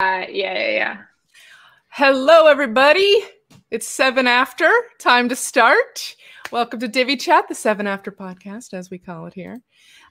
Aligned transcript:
Uh, 0.00 0.26
yeah, 0.28 0.58
yeah, 0.58 0.70
yeah. 0.70 0.96
Hello, 1.88 2.48
everybody. 2.48 3.22
It's 3.70 3.86
seven 3.86 4.26
after. 4.26 4.68
Time 4.98 5.28
to 5.28 5.36
start. 5.36 6.16
Welcome 6.50 6.80
to 6.80 6.88
Divi 6.88 7.16
Chat, 7.16 7.46
the 7.46 7.54
seven 7.54 7.86
after 7.86 8.10
podcast, 8.10 8.74
as 8.74 8.90
we 8.90 8.98
call 8.98 9.26
it 9.26 9.34
here. 9.34 9.60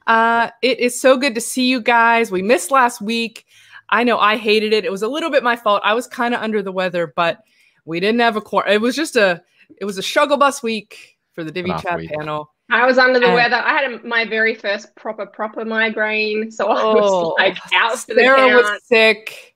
Uh, 0.07 0.51
it 0.61 0.79
is 0.79 0.99
so 0.99 1.17
good 1.17 1.35
to 1.35 1.41
see 1.41 1.67
you 1.67 1.81
guys. 1.81 2.31
We 2.31 2.41
missed 2.41 2.71
last 2.71 3.01
week. 3.01 3.45
I 3.89 4.05
know 4.05 4.17
I 4.17 4.37
hated 4.37 4.71
it. 4.71 4.85
It 4.85 4.91
was 4.91 5.01
a 5.01 5.07
little 5.09 5.29
bit 5.29 5.43
my 5.43 5.57
fault. 5.57 5.81
I 5.83 5.93
was 5.95 6.07
kind 6.07 6.33
of 6.33 6.41
under 6.41 6.61
the 6.61 6.71
weather, 6.71 7.11
but 7.13 7.39
we 7.83 7.99
didn't 7.99 8.21
have 8.21 8.37
a 8.37 8.41
core. 8.41 8.65
It 8.65 8.79
was 8.79 8.95
just 8.95 9.17
a. 9.17 9.43
It 9.81 9.83
was 9.83 9.97
a 9.97 10.03
struggle 10.03 10.37
bus 10.37 10.63
week 10.63 11.17
for 11.33 11.43
the 11.43 11.51
Divi 11.51 11.71
Chat 11.81 11.97
week. 11.97 12.11
panel. 12.11 12.53
I 12.71 12.85
was 12.85 12.97
under 12.97 13.19
the 13.19 13.25
and, 13.25 13.35
weather. 13.35 13.57
I 13.57 13.73
had 13.73 13.91
a, 13.91 14.07
my 14.07 14.23
very 14.23 14.55
first 14.55 14.95
proper 14.95 15.25
proper 15.25 15.65
migraine, 15.65 16.49
so 16.51 16.67
I 16.69 16.93
was 16.93 17.11
oh, 17.11 17.35
like 17.37 17.57
out 17.73 17.99
for 17.99 18.13
the 18.13 18.21
Sarah 18.21 18.47
was 18.47 18.79
sick. 18.85 19.52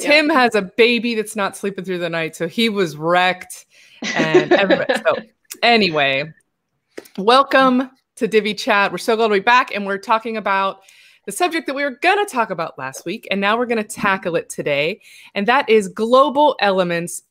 Tim 0.00 0.30
has 0.30 0.54
a 0.54 0.62
baby 0.62 1.14
that's 1.14 1.36
not 1.36 1.56
sleeping 1.56 1.84
through 1.84 1.98
the 1.98 2.08
night, 2.08 2.34
so 2.34 2.48
he 2.48 2.68
was 2.68 2.96
wrecked. 2.96 3.66
And 4.14 4.50
so 5.06 5.16
anyway, 5.62 6.32
welcome 7.18 7.90
to 8.16 8.26
Divi 8.26 8.54
Chat. 8.54 8.92
We're 8.92 8.98
so 8.98 9.16
glad 9.16 9.28
to 9.28 9.34
be 9.34 9.40
back, 9.40 9.74
and 9.74 9.86
we're 9.86 9.98
talking 9.98 10.36
about 10.36 10.80
the 11.26 11.32
subject 11.32 11.66
that 11.66 11.74
we 11.74 11.84
were 11.84 11.90
going 11.90 12.24
to 12.24 12.30
talk 12.30 12.50
about 12.50 12.78
last 12.78 13.04
week, 13.04 13.28
and 13.30 13.40
now 13.40 13.58
we're 13.58 13.66
going 13.66 13.82
to 13.82 13.84
tackle 13.84 14.36
it 14.36 14.48
today, 14.48 15.02
and 15.34 15.46
that 15.48 15.68
is 15.68 15.88
global 15.88 16.56
elements. 16.60 17.22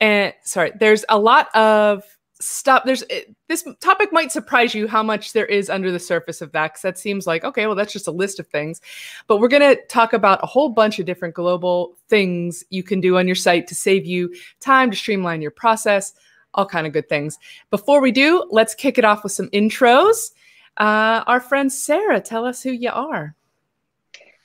And 0.00 0.32
sorry, 0.42 0.72
there's 0.78 1.04
a 1.08 1.18
lot 1.18 1.54
of 1.54 2.02
stuff 2.40 2.82
there's 2.84 3.02
eh, 3.10 3.22
this 3.48 3.66
topic 3.80 4.12
might 4.12 4.30
surprise 4.30 4.74
you 4.74 4.86
how 4.86 5.02
much 5.02 5.32
there 5.32 5.46
is 5.46 5.70
under 5.70 5.90
the 5.90 5.98
surface 5.98 6.42
of 6.42 6.52
that 6.52 6.68
because 6.68 6.82
that 6.82 6.98
seems 6.98 7.26
like 7.26 7.44
okay 7.44 7.66
well 7.66 7.74
that's 7.74 7.92
just 7.92 8.08
a 8.08 8.12
list 8.12 8.38
of 8.38 8.46
things. 8.48 8.80
But 9.26 9.38
we're 9.38 9.48
going 9.48 9.76
to 9.76 9.80
talk 9.86 10.12
about 10.12 10.42
a 10.42 10.46
whole 10.46 10.68
bunch 10.68 10.98
of 10.98 11.06
different 11.06 11.34
global 11.34 11.96
things 12.08 12.64
you 12.70 12.82
can 12.82 13.00
do 13.00 13.16
on 13.16 13.26
your 13.26 13.36
site 13.36 13.66
to 13.68 13.74
save 13.74 14.04
you 14.04 14.34
time 14.60 14.90
to 14.90 14.96
streamline 14.96 15.42
your 15.42 15.50
process 15.50 16.12
all 16.54 16.66
kind 16.66 16.86
of 16.86 16.92
good 16.92 17.08
things. 17.08 17.38
Before 17.70 18.00
we 18.00 18.12
do 18.12 18.46
let's 18.50 18.74
kick 18.74 18.98
it 18.98 19.04
off 19.04 19.22
with 19.22 19.32
some 19.32 19.48
intros. 19.50 20.32
Uh, 20.76 21.24
our 21.26 21.40
friend 21.40 21.72
sarah 21.72 22.20
tell 22.20 22.44
us 22.44 22.62
who 22.62 22.70
you 22.70 22.90
are. 22.90 23.34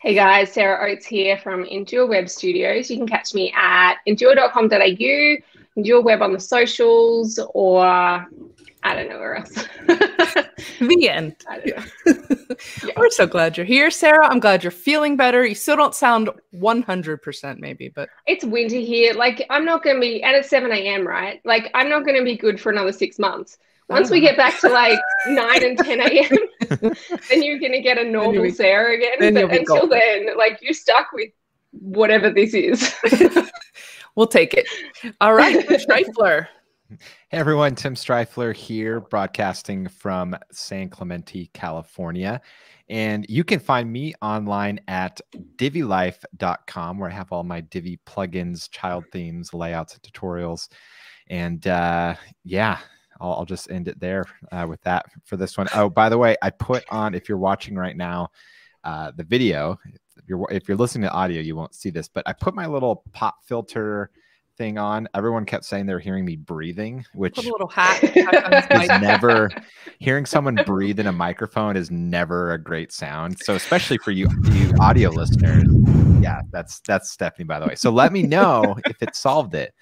Hey 0.01 0.15
guys, 0.15 0.51
Sarah 0.51 0.83
Oates 0.83 1.05
here 1.05 1.37
from 1.37 1.63
Endure 1.65 2.07
Web 2.07 2.27
Studios. 2.27 2.89
You 2.89 2.97
can 2.97 3.07
catch 3.07 3.35
me 3.35 3.53
at 3.55 3.97
endure.com.au 4.07 5.35
your 5.75 6.01
web 6.01 6.21
on 6.21 6.33
the 6.33 6.39
socials 6.39 7.39
or 7.53 7.85
I 8.83 8.95
don't 8.95 9.09
know 9.09 9.19
where 9.19 9.35
else. 9.35 9.67
the 10.79 11.09
end. 11.09 11.35
Yeah. 11.65 11.83
We're 12.97 13.09
so 13.09 13.27
glad 13.27 13.55
you're 13.57 13.65
here, 13.65 13.91
Sarah. 13.91 14.27
I'm 14.27 14.39
glad 14.39 14.63
you're 14.63 14.71
feeling 14.71 15.15
better. 15.15 15.45
You 15.45 15.53
still 15.53 15.75
don't 15.75 15.93
sound 15.93 16.29
100% 16.55 17.59
maybe, 17.59 17.89
but 17.89 18.09
it's 18.25 18.43
winter 18.43 18.77
here. 18.77 19.13
Like, 19.13 19.45
I'm 19.49 19.65
not 19.65 19.83
going 19.83 19.97
to 19.97 19.99
be, 19.99 20.23
and 20.23 20.35
it's 20.35 20.49
7 20.49 20.71
a.m., 20.71 21.07
right? 21.07 21.39
Like, 21.45 21.69
I'm 21.73 21.89
not 21.89 22.05
going 22.05 22.17
to 22.17 22.23
be 22.23 22.35
good 22.35 22.59
for 22.59 22.71
another 22.71 22.91
six 22.91 23.19
months. 23.19 23.57
Once 23.89 24.09
we 24.09 24.19
oh. 24.19 24.21
get 24.21 24.37
back 24.37 24.59
to 24.61 24.69
like 24.69 24.99
9 25.27 25.63
and 25.63 25.77
10 25.77 25.99
a.m., 26.01 26.93
then 27.29 27.43
you're 27.43 27.59
going 27.59 27.73
to 27.73 27.81
get 27.81 27.97
a 27.97 28.03
normal 28.03 28.49
Sarah 28.51 28.95
again. 28.95 29.33
But 29.33 29.55
until 29.55 29.87
then, 29.87 30.35
like, 30.37 30.59
you're 30.61 30.73
stuck 30.73 31.11
with 31.13 31.29
whatever 31.71 32.31
this 32.31 32.53
is. 32.53 32.93
We'll 34.15 34.27
take 34.27 34.53
it. 34.53 34.67
All 35.21 35.33
right, 35.33 35.67
Strifler. 35.67 36.47
Hey 37.29 37.37
everyone, 37.37 37.75
Tim 37.75 37.95
Strifler 37.95 38.53
here, 38.53 38.99
broadcasting 38.99 39.87
from 39.87 40.35
San 40.51 40.89
Clemente, 40.89 41.49
California. 41.53 42.41
And 42.89 43.25
you 43.29 43.45
can 43.45 43.59
find 43.59 43.89
me 43.89 44.13
online 44.21 44.81
at 44.89 45.21
divilife.com, 45.55 46.99
where 46.99 47.09
I 47.09 47.13
have 47.13 47.31
all 47.31 47.45
my 47.45 47.61
Divi 47.61 47.97
plugins, 48.05 48.69
child 48.69 49.05
themes, 49.13 49.53
layouts, 49.53 49.93
and 49.93 50.03
tutorials. 50.03 50.67
And 51.29 51.65
uh, 51.65 52.15
yeah, 52.43 52.79
I'll, 53.21 53.35
I'll, 53.35 53.45
just 53.45 53.71
end 53.71 53.87
it 53.87 53.97
there 54.01 54.25
uh, 54.51 54.65
with 54.67 54.81
that 54.81 55.05
for 55.23 55.37
this 55.37 55.57
one. 55.57 55.67
Oh, 55.73 55.89
by 55.89 56.09
the 56.09 56.17
way, 56.17 56.35
I 56.41 56.49
put 56.49 56.83
on, 56.89 57.15
if 57.15 57.29
you're 57.29 57.37
watching 57.37 57.75
right 57.75 57.95
now, 57.95 58.31
uh, 58.83 59.11
the 59.15 59.23
video, 59.23 59.79
if 60.17 60.27
you're 60.27 60.47
if 60.51 60.67
you're 60.67 60.77
listening 60.77 61.03
to 61.03 61.13
audio, 61.13 61.41
you 61.41 61.55
won't 61.55 61.75
see 61.75 61.89
this, 61.89 62.07
but 62.07 62.23
I 62.27 62.33
put 62.33 62.55
my 62.55 62.67
little 62.67 63.03
pop 63.13 63.43
filter 63.43 64.11
thing 64.57 64.77
on. 64.77 65.07
Everyone 65.13 65.45
kept 65.45 65.65
saying 65.65 65.85
they 65.85 65.93
were 65.93 65.99
hearing 65.99 66.25
me 66.25 66.35
breathing, 66.35 67.05
which 67.13 67.35
put 67.35 67.45
a 67.45 67.51
little 67.51 67.67
hat 67.67 68.03
is 68.03 69.01
never 69.01 69.49
hearing 69.99 70.25
someone 70.25 70.59
breathe 70.65 70.99
in 70.99 71.07
a 71.07 71.11
microphone 71.11 71.75
is 71.75 71.89
never 71.91 72.53
a 72.53 72.57
great 72.57 72.91
sound. 72.91 73.39
So 73.39 73.55
especially 73.55 73.97
for 73.97 74.11
you 74.11 74.27
you 74.51 74.73
audio 74.79 75.09
listeners, 75.09 75.63
yeah, 76.21 76.41
that's 76.51 76.79
that's 76.81 77.11
Stephanie 77.11 77.45
by 77.45 77.59
the 77.59 77.67
way. 77.67 77.75
So 77.75 77.91
let 77.91 78.11
me 78.11 78.23
know 78.23 78.77
if 78.85 79.01
it 79.01 79.15
solved 79.15 79.55
it 79.55 79.73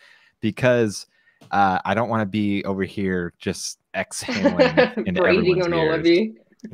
because 0.42 1.08
uh, 1.52 1.80
I 1.84 1.94
don't 1.94 2.10
want 2.10 2.22
to 2.22 2.26
be 2.26 2.64
over 2.66 2.84
here 2.84 3.34
just 3.40 3.80
exhaling 3.96 4.78
in 5.06 5.14
breathing 5.16 5.64
on 5.64 5.74
ears. 5.74 5.90
all 5.90 5.94
of 5.94 6.06
you. 6.06 6.36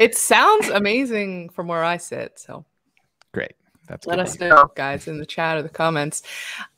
It 0.00 0.16
sounds 0.16 0.68
amazing 0.68 1.50
from 1.50 1.68
where 1.68 1.84
I 1.84 1.96
sit. 1.96 2.38
So. 2.38 2.64
That's 3.88 4.06
Let 4.06 4.20
us 4.20 4.38
know, 4.38 4.70
guys, 4.76 5.08
in 5.08 5.18
the 5.18 5.26
chat 5.26 5.56
or 5.56 5.62
the 5.62 5.68
comments. 5.68 6.22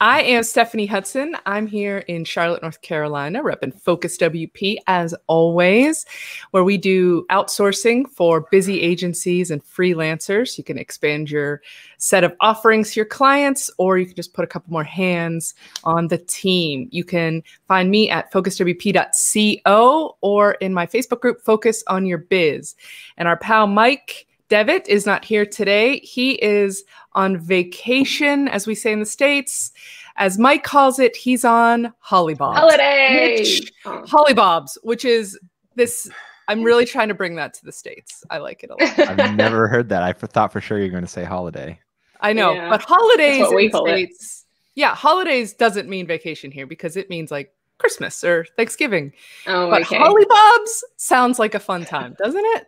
I 0.00 0.22
am 0.22 0.42
Stephanie 0.42 0.86
Hudson. 0.86 1.36
I'm 1.44 1.66
here 1.66 1.98
in 1.98 2.24
Charlotte, 2.24 2.62
North 2.62 2.80
Carolina, 2.80 3.42
repping 3.42 3.78
Focus 3.78 4.16
WP 4.16 4.78
as 4.86 5.14
always, 5.26 6.06
where 6.52 6.64
we 6.64 6.78
do 6.78 7.26
outsourcing 7.30 8.08
for 8.08 8.48
busy 8.50 8.80
agencies 8.80 9.50
and 9.50 9.62
freelancers. 9.62 10.56
You 10.56 10.64
can 10.64 10.78
expand 10.78 11.30
your 11.30 11.60
set 11.98 12.24
of 12.24 12.34
offerings 12.40 12.92
to 12.92 13.00
your 13.00 13.06
clients, 13.06 13.70
or 13.76 13.98
you 13.98 14.06
can 14.06 14.16
just 14.16 14.32
put 14.32 14.44
a 14.44 14.48
couple 14.48 14.72
more 14.72 14.84
hands 14.84 15.54
on 15.84 16.08
the 16.08 16.18
team. 16.18 16.88
You 16.90 17.04
can 17.04 17.42
find 17.68 17.90
me 17.90 18.08
at 18.08 18.32
focuswp.co 18.32 20.16
or 20.22 20.52
in 20.52 20.72
my 20.72 20.86
Facebook 20.86 21.20
group, 21.20 21.42
Focus 21.42 21.84
on 21.86 22.06
Your 22.06 22.18
Biz. 22.18 22.74
And 23.18 23.28
our 23.28 23.36
pal 23.36 23.66
Mike 23.66 24.26
Devitt 24.48 24.88
is 24.88 25.06
not 25.06 25.24
here 25.24 25.46
today. 25.46 26.00
He 26.00 26.32
is 26.42 26.84
on 27.12 27.38
vacation, 27.38 28.48
as 28.48 28.66
we 28.66 28.74
say 28.74 28.92
in 28.92 29.00
the 29.00 29.06
States. 29.06 29.72
As 30.16 30.38
Mike 30.38 30.62
calls 30.62 30.98
it, 30.98 31.16
he's 31.16 31.44
on 31.44 31.92
Hollybobs. 32.06 32.56
Holiday! 32.56 33.38
Which, 33.38 33.72
Hollybobs, 33.84 34.76
which 34.82 35.04
is 35.04 35.38
this. 35.74 36.08
I'm 36.46 36.62
really 36.62 36.84
trying 36.84 37.08
to 37.08 37.14
bring 37.14 37.36
that 37.36 37.54
to 37.54 37.64
the 37.64 37.72
States. 37.72 38.22
I 38.30 38.38
like 38.38 38.62
it 38.62 38.70
a 38.70 38.74
lot. 38.74 39.20
I've 39.20 39.34
never 39.34 39.66
heard 39.66 39.88
that. 39.88 40.02
I 40.02 40.12
thought 40.12 40.52
for 40.52 40.60
sure 40.60 40.78
you're 40.78 40.90
going 40.90 41.04
to 41.04 41.10
say 41.10 41.24
holiday. 41.24 41.80
I 42.20 42.32
know, 42.32 42.52
yeah. 42.52 42.68
but 42.68 42.82
holidays 42.82 43.50
in 43.50 43.70
the 43.70 43.80
States. 43.86 44.44
It. 44.76 44.80
Yeah, 44.80 44.94
holidays 44.94 45.54
doesn't 45.54 45.88
mean 45.88 46.06
vacation 46.06 46.50
here 46.50 46.66
because 46.66 46.96
it 46.96 47.08
means 47.08 47.30
like 47.30 47.52
Christmas 47.78 48.22
or 48.22 48.46
Thanksgiving. 48.56 49.12
Oh, 49.46 49.70
but 49.70 49.82
okay. 49.82 49.96
Hollybobs 49.96 50.82
sounds 50.96 51.38
like 51.38 51.54
a 51.54 51.60
fun 51.60 51.84
time, 51.84 52.14
doesn't 52.18 52.44
it? 52.44 52.66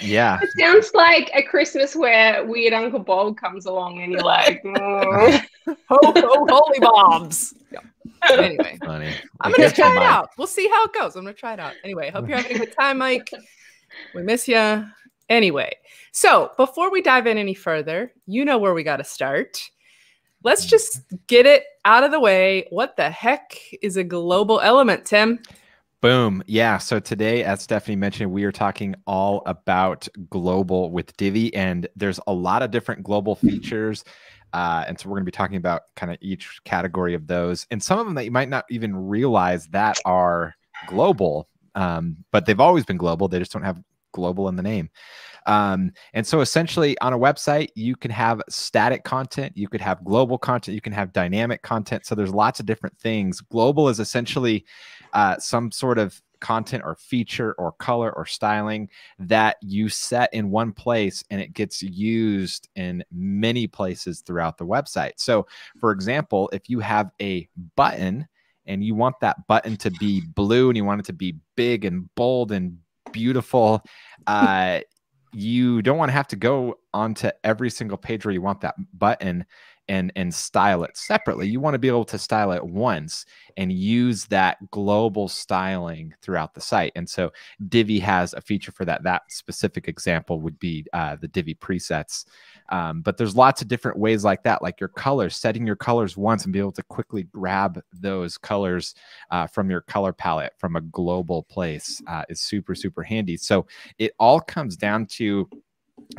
Yeah. 0.00 0.38
It 0.42 0.50
sounds 0.58 0.92
like 0.94 1.30
a 1.34 1.42
Christmas 1.42 1.94
where 1.96 2.44
weird 2.44 2.72
Uncle 2.72 3.00
Bob 3.00 3.36
comes 3.36 3.66
along 3.66 4.00
and 4.02 4.12
you're 4.12 4.22
like, 4.22 4.62
oh. 4.64 5.40
ho, 5.66 5.74
ho, 5.88 6.46
holy 6.48 6.80
bombs. 6.80 7.54
Yeah. 7.70 7.80
Anyway, 8.30 8.78
Funny. 8.84 9.12
I'm 9.40 9.52
going 9.52 9.68
to 9.68 9.74
try 9.74 9.96
it 9.96 10.02
out. 10.02 10.30
We'll 10.36 10.46
see 10.46 10.68
how 10.68 10.84
it 10.84 10.92
goes. 10.92 11.16
I'm 11.16 11.22
going 11.22 11.34
to 11.34 11.40
try 11.40 11.52
it 11.52 11.60
out. 11.60 11.74
Anyway, 11.84 12.10
hope 12.10 12.28
you're 12.28 12.36
having 12.36 12.56
a 12.56 12.58
good 12.58 12.72
time, 12.72 12.98
Mike. 12.98 13.30
We 14.14 14.22
miss 14.22 14.48
you. 14.48 14.84
Anyway, 15.28 15.76
so 16.12 16.52
before 16.56 16.90
we 16.90 17.02
dive 17.02 17.26
in 17.26 17.36
any 17.36 17.54
further, 17.54 18.12
you 18.26 18.44
know 18.44 18.58
where 18.58 18.74
we 18.74 18.82
got 18.82 18.96
to 18.96 19.04
start. 19.04 19.60
Let's 20.42 20.64
just 20.64 21.02
get 21.26 21.46
it 21.46 21.64
out 21.84 22.04
of 22.04 22.10
the 22.10 22.20
way. 22.20 22.66
What 22.70 22.96
the 22.96 23.10
heck 23.10 23.56
is 23.82 23.96
a 23.96 24.04
global 24.04 24.60
element, 24.60 25.04
Tim? 25.04 25.40
Boom. 26.00 26.44
Yeah. 26.46 26.78
So 26.78 27.00
today, 27.00 27.42
as 27.42 27.60
Stephanie 27.60 27.96
mentioned, 27.96 28.30
we 28.30 28.44
are 28.44 28.52
talking 28.52 28.94
all 29.04 29.42
about 29.46 30.06
global 30.30 30.92
with 30.92 31.16
Divi, 31.16 31.52
and 31.56 31.88
there's 31.96 32.20
a 32.28 32.32
lot 32.32 32.62
of 32.62 32.70
different 32.70 33.02
global 33.02 33.34
features. 33.34 34.04
Uh, 34.52 34.84
and 34.86 34.98
so 34.98 35.08
we're 35.08 35.16
going 35.16 35.24
to 35.24 35.30
be 35.30 35.32
talking 35.32 35.56
about 35.56 35.82
kind 35.96 36.12
of 36.12 36.18
each 36.20 36.60
category 36.64 37.14
of 37.14 37.26
those, 37.26 37.66
and 37.72 37.82
some 37.82 37.98
of 37.98 38.06
them 38.06 38.14
that 38.14 38.24
you 38.24 38.30
might 38.30 38.48
not 38.48 38.64
even 38.70 38.94
realize 38.96 39.66
that 39.68 39.98
are 40.04 40.54
global, 40.86 41.48
um, 41.74 42.16
but 42.30 42.46
they've 42.46 42.60
always 42.60 42.84
been 42.84 42.96
global. 42.96 43.26
They 43.26 43.40
just 43.40 43.52
don't 43.52 43.64
have 43.64 43.82
global 44.12 44.48
in 44.48 44.54
the 44.54 44.62
name. 44.62 44.90
Um, 45.46 45.92
and 46.12 46.26
so 46.26 46.40
essentially 46.40 46.98
on 47.00 47.12
a 47.12 47.18
website, 47.18 47.68
you 47.74 47.96
can 47.96 48.10
have 48.10 48.42
static 48.48 49.02
content, 49.02 49.56
you 49.56 49.66
could 49.66 49.80
have 49.80 50.04
global 50.04 50.38
content, 50.38 50.74
you 50.74 50.80
can 50.80 50.92
have 50.92 51.12
dynamic 51.12 51.62
content. 51.62 52.06
So 52.06 52.14
there's 52.14 52.34
lots 52.34 52.60
of 52.60 52.66
different 52.66 52.98
things. 52.98 53.40
Global 53.40 53.88
is 53.88 53.98
essentially 53.98 54.64
uh, 55.12 55.38
some 55.38 55.70
sort 55.70 55.98
of 55.98 56.20
content 56.40 56.82
or 56.84 56.94
feature 56.94 57.54
or 57.54 57.72
color 57.72 58.12
or 58.12 58.26
styling 58.26 58.88
that 59.18 59.56
you 59.60 59.88
set 59.88 60.32
in 60.32 60.50
one 60.50 60.72
place 60.72 61.24
and 61.30 61.40
it 61.40 61.52
gets 61.52 61.82
used 61.82 62.68
in 62.76 63.04
many 63.12 63.66
places 63.66 64.20
throughout 64.20 64.58
the 64.58 64.66
website. 64.66 65.12
So, 65.16 65.46
for 65.80 65.90
example, 65.90 66.48
if 66.52 66.68
you 66.68 66.80
have 66.80 67.10
a 67.20 67.48
button 67.76 68.26
and 68.66 68.84
you 68.84 68.94
want 68.94 69.20
that 69.20 69.46
button 69.46 69.76
to 69.78 69.90
be 69.90 70.22
blue 70.34 70.68
and 70.68 70.76
you 70.76 70.84
want 70.84 71.00
it 71.00 71.06
to 71.06 71.12
be 71.12 71.36
big 71.56 71.84
and 71.84 72.12
bold 72.14 72.52
and 72.52 72.78
beautiful, 73.12 73.82
uh, 74.26 74.80
you 75.32 75.82
don't 75.82 75.98
want 75.98 76.08
to 76.08 76.14
have 76.14 76.28
to 76.28 76.36
go 76.36 76.78
onto 76.94 77.30
every 77.44 77.70
single 77.70 77.98
page 77.98 78.24
where 78.24 78.32
you 78.32 78.40
want 78.40 78.62
that 78.62 78.74
button 78.94 79.44
and 79.88 80.12
and 80.16 80.32
style 80.34 80.84
it 80.84 80.96
separately. 80.96 81.48
You 81.48 81.60
want 81.60 81.74
to 81.74 81.78
be 81.78 81.88
able 81.88 82.04
to 82.06 82.18
style 82.18 82.52
it 82.52 82.64
once 82.64 83.24
and 83.56 83.72
use 83.72 84.26
that 84.26 84.58
global 84.70 85.28
styling 85.28 86.14
throughout 86.22 86.54
the 86.54 86.60
site. 86.60 86.92
And 86.94 87.08
so 87.08 87.32
Divi 87.68 87.98
has 88.00 88.34
a 88.34 88.40
feature 88.40 88.72
for 88.72 88.84
that. 88.84 89.02
That 89.02 89.22
specific 89.30 89.88
example 89.88 90.40
would 90.40 90.58
be 90.58 90.86
uh, 90.92 91.16
the 91.16 91.28
Divi 91.28 91.54
presets. 91.54 92.24
Um, 92.70 93.00
but 93.00 93.16
there's 93.16 93.34
lots 93.34 93.62
of 93.62 93.68
different 93.68 93.98
ways 93.98 94.24
like 94.24 94.42
that, 94.44 94.62
like 94.62 94.78
your 94.80 94.88
colors, 94.88 95.36
setting 95.36 95.66
your 95.66 95.76
colors 95.76 96.16
once 96.16 96.44
and 96.44 96.52
be 96.52 96.58
able 96.58 96.72
to 96.72 96.82
quickly 96.84 97.24
grab 97.24 97.80
those 97.92 98.36
colors 98.36 98.94
uh, 99.30 99.46
from 99.46 99.70
your 99.70 99.80
color 99.80 100.12
palette 100.12 100.52
from 100.58 100.76
a 100.76 100.80
global 100.80 101.44
place 101.44 102.00
uh, 102.06 102.24
is 102.28 102.40
super, 102.40 102.74
super 102.74 103.02
handy. 103.02 103.36
So 103.36 103.66
it 103.98 104.12
all 104.18 104.40
comes 104.40 104.76
down 104.76 105.06
to 105.06 105.48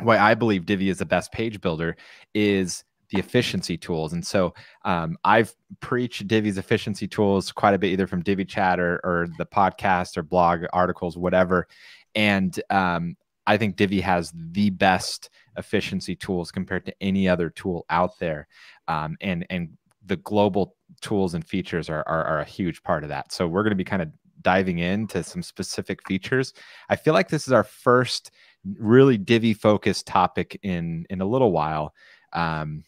why 0.02 0.18
I 0.18 0.34
believe 0.34 0.66
Divi 0.66 0.88
is 0.88 0.98
the 0.98 1.06
best 1.06 1.32
page 1.32 1.60
builder 1.60 1.96
is 2.34 2.84
the 3.10 3.18
efficiency 3.18 3.76
tools. 3.76 4.12
And 4.12 4.26
so 4.26 4.54
um, 4.84 5.16
I've 5.24 5.54
preached 5.80 6.26
Divi's 6.26 6.58
efficiency 6.58 7.08
tools 7.08 7.52
quite 7.52 7.74
a 7.74 7.78
bit, 7.78 7.88
either 7.88 8.06
from 8.06 8.22
Divi 8.22 8.44
Chat 8.44 8.80
or, 8.80 9.00
or 9.04 9.28
the 9.38 9.46
podcast 9.46 10.16
or 10.16 10.22
blog 10.22 10.64
articles, 10.72 11.16
whatever. 11.16 11.66
And 12.14 12.60
um, 12.70 13.16
I 13.46 13.56
think 13.56 13.76
Divi 13.76 14.00
has 14.00 14.32
the 14.34 14.70
best 14.70 15.30
efficiency 15.56 16.14
tools 16.14 16.50
compared 16.50 16.86
to 16.86 16.94
any 17.00 17.28
other 17.28 17.50
tool 17.50 17.84
out 17.90 18.18
there. 18.18 18.46
Um, 18.88 19.16
and 19.20 19.46
and 19.50 19.76
the 20.06 20.16
global 20.16 20.76
tools 21.00 21.34
and 21.34 21.46
features 21.46 21.88
are, 21.88 22.02
are, 22.06 22.24
are 22.24 22.40
a 22.40 22.44
huge 22.44 22.82
part 22.82 23.02
of 23.02 23.10
that. 23.10 23.32
So 23.32 23.46
we're 23.46 23.62
going 23.62 23.70
to 23.70 23.76
be 23.76 23.84
kind 23.84 24.02
of 24.02 24.10
diving 24.42 24.78
into 24.78 25.22
some 25.22 25.42
specific 25.42 26.06
features. 26.06 26.54
I 26.88 26.96
feel 26.96 27.14
like 27.14 27.28
this 27.28 27.46
is 27.46 27.52
our 27.52 27.64
first 27.64 28.30
really 28.78 29.18
Divi 29.18 29.54
focused 29.54 30.06
topic 30.06 30.58
in 30.62 31.06
in 31.10 31.20
a 31.20 31.26
little 31.26 31.52
while. 31.52 31.94
Um, 32.32 32.84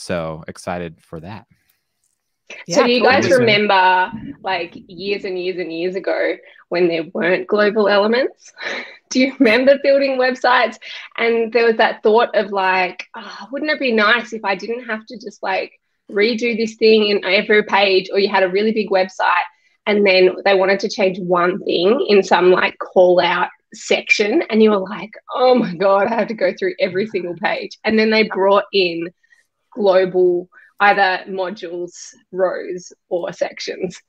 so 0.00 0.44
excited 0.48 1.00
for 1.00 1.20
that. 1.20 1.46
So 2.68 2.84
do 2.84 2.90
you 2.90 3.02
guys 3.02 3.30
remember 3.30 4.10
like 4.42 4.72
years 4.74 5.24
and 5.24 5.38
years 5.38 5.58
and 5.58 5.72
years 5.72 5.94
ago 5.96 6.36
when 6.68 6.88
there 6.88 7.04
weren't 7.12 7.46
global 7.46 7.88
elements? 7.88 8.52
Do 9.10 9.20
you 9.20 9.34
remember 9.38 9.78
building 9.82 10.18
websites 10.18 10.76
and 11.16 11.50
there 11.50 11.64
was 11.64 11.76
that 11.76 12.02
thought 12.02 12.34
of 12.34 12.50
like, 12.50 13.06
oh, 13.16 13.48
wouldn't 13.50 13.70
it 13.70 13.80
be 13.80 13.92
nice 13.92 14.34
if 14.34 14.44
I 14.44 14.54
didn't 14.54 14.84
have 14.84 15.06
to 15.06 15.18
just 15.18 15.42
like 15.42 15.72
redo 16.12 16.56
this 16.56 16.74
thing 16.74 17.08
in 17.08 17.24
every 17.24 17.62
page 17.64 18.10
or 18.12 18.18
you 18.18 18.28
had 18.28 18.42
a 18.42 18.50
really 18.50 18.72
big 18.72 18.90
website 18.90 19.44
and 19.86 20.06
then 20.06 20.36
they 20.44 20.54
wanted 20.54 20.80
to 20.80 20.90
change 20.90 21.18
one 21.20 21.58
thing 21.64 22.04
in 22.08 22.22
some 22.22 22.50
like 22.50 22.76
call 22.78 23.18
out 23.18 23.48
section 23.72 24.42
and 24.50 24.62
you 24.62 24.70
were 24.70 24.78
like, 24.78 25.12
oh 25.34 25.54
my 25.54 25.74
God, 25.74 26.06
I 26.06 26.14
have 26.14 26.28
to 26.28 26.34
go 26.34 26.52
through 26.52 26.74
every 26.78 27.06
single 27.06 27.34
page. 27.34 27.78
And 27.84 27.98
then 27.98 28.10
they 28.10 28.24
brought 28.24 28.64
in 28.74 29.08
global 29.72 30.48
either 30.80 31.24
modules, 31.28 31.92
rows, 32.32 32.92
or 33.08 33.32
sections. 33.32 34.00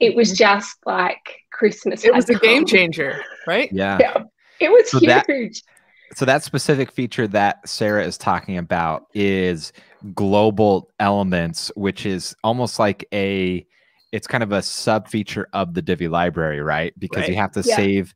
It 0.00 0.14
was 0.14 0.30
mm-hmm. 0.30 0.36
just 0.36 0.76
like 0.86 1.40
Christmas. 1.52 2.04
It 2.04 2.14
was 2.14 2.28
a 2.28 2.34
come. 2.34 2.42
game 2.42 2.66
changer, 2.66 3.22
right? 3.46 3.68
Yeah. 3.72 3.98
yeah. 4.00 4.22
It 4.60 4.70
was 4.70 4.90
so 4.90 4.98
huge. 4.98 5.62
That, 5.62 6.16
so 6.16 6.24
that 6.24 6.44
specific 6.44 6.92
feature 6.92 7.26
that 7.28 7.68
Sarah 7.68 8.04
is 8.04 8.18
talking 8.18 8.58
about 8.58 9.06
is 9.14 9.72
global 10.14 10.90
elements, 11.00 11.70
which 11.74 12.06
is 12.06 12.34
almost 12.44 12.78
like 12.78 13.06
a 13.12 13.66
it's 14.12 14.26
kind 14.26 14.42
of 14.42 14.52
a 14.52 14.60
sub 14.60 15.08
feature 15.08 15.48
of 15.54 15.72
the 15.72 15.80
Divi 15.80 16.06
library, 16.06 16.60
right? 16.60 16.92
Because 16.98 17.22
right. 17.22 17.30
you 17.30 17.36
have 17.36 17.52
to 17.52 17.62
yeah. 17.64 17.76
save 17.76 18.14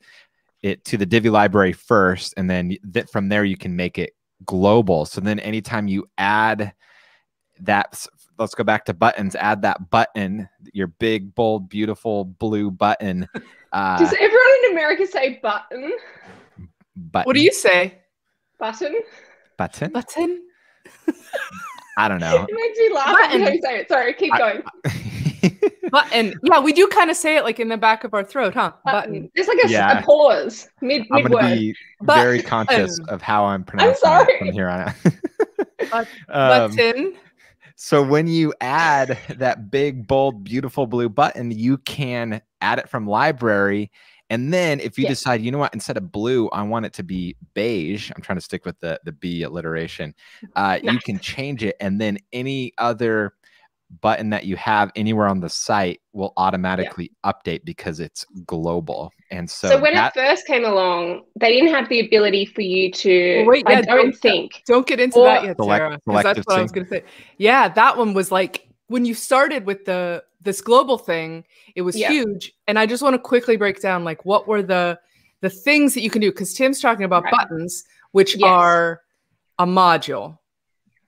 it 0.62 0.84
to 0.84 0.98
the 0.98 1.06
Divi 1.06 1.30
library 1.30 1.72
first, 1.72 2.34
and 2.36 2.50
then 2.50 2.76
th- 2.92 3.06
from 3.06 3.28
there 3.28 3.44
you 3.44 3.56
can 3.56 3.74
make 3.74 3.98
it 3.98 4.12
global. 4.44 5.06
So 5.06 5.20
then 5.20 5.40
anytime 5.40 5.88
you 5.88 6.06
add 6.18 6.74
that 7.60 8.06
let's 8.38 8.54
go 8.54 8.64
back 8.64 8.84
to 8.84 8.94
buttons 8.94 9.34
add 9.36 9.62
that 9.62 9.90
button 9.90 10.48
your 10.72 10.86
big 10.86 11.34
bold 11.34 11.68
beautiful 11.68 12.24
blue 12.24 12.70
button 12.70 13.26
uh, 13.72 13.98
does 13.98 14.12
everyone 14.12 14.64
in 14.64 14.72
america 14.72 15.06
say 15.06 15.38
button? 15.42 15.92
Button. 16.96 17.26
What 17.26 17.36
do 17.36 17.42
you 17.42 17.52
say? 17.52 17.98
Button? 18.58 18.94
Button? 19.58 19.92
Button? 19.92 20.42
I 21.98 22.08
don't 22.08 22.20
know. 22.20 22.46
It 22.48 22.54
makes 22.54 22.78
me 22.78 22.92
laugh 22.94 23.06
button. 23.06 23.42
every 23.42 23.44
time 23.44 23.54
you 23.54 23.62
say 23.62 23.78
it. 23.80 23.88
Sorry 23.88 24.14
keep 24.14 24.32
I, 24.32 24.38
going. 24.38 24.62
Button. 25.90 26.34
Yeah 26.42 26.60
we 26.60 26.72
do 26.72 26.86
kind 26.88 27.10
of 27.10 27.16
say 27.16 27.36
it 27.36 27.44
like 27.44 27.60
in 27.60 27.68
the 27.68 27.76
back 27.76 28.02
of 28.04 28.12
our 28.12 28.24
throat 28.24 28.54
huh? 28.54 28.72
Button, 28.84 29.12
button. 29.12 29.30
there's 29.34 29.46
like 29.46 29.58
a, 29.64 29.68
yeah. 29.68 30.00
a 30.00 30.02
pause 30.02 30.68
mid 30.80 31.06
i'm 31.12 31.22
gonna 31.22 31.54
be 31.54 31.76
very 32.02 32.42
conscious 32.42 32.98
of 33.08 33.22
how 33.22 33.44
i'm 33.44 33.62
pronouncing 33.62 34.08
I'm 34.08 34.26
it 34.28 34.38
from 34.38 34.52
here 34.52 34.68
on 34.68 34.80
out. 34.80 34.94
Um, 36.28 36.70
button 36.74 37.16
so 37.76 38.02
when 38.02 38.26
you 38.26 38.54
add 38.60 39.18
that 39.36 39.70
big, 39.70 40.06
bold, 40.06 40.42
beautiful 40.42 40.86
blue 40.86 41.10
button, 41.10 41.50
you 41.50 41.76
can 41.78 42.40
add 42.62 42.78
it 42.78 42.88
from 42.88 43.06
library. 43.06 43.92
And 44.30 44.52
then 44.52 44.80
if 44.80 44.98
you 44.98 45.04
yeah. 45.04 45.10
decide, 45.10 45.42
you 45.42 45.52
know 45.52 45.58
what, 45.58 45.74
instead 45.74 45.96
of 45.96 46.10
blue, 46.10 46.48
I 46.48 46.62
want 46.62 46.86
it 46.86 46.94
to 46.94 47.02
be 47.02 47.36
beige. 47.54 48.10
I'm 48.16 48.22
trying 48.22 48.38
to 48.38 48.42
stick 48.42 48.64
with 48.64 48.80
the 48.80 48.98
the 49.04 49.12
B 49.12 49.42
alliteration. 49.42 50.14
Uh, 50.56 50.78
nice. 50.82 50.94
You 50.94 50.98
can 51.00 51.18
change 51.20 51.62
it, 51.62 51.76
and 51.78 52.00
then 52.00 52.18
any 52.32 52.72
other 52.78 53.34
button 54.00 54.30
that 54.30 54.44
you 54.44 54.56
have 54.56 54.90
anywhere 54.96 55.28
on 55.28 55.40
the 55.40 55.48
site 55.48 56.00
will 56.12 56.32
automatically 56.36 57.12
yeah. 57.24 57.32
update 57.32 57.64
because 57.64 58.00
it's 58.00 58.24
global. 58.44 59.12
And 59.30 59.48
so, 59.48 59.68
so 59.68 59.80
when 59.80 59.94
that, 59.94 60.16
it 60.16 60.20
first 60.20 60.46
came 60.46 60.64
along, 60.64 61.22
they 61.38 61.52
didn't 61.52 61.74
have 61.74 61.88
the 61.88 62.00
ability 62.00 62.46
for 62.46 62.62
you 62.62 62.90
to. 62.92 63.36
Well, 63.38 63.46
wait, 63.46 63.64
yeah, 63.68 63.78
I 63.78 63.82
don't, 63.82 63.96
don't 63.96 64.16
think. 64.16 64.62
Don't 64.66 64.86
get 64.86 65.00
into 65.00 65.18
or, 65.18 65.26
that 65.26 65.44
yet, 65.44 65.56
Sarah. 65.62 65.98
Because 66.04 66.22
that's 66.22 66.38
what 66.38 66.50
sync. 66.50 66.58
I 66.58 66.62
was 66.62 66.72
going 66.72 66.86
to 66.86 66.90
say. 66.90 67.04
Yeah, 67.38 67.68
that 67.68 67.96
one 67.96 68.14
was 68.14 68.32
like 68.32 68.68
when 68.88 69.04
you 69.04 69.14
started 69.14 69.66
with 69.66 69.84
the 69.84 70.24
this 70.42 70.60
global 70.60 70.98
thing. 70.98 71.44
It 71.74 71.82
was 71.82 71.96
yeah. 71.96 72.10
huge, 72.10 72.52
and 72.66 72.78
I 72.78 72.86
just 72.86 73.02
want 73.02 73.14
to 73.14 73.18
quickly 73.18 73.56
break 73.56 73.80
down 73.80 74.04
like 74.04 74.24
what 74.24 74.48
were 74.48 74.62
the 74.62 74.98
the 75.40 75.50
things 75.50 75.94
that 75.94 76.00
you 76.00 76.10
can 76.10 76.22
do 76.22 76.30
because 76.30 76.54
Tim's 76.54 76.80
talking 76.80 77.04
about 77.04 77.24
right. 77.24 77.32
buttons, 77.32 77.84
which 78.12 78.36
yes. 78.36 78.48
are 78.48 79.02
a 79.58 79.66
module 79.66 80.38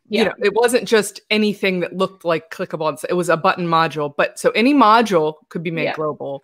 yeah. 0.09 0.23
you 0.23 0.29
know, 0.29 0.35
it 0.43 0.55
wasn't 0.55 0.87
just 0.87 1.21
anything 1.31 1.81
that 1.81 1.97
looked 1.97 2.25
like 2.25 2.51
clickable. 2.51 3.05
It 3.09 3.15
was 3.15 3.29
a 3.29 3.37
button 3.37 3.67
module. 3.67 4.13
But 4.17 4.39
so 4.39 4.51
any 4.51 4.75
module 4.75 5.35
could 5.49 5.63
be 5.63 5.71
made 5.71 5.85
yeah. 5.85 5.95
global, 5.95 6.43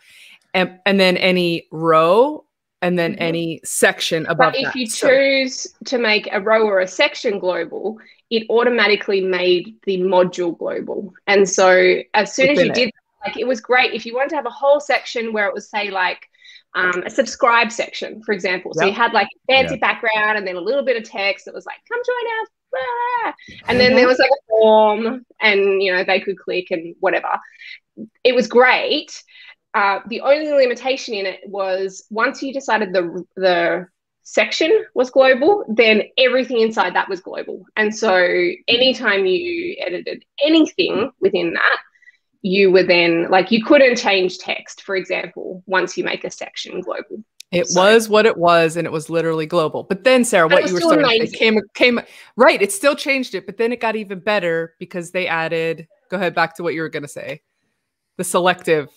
and 0.52 0.78
and 0.86 1.00
then 1.00 1.16
any 1.16 1.66
row 1.70 2.44
and 2.82 2.98
then 2.98 3.12
mm-hmm. 3.12 3.22
any 3.22 3.60
section 3.64 4.26
above. 4.26 4.52
But 4.52 4.56
if 4.56 4.64
that. 4.64 4.76
you 4.76 4.86
so, 4.86 5.08
choose 5.08 5.66
to 5.86 5.98
make 5.98 6.28
a 6.32 6.40
row 6.40 6.66
or 6.66 6.80
a 6.80 6.88
section 6.88 7.38
global, 7.38 7.98
it 8.28 8.46
automatically 8.50 9.22
made 9.22 9.76
the 9.84 9.98
module 9.98 10.56
global. 10.56 11.14
And 11.26 11.48
so 11.48 12.00
as 12.12 12.34
soon 12.34 12.50
as 12.50 12.58
you 12.58 12.70
it. 12.70 12.74
did, 12.74 12.90
like 13.24 13.38
it 13.38 13.46
was 13.46 13.60
great. 13.62 13.94
If 13.94 14.04
you 14.04 14.14
wanted 14.14 14.30
to 14.30 14.36
have 14.36 14.46
a 14.46 14.50
whole 14.50 14.80
section 14.80 15.32
where 15.32 15.46
it 15.46 15.54
was 15.54 15.70
say 15.70 15.90
like 15.90 16.28
um, 16.74 17.02
a 17.06 17.10
subscribe 17.10 17.72
section, 17.72 18.22
for 18.22 18.32
example. 18.32 18.74
So 18.74 18.84
yep. 18.84 18.92
you 18.92 18.96
had 19.00 19.12
like 19.12 19.28
fancy 19.48 19.76
background 19.76 20.36
and 20.36 20.46
then 20.46 20.56
a 20.56 20.60
little 20.60 20.84
bit 20.84 20.96
of 20.96 21.08
text 21.08 21.46
that 21.46 21.54
was 21.54 21.64
like, 21.64 21.78
come 21.88 22.00
join 22.04 22.42
us. 22.42 22.48
And 23.68 23.80
then 23.80 23.94
there 23.94 24.06
was 24.06 24.18
like 24.18 24.30
a 24.30 24.46
form 24.48 25.24
and, 25.40 25.82
you 25.82 25.92
know, 25.92 26.04
they 26.04 26.20
could 26.20 26.38
click 26.38 26.70
and 26.70 26.94
whatever. 27.00 27.38
It 28.22 28.34
was 28.34 28.46
great. 28.46 29.22
Uh, 29.74 30.00
the 30.08 30.20
only 30.20 30.52
limitation 30.52 31.14
in 31.14 31.26
it 31.26 31.40
was 31.46 32.06
once 32.10 32.42
you 32.42 32.52
decided 32.52 32.92
the, 32.92 33.24
the 33.36 33.86
section 34.22 34.84
was 34.94 35.10
global, 35.10 35.64
then 35.68 36.02
everything 36.18 36.60
inside 36.60 36.94
that 36.94 37.08
was 37.08 37.20
global. 37.20 37.64
And 37.76 37.94
so 37.94 38.16
anytime 38.68 39.26
you 39.26 39.76
edited 39.84 40.24
anything 40.44 41.10
within 41.20 41.54
that, 41.54 41.78
you 42.42 42.70
were 42.70 42.82
then 42.82 43.30
like 43.30 43.50
you 43.50 43.64
couldn't 43.64 43.96
change 43.96 44.38
text, 44.38 44.82
for 44.82 44.96
example, 44.96 45.62
once 45.66 45.96
you 45.96 46.04
make 46.04 46.24
a 46.24 46.30
section 46.30 46.80
global. 46.80 47.24
It 47.54 47.68
so, 47.68 47.82
was 47.82 48.08
what 48.08 48.26
it 48.26 48.36
was, 48.36 48.76
and 48.76 48.86
it 48.86 48.90
was 48.90 49.08
literally 49.08 49.46
global. 49.46 49.82
But 49.82 50.04
then, 50.04 50.24
Sarah, 50.24 50.48
what 50.48 50.66
you 50.66 50.74
were 50.74 50.80
saying 50.80 51.22
it 51.22 51.32
came 51.32 51.60
came 51.74 52.00
right. 52.36 52.60
It 52.60 52.72
still 52.72 52.96
changed 52.96 53.34
it, 53.34 53.46
but 53.46 53.56
then 53.56 53.72
it 53.72 53.80
got 53.80 53.96
even 53.96 54.20
better 54.20 54.74
because 54.78 55.10
they 55.10 55.26
added. 55.26 55.86
Go 56.10 56.16
ahead, 56.16 56.34
back 56.34 56.54
to 56.56 56.62
what 56.62 56.74
you 56.74 56.82
were 56.82 56.88
going 56.88 57.02
to 57.02 57.08
say. 57.08 57.42
The 58.16 58.24
selective. 58.24 58.90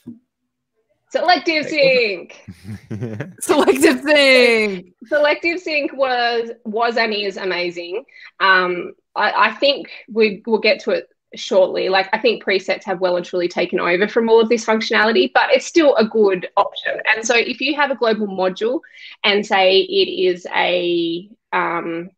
Selective 1.10 1.68
sync. 1.68 2.46
selective 3.40 4.02
sync. 4.02 4.94
Selective 5.06 5.60
sync 5.60 5.94
was 5.94 6.52
was 6.66 6.98
and 6.98 7.14
is 7.14 7.38
amazing. 7.38 8.04
Um, 8.40 8.94
I, 9.16 9.50
I 9.50 9.54
think 9.54 9.90
we 10.12 10.44
will 10.46 10.60
get 10.60 10.80
to 10.82 10.92
it 10.92 11.08
shortly. 11.36 11.90
Like 11.90 12.10
I 12.14 12.20
think 12.20 12.44
presets 12.44 12.84
have 12.86 13.02
well 13.02 13.18
and 13.18 13.26
truly 13.26 13.48
taken 13.48 13.80
over 13.80 14.08
from 14.08 14.30
all 14.30 14.40
of 14.40 14.50
this 14.50 14.66
functionality, 14.66 15.32
but 15.34 15.52
it's 15.52 15.66
still 15.66 15.96
a 15.96 16.06
good 16.06 16.48
option. 16.58 17.00
And 17.14 17.26
so 17.26 17.36
if 17.36 17.60
you 17.62 17.76
have 17.76 17.92
a 17.92 17.96
global 17.96 18.28
module 18.28 18.80
and 19.24 19.46
say 19.46 19.80
it 19.80 20.10
is 20.10 20.48
a 20.56 21.30
um, 21.54 22.10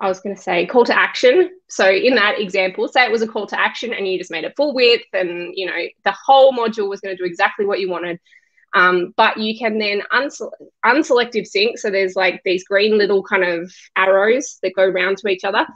I 0.00 0.08
was 0.08 0.20
going 0.20 0.34
to 0.34 0.40
say 0.40 0.66
call 0.66 0.84
to 0.86 0.98
action. 0.98 1.50
So 1.68 1.88
in 1.90 2.14
that 2.14 2.40
example, 2.40 2.88
say 2.88 3.04
it 3.04 3.12
was 3.12 3.22
a 3.22 3.28
call 3.28 3.46
to 3.48 3.60
action 3.60 3.92
and 3.92 4.08
you 4.08 4.18
just 4.18 4.30
made 4.30 4.44
it 4.44 4.56
full 4.56 4.74
width 4.74 5.04
and 5.12 5.52
you 5.54 5.66
know 5.66 5.86
the 6.04 6.12
whole 6.12 6.52
module 6.52 6.88
was 6.88 7.00
going 7.00 7.14
to 7.14 7.22
do 7.22 7.26
exactly 7.26 7.66
what 7.66 7.80
you 7.80 7.90
wanted. 7.90 8.18
Um, 8.72 9.12
but 9.16 9.36
you 9.36 9.58
can 9.58 9.78
then 9.78 10.02
unsele- 10.12 10.52
unselective 10.84 11.46
sync. 11.46 11.78
So 11.78 11.90
there's 11.90 12.14
like 12.14 12.40
these 12.44 12.64
green 12.64 12.96
little 12.96 13.22
kind 13.22 13.44
of 13.44 13.72
arrows 13.96 14.58
that 14.62 14.74
go 14.76 14.86
round 14.86 15.18
to 15.18 15.28
each 15.28 15.44
other. 15.44 15.66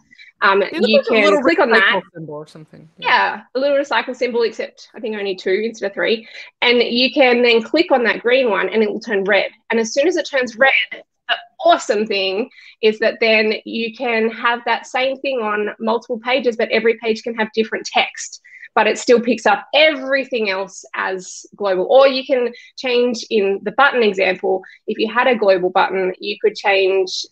Um, 0.44 0.62
you 0.72 1.02
can 1.02 1.42
click 1.42 1.58
on 1.58 1.70
that. 1.70 2.02
Symbol 2.12 2.34
or 2.34 2.46
something. 2.46 2.88
Yeah. 2.98 3.08
yeah, 3.08 3.42
a 3.54 3.58
little 3.58 3.78
recycle 3.78 4.14
symbol, 4.14 4.42
except 4.42 4.90
I 4.94 5.00
think 5.00 5.16
only 5.16 5.34
two 5.34 5.62
instead 5.64 5.86
of 5.86 5.94
three. 5.94 6.28
And 6.60 6.82
you 6.82 7.12
can 7.12 7.42
then 7.42 7.62
click 7.62 7.90
on 7.90 8.04
that 8.04 8.20
green 8.20 8.50
one 8.50 8.68
and 8.68 8.82
it 8.82 8.90
will 8.90 9.00
turn 9.00 9.24
red. 9.24 9.50
And 9.70 9.80
as 9.80 9.94
soon 9.94 10.06
as 10.06 10.16
it 10.16 10.28
turns 10.28 10.56
red, 10.56 10.72
the 10.92 11.36
awesome 11.64 12.06
thing 12.06 12.50
is 12.82 12.98
that 12.98 13.18
then 13.20 13.54
you 13.64 13.94
can 13.96 14.30
have 14.30 14.60
that 14.66 14.86
same 14.86 15.16
thing 15.16 15.38
on 15.38 15.70
multiple 15.80 16.20
pages, 16.20 16.56
but 16.56 16.68
every 16.70 16.98
page 16.98 17.22
can 17.22 17.34
have 17.36 17.48
different 17.54 17.86
text 17.86 18.42
but 18.74 18.86
it 18.88 18.98
still 18.98 19.20
picks 19.20 19.46
up 19.46 19.66
everything 19.72 20.50
else 20.50 20.84
as 20.94 21.46
global. 21.54 21.86
Or 21.88 22.08
you 22.08 22.24
can 22.24 22.52
change 22.76 23.24
in 23.30 23.60
the 23.62 23.72
button 23.72 24.02
example, 24.02 24.62
if 24.86 24.98
you 24.98 25.12
had 25.12 25.28
a 25.28 25.36
global 25.36 25.70
button, 25.70 26.12
you 26.18 26.36
could 26.42 26.56
change, 26.56 27.24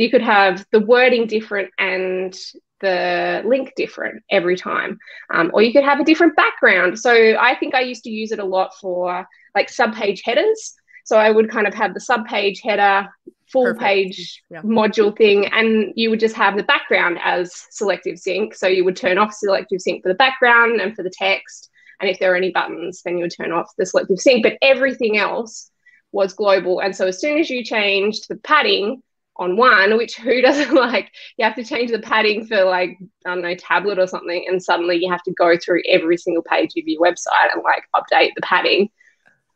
you 0.00 0.08
could 0.08 0.22
have 0.22 0.64
the 0.72 0.80
wording 0.80 1.26
different 1.26 1.70
and 1.78 2.34
the 2.80 3.42
link 3.44 3.74
different 3.76 4.22
every 4.30 4.56
time. 4.56 4.98
Um, 5.28 5.50
or 5.52 5.60
you 5.60 5.74
could 5.74 5.84
have 5.84 6.00
a 6.00 6.04
different 6.04 6.34
background. 6.36 6.98
So 6.98 7.36
I 7.38 7.54
think 7.54 7.74
I 7.74 7.82
used 7.82 8.04
to 8.04 8.10
use 8.10 8.32
it 8.32 8.38
a 8.38 8.44
lot 8.44 8.74
for 8.80 9.28
like 9.54 9.68
subpage 9.68 10.20
headers. 10.24 10.74
So 11.04 11.18
I 11.18 11.30
would 11.30 11.50
kind 11.50 11.66
of 11.66 11.74
have 11.74 11.92
the 11.92 12.00
subpage 12.00 12.60
header 12.64 13.10
full 13.52 13.64
Perfect. 13.64 13.82
page 13.82 14.42
yeah. 14.48 14.62
module 14.62 15.14
thing 15.14 15.46
and 15.48 15.92
you 15.96 16.08
would 16.08 16.20
just 16.20 16.36
have 16.36 16.56
the 16.56 16.62
background 16.62 17.18
as 17.22 17.52
selective 17.70 18.16
sync 18.16 18.54
so 18.54 18.68
you 18.68 18.84
would 18.84 18.96
turn 18.96 19.18
off 19.18 19.34
selective 19.34 19.80
sync 19.80 20.04
for 20.04 20.08
the 20.08 20.14
background 20.14 20.80
and 20.80 20.94
for 20.94 21.02
the 21.02 21.10
text 21.10 21.68
and 22.00 22.08
if 22.08 22.20
there 22.20 22.32
are 22.32 22.36
any 22.36 22.52
buttons 22.52 23.02
then 23.04 23.18
you 23.18 23.24
would 23.24 23.34
turn 23.36 23.50
off 23.50 23.68
the 23.76 23.84
selective 23.84 24.20
sync 24.20 24.44
but 24.44 24.56
everything 24.62 25.18
else 25.18 25.72
was 26.12 26.32
global 26.32 26.78
and 26.80 26.94
so 26.94 27.08
as 27.08 27.20
soon 27.20 27.38
as 27.38 27.50
you 27.50 27.64
changed 27.64 28.28
the 28.28 28.36
padding 28.36 29.02
on 29.40 29.56
one 29.56 29.96
which 29.96 30.16
who 30.16 30.40
doesn't 30.40 30.74
like 30.74 31.10
you 31.36 31.44
have 31.44 31.56
to 31.56 31.64
change 31.64 31.90
the 31.90 31.98
padding 31.98 32.46
for 32.46 32.62
like 32.64 32.96
i 33.26 33.30
don't 33.30 33.42
know 33.42 33.54
tablet 33.56 33.98
or 33.98 34.06
something 34.06 34.44
and 34.46 34.62
suddenly 34.62 34.96
you 34.96 35.10
have 35.10 35.22
to 35.22 35.32
go 35.32 35.56
through 35.56 35.82
every 35.88 36.16
single 36.16 36.42
page 36.42 36.70
of 36.76 36.86
your 36.86 37.02
website 37.02 37.52
and 37.52 37.62
like 37.64 37.82
update 37.96 38.30
the 38.36 38.42
padding. 38.42 38.88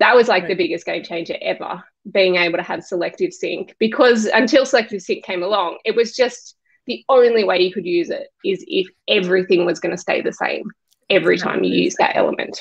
That 0.00 0.16
was 0.16 0.26
like 0.26 0.42
right. 0.42 0.48
the 0.48 0.54
biggest 0.56 0.86
game 0.86 1.04
changer 1.04 1.36
ever 1.40 1.84
being 2.10 2.34
able 2.34 2.58
to 2.58 2.64
have 2.64 2.82
selective 2.82 3.32
sync 3.32 3.76
because 3.78 4.24
until 4.26 4.66
selective 4.66 5.00
sync 5.00 5.24
came 5.24 5.42
along 5.42 5.78
it 5.84 5.94
was 5.94 6.16
just 6.16 6.56
the 6.86 7.04
only 7.08 7.44
way 7.44 7.60
you 7.60 7.72
could 7.72 7.86
use 7.86 8.10
it 8.10 8.26
is 8.44 8.64
if 8.66 8.88
everything 9.08 9.64
was 9.64 9.78
going 9.80 9.94
to 9.94 10.00
stay 10.00 10.20
the 10.20 10.32
same 10.32 10.64
every 11.08 11.38
time 11.38 11.62
you 11.62 11.72
use 11.72 11.94
that 11.98 12.16
element. 12.16 12.60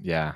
Yeah 0.00 0.34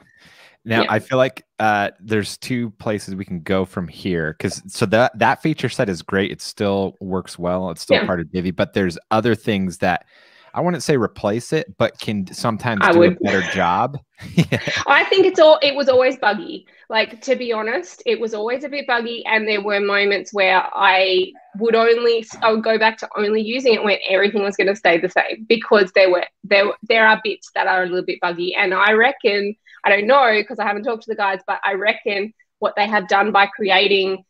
now 0.65 0.83
yeah. 0.83 0.93
i 0.93 0.99
feel 0.99 1.19
like 1.19 1.45
uh, 1.59 1.91
there's 2.01 2.39
two 2.39 2.71
places 2.73 3.15
we 3.15 3.25
can 3.25 3.41
go 3.41 3.67
from 3.67 3.87
here 3.87 4.35
because 4.39 4.63
so 4.67 4.87
that 4.87 5.17
that 5.19 5.43
feature 5.43 5.69
set 5.69 5.89
is 5.89 6.01
great 6.01 6.31
it 6.31 6.41
still 6.41 6.97
works 7.01 7.39
well 7.39 7.71
it's 7.71 7.83
still 7.83 7.99
yeah. 7.99 8.07
part 8.07 8.21
of 8.21 8.31
divi 8.33 8.51
but 8.51 8.73
there's 8.73 8.99
other 9.11 9.35
things 9.35 9.79
that 9.79 10.07
I 10.55 10.61
wouldn't 10.61 10.83
say 10.83 10.97
replace 10.97 11.53
it, 11.53 11.77
but 11.79 11.99
can 11.99 12.27
sometimes 12.33 12.81
I 12.83 12.93
do 12.93 12.99
would. 13.01 13.13
a 13.13 13.21
better 13.21 13.43
job. 13.53 13.99
I 14.87 15.05
think 15.09 15.27
it's 15.27 15.39
all 15.39 15.59
it 15.63 15.75
was 15.75 15.89
always 15.89 16.17
buggy. 16.19 16.67
Like 16.89 17.21
to 17.23 17.37
be 17.37 17.53
honest, 17.53 18.03
it 18.05 18.19
was 18.19 18.35
always 18.35 18.65
a 18.65 18.69
bit 18.69 18.87
buggy, 18.87 19.25
and 19.27 19.47
there 19.47 19.63
were 19.63 19.81
moments 19.81 20.35
where 20.35 20.63
I 20.75 21.33
would 21.59 21.75
only 21.75 22.27
I 22.43 22.53
would 22.53 22.65
go 22.65 22.79
back 22.79 22.99
to 22.99 23.09
only 23.17 23.43
using 23.43 23.75
it 23.75 23.85
when 23.85 23.99
everything 24.09 24.43
was 24.43 24.57
going 24.57 24.67
to 24.67 24.77
stay 24.77 24.99
the 24.99 25.09
same 25.09 25.47
because 25.49 25.93
there 25.95 26.11
were 26.11 26.25
there 26.43 26.67
there 26.83 27.07
are 27.07 27.21
bits 27.23 27.51
that 27.55 27.67
are 27.67 27.85
a 27.85 27.87
little 27.87 28.05
bit 28.05 28.21
buggy, 28.21 28.55
and 28.55 28.75
I 28.75 28.93
reckon 28.93 29.55
I 29.85 29.91
don't 29.91 30.07
know 30.07 30.33
because 30.33 30.59
I 30.59 30.67
haven't 30.67 30.85
talked 30.85 31.05
to 31.05 31.11
the 31.11 31.17
guys, 31.17 31.41
but 31.47 31.61
I 31.65 31.75
reckon 31.75 32.33
what 32.59 32.75
they 32.77 32.87
have 32.87 33.09
done 33.09 33.33
by 33.33 33.47
creating 33.47 34.25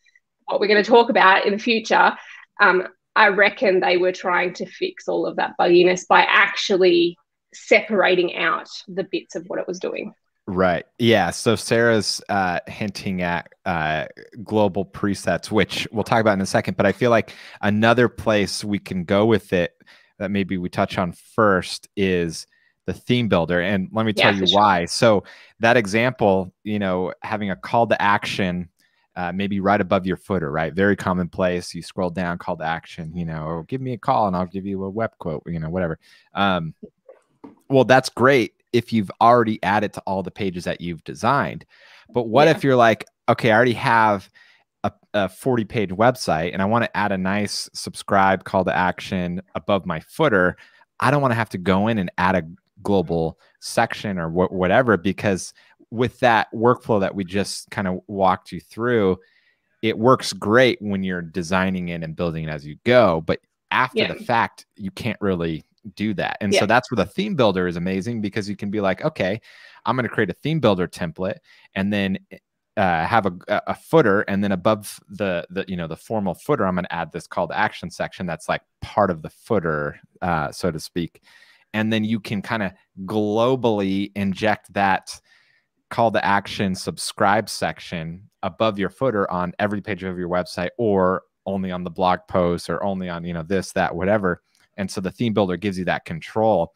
what 0.46 0.60
we're 0.60 0.68
going 0.68 0.82
to 0.82 0.90
talk 0.90 1.10
about 1.10 1.46
in 1.46 1.52
the 1.52 1.58
future. 1.58 2.12
Um, 2.60 2.86
I 3.16 3.28
reckon 3.28 3.80
they 3.80 3.96
were 3.96 4.12
trying 4.12 4.54
to 4.54 4.66
fix 4.66 5.08
all 5.08 5.26
of 5.26 5.36
that 5.36 5.54
bugginess 5.58 6.06
by 6.06 6.22
actually 6.22 7.16
separating 7.52 8.36
out 8.36 8.68
the 8.86 9.04
bits 9.04 9.34
of 9.34 9.44
what 9.46 9.58
it 9.58 9.66
was 9.66 9.78
doing. 9.78 10.14
Right. 10.46 10.84
Yeah. 10.98 11.30
So 11.30 11.54
Sarah's 11.54 12.20
uh, 12.28 12.60
hinting 12.66 13.22
at 13.22 13.52
uh, 13.64 14.06
global 14.42 14.84
presets, 14.84 15.50
which 15.50 15.86
we'll 15.92 16.04
talk 16.04 16.20
about 16.20 16.32
in 16.32 16.40
a 16.40 16.46
second. 16.46 16.76
But 16.76 16.86
I 16.86 16.92
feel 16.92 17.10
like 17.10 17.34
another 17.60 18.08
place 18.08 18.64
we 18.64 18.78
can 18.78 19.04
go 19.04 19.26
with 19.26 19.52
it 19.52 19.72
that 20.18 20.30
maybe 20.30 20.58
we 20.58 20.68
touch 20.68 20.98
on 20.98 21.12
first 21.12 21.88
is 21.96 22.46
the 22.92 23.00
theme 23.00 23.28
builder. 23.28 23.60
And 23.60 23.88
let 23.92 24.04
me 24.04 24.12
tell 24.12 24.34
yeah, 24.34 24.40
you 24.40 24.46
sure. 24.48 24.58
why. 24.58 24.84
So 24.86 25.22
that 25.60 25.76
example, 25.76 26.52
you 26.64 26.78
know, 26.78 27.12
having 27.22 27.50
a 27.50 27.56
call 27.56 27.86
to 27.86 28.00
action 28.02 28.68
uh, 29.16 29.32
maybe 29.32 29.60
right 29.60 29.80
above 29.80 30.06
your 30.06 30.16
footer, 30.16 30.50
right? 30.50 30.72
Very 30.72 30.96
commonplace. 30.96 31.74
You 31.74 31.82
scroll 31.82 32.10
down, 32.10 32.38
call 32.38 32.56
to 32.56 32.64
action, 32.64 33.12
you 33.14 33.24
know, 33.24 33.42
or 33.42 33.64
give 33.64 33.80
me 33.80 33.92
a 33.92 33.98
call 33.98 34.26
and 34.26 34.36
I'll 34.36 34.46
give 34.46 34.66
you 34.66 34.82
a 34.84 34.90
web 34.90 35.10
quote, 35.18 35.42
you 35.46 35.58
know, 35.58 35.68
whatever. 35.68 35.98
Um, 36.34 36.74
well, 37.68 37.84
that's 37.84 38.08
great 38.08 38.54
if 38.72 38.92
you've 38.92 39.10
already 39.20 39.62
added 39.62 39.92
to 39.94 40.00
all 40.06 40.22
the 40.22 40.30
pages 40.30 40.64
that 40.64 40.80
you've 40.80 41.04
designed. 41.04 41.64
But 42.12 42.28
what 42.28 42.46
yeah. 42.46 42.52
if 42.52 42.64
you're 42.64 42.76
like, 42.76 43.04
okay, 43.28 43.50
I 43.50 43.56
already 43.56 43.74
have 43.74 44.30
a, 44.84 44.92
a 45.12 45.28
40 45.28 45.64
page 45.64 45.90
website 45.90 46.52
and 46.52 46.62
I 46.62 46.64
want 46.64 46.84
to 46.84 46.96
add 46.96 47.12
a 47.12 47.18
nice 47.18 47.68
subscribe 47.72 48.44
call 48.44 48.64
to 48.64 48.76
action 48.76 49.42
above 49.54 49.86
my 49.86 50.00
footer? 50.00 50.56
I 51.00 51.10
don't 51.10 51.22
want 51.22 51.32
to 51.32 51.36
have 51.36 51.50
to 51.50 51.58
go 51.58 51.88
in 51.88 51.98
and 51.98 52.10
add 52.18 52.36
a 52.36 52.42
global 52.82 53.38
section 53.60 54.18
or 54.18 54.28
wh- 54.30 54.52
whatever 54.52 54.96
because 54.96 55.52
with 55.90 56.18
that 56.20 56.48
workflow 56.54 57.00
that 57.00 57.14
we 57.14 57.24
just 57.24 57.70
kind 57.70 57.88
of 57.88 58.00
walked 58.06 58.52
you 58.52 58.60
through, 58.60 59.18
it 59.82 59.98
works 59.98 60.32
great 60.32 60.80
when 60.80 61.02
you're 61.02 61.22
designing 61.22 61.88
it 61.88 62.02
and 62.02 62.14
building 62.14 62.44
it 62.44 62.50
as 62.50 62.66
you 62.66 62.76
go. 62.84 63.22
But 63.22 63.40
after 63.70 63.98
yeah. 63.98 64.12
the 64.12 64.24
fact, 64.24 64.66
you 64.76 64.90
can't 64.90 65.20
really 65.20 65.64
do 65.96 66.14
that. 66.14 66.36
And 66.40 66.52
yeah. 66.52 66.60
so 66.60 66.66
that's 66.66 66.90
where 66.90 67.04
the 67.04 67.10
theme 67.10 67.34
builder 67.34 67.66
is 67.66 67.76
amazing 67.76 68.20
because 68.20 68.48
you 68.48 68.56
can 68.56 68.70
be 68.70 68.80
like, 68.80 69.04
okay, 69.04 69.40
I'm 69.84 69.96
going 69.96 70.08
to 70.08 70.14
create 70.14 70.30
a 70.30 70.34
theme 70.34 70.60
builder 70.60 70.86
template 70.86 71.38
and 71.74 71.92
then 71.92 72.18
uh, 72.76 73.04
have 73.04 73.26
a, 73.26 73.62
a 73.66 73.74
footer 73.74 74.22
and 74.22 74.42
then 74.42 74.52
above 74.52 75.00
the 75.08 75.46
the 75.50 75.64
you 75.66 75.76
know 75.76 75.88
the 75.88 75.96
formal 75.96 76.34
footer 76.34 76.64
i'm 76.64 76.74
going 76.76 76.84
to 76.84 76.94
add 76.94 77.10
this 77.12 77.26
call 77.26 77.46
to 77.46 77.58
action 77.58 77.90
section 77.90 78.26
that's 78.26 78.48
like 78.48 78.62
part 78.80 79.10
of 79.10 79.22
the 79.22 79.28
footer 79.28 80.00
uh, 80.22 80.50
so 80.52 80.70
to 80.70 80.78
speak 80.78 81.20
and 81.72 81.92
then 81.92 82.04
you 82.04 82.20
can 82.20 82.42
kind 82.42 82.62
of 82.62 82.72
globally 83.04 84.10
inject 84.14 84.72
that 84.72 85.20
call 85.90 86.10
to 86.10 86.24
action 86.24 86.74
subscribe 86.74 87.48
section 87.48 88.22
above 88.42 88.78
your 88.78 88.90
footer 88.90 89.30
on 89.30 89.52
every 89.58 89.80
page 89.80 90.02
of 90.04 90.18
your 90.18 90.28
website 90.28 90.70
or 90.78 91.22
only 91.46 91.70
on 91.70 91.84
the 91.84 91.90
blog 91.90 92.20
post 92.28 92.70
or 92.70 92.82
only 92.82 93.08
on 93.08 93.24
you 93.24 93.34
know 93.34 93.42
this 93.42 93.72
that 93.72 93.94
whatever 93.94 94.42
and 94.76 94.90
so 94.90 95.00
the 95.00 95.10
theme 95.10 95.34
builder 95.34 95.56
gives 95.56 95.78
you 95.78 95.84
that 95.84 96.04
control 96.04 96.72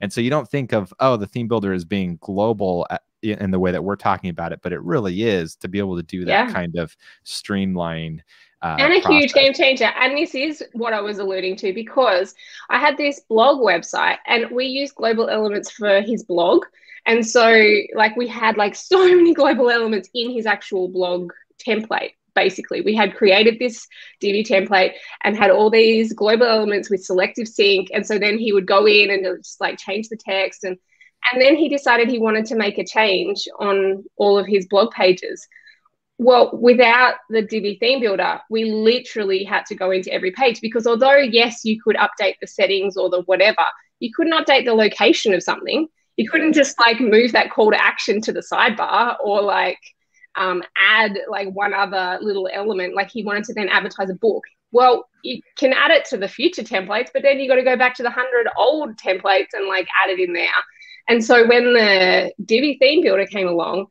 and 0.00 0.12
so 0.12 0.20
you 0.20 0.30
don't 0.30 0.48
think 0.48 0.72
of 0.72 0.92
oh 1.00 1.16
the 1.16 1.26
theme 1.26 1.48
builder 1.48 1.72
is 1.72 1.84
being 1.84 2.16
global 2.20 2.86
in 3.22 3.50
the 3.50 3.58
way 3.58 3.70
that 3.70 3.82
we're 3.82 3.96
talking 3.96 4.30
about 4.30 4.52
it 4.52 4.60
but 4.62 4.72
it 4.72 4.82
really 4.82 5.22
is 5.22 5.56
to 5.56 5.68
be 5.68 5.78
able 5.78 5.96
to 5.96 6.02
do 6.02 6.24
that 6.24 6.48
yeah. 6.48 6.52
kind 6.52 6.76
of 6.76 6.96
streamline 7.22 8.22
uh, 8.64 8.76
and 8.78 8.94
a 8.94 9.06
huge 9.06 9.34
game 9.34 9.52
changer. 9.52 9.90
And 10.00 10.16
this 10.16 10.34
is 10.34 10.64
what 10.72 10.94
I 10.94 11.00
was 11.02 11.18
alluding 11.18 11.56
to 11.56 11.74
because 11.74 12.34
I 12.70 12.78
had 12.78 12.96
this 12.96 13.20
blog 13.28 13.60
website 13.60 14.16
and 14.26 14.50
we 14.50 14.64
used 14.64 14.94
global 14.94 15.28
elements 15.28 15.70
for 15.70 16.00
his 16.00 16.24
blog. 16.24 16.64
And 17.06 17.26
so, 17.26 17.54
like, 17.94 18.16
we 18.16 18.26
had 18.26 18.56
like 18.56 18.74
so 18.92 19.06
many 19.06 19.34
global 19.34 19.70
elements 19.70 20.08
in 20.14 20.30
his 20.30 20.46
actual 20.46 20.88
blog 20.88 21.30
template. 21.64 22.12
Basically, 22.34 22.80
we 22.80 22.96
had 22.96 23.14
created 23.14 23.58
this 23.58 23.86
Divi 24.18 24.42
template 24.42 24.94
and 25.22 25.36
had 25.36 25.50
all 25.50 25.70
these 25.70 26.14
global 26.14 26.46
elements 26.46 26.90
with 26.90 27.04
selective 27.04 27.46
sync. 27.46 27.90
And 27.92 28.04
so 28.04 28.18
then 28.18 28.38
he 28.38 28.52
would 28.52 28.66
go 28.66 28.88
in 28.88 29.10
and 29.10 29.24
just 29.38 29.60
like 29.60 29.78
change 29.78 30.08
the 30.08 30.16
text 30.16 30.64
and 30.64 30.78
and 31.32 31.40
then 31.40 31.56
he 31.56 31.70
decided 31.70 32.08
he 32.08 32.18
wanted 32.18 32.44
to 32.46 32.54
make 32.54 32.76
a 32.76 32.84
change 32.84 33.48
on 33.58 34.04
all 34.16 34.38
of 34.38 34.46
his 34.46 34.66
blog 34.66 34.90
pages. 34.92 35.48
Well, 36.18 36.56
without 36.56 37.14
the 37.28 37.42
Divi 37.42 37.76
theme 37.80 38.00
builder, 38.00 38.40
we 38.48 38.64
literally 38.66 39.42
had 39.42 39.66
to 39.66 39.74
go 39.74 39.90
into 39.90 40.12
every 40.12 40.30
page 40.30 40.60
because 40.60 40.86
although, 40.86 41.16
yes, 41.16 41.64
you 41.64 41.80
could 41.82 41.96
update 41.96 42.36
the 42.40 42.46
settings 42.46 42.96
or 42.96 43.10
the 43.10 43.22
whatever, 43.22 43.64
you 43.98 44.10
couldn't 44.14 44.32
update 44.32 44.64
the 44.64 44.74
location 44.74 45.34
of 45.34 45.42
something 45.42 45.88
you 46.16 46.28
couldn't 46.28 46.52
just 46.52 46.78
like 46.78 47.00
move 47.00 47.32
that 47.32 47.50
call 47.50 47.70
to 47.70 47.82
action 47.82 48.20
to 48.22 48.32
the 48.32 48.40
sidebar 48.40 49.16
or 49.22 49.42
like 49.42 49.80
um, 50.36 50.62
add 50.76 51.18
like 51.28 51.48
one 51.52 51.74
other 51.74 52.18
little 52.20 52.48
element. 52.52 52.94
Like 52.94 53.10
he 53.10 53.24
wanted 53.24 53.44
to 53.44 53.54
then 53.54 53.68
advertise 53.68 54.10
a 54.10 54.14
book. 54.14 54.44
Well, 54.72 55.08
you 55.22 55.40
can 55.56 55.72
add 55.72 55.90
it 55.90 56.04
to 56.06 56.16
the 56.16 56.28
future 56.28 56.62
templates, 56.62 57.08
but 57.12 57.22
then 57.22 57.38
you 57.38 57.48
got 57.48 57.56
to 57.56 57.62
go 57.62 57.76
back 57.76 57.94
to 57.96 58.02
the 58.02 58.10
hundred 58.10 58.48
old 58.56 58.96
templates 58.96 59.52
and 59.52 59.68
like 59.68 59.86
add 60.02 60.10
it 60.10 60.20
in 60.20 60.32
there. 60.32 60.48
And 61.08 61.24
so 61.24 61.46
when 61.46 61.74
the 61.74 62.32
Divi 62.44 62.76
theme 62.80 63.02
builder 63.02 63.26
came 63.26 63.46
along, 63.46 63.86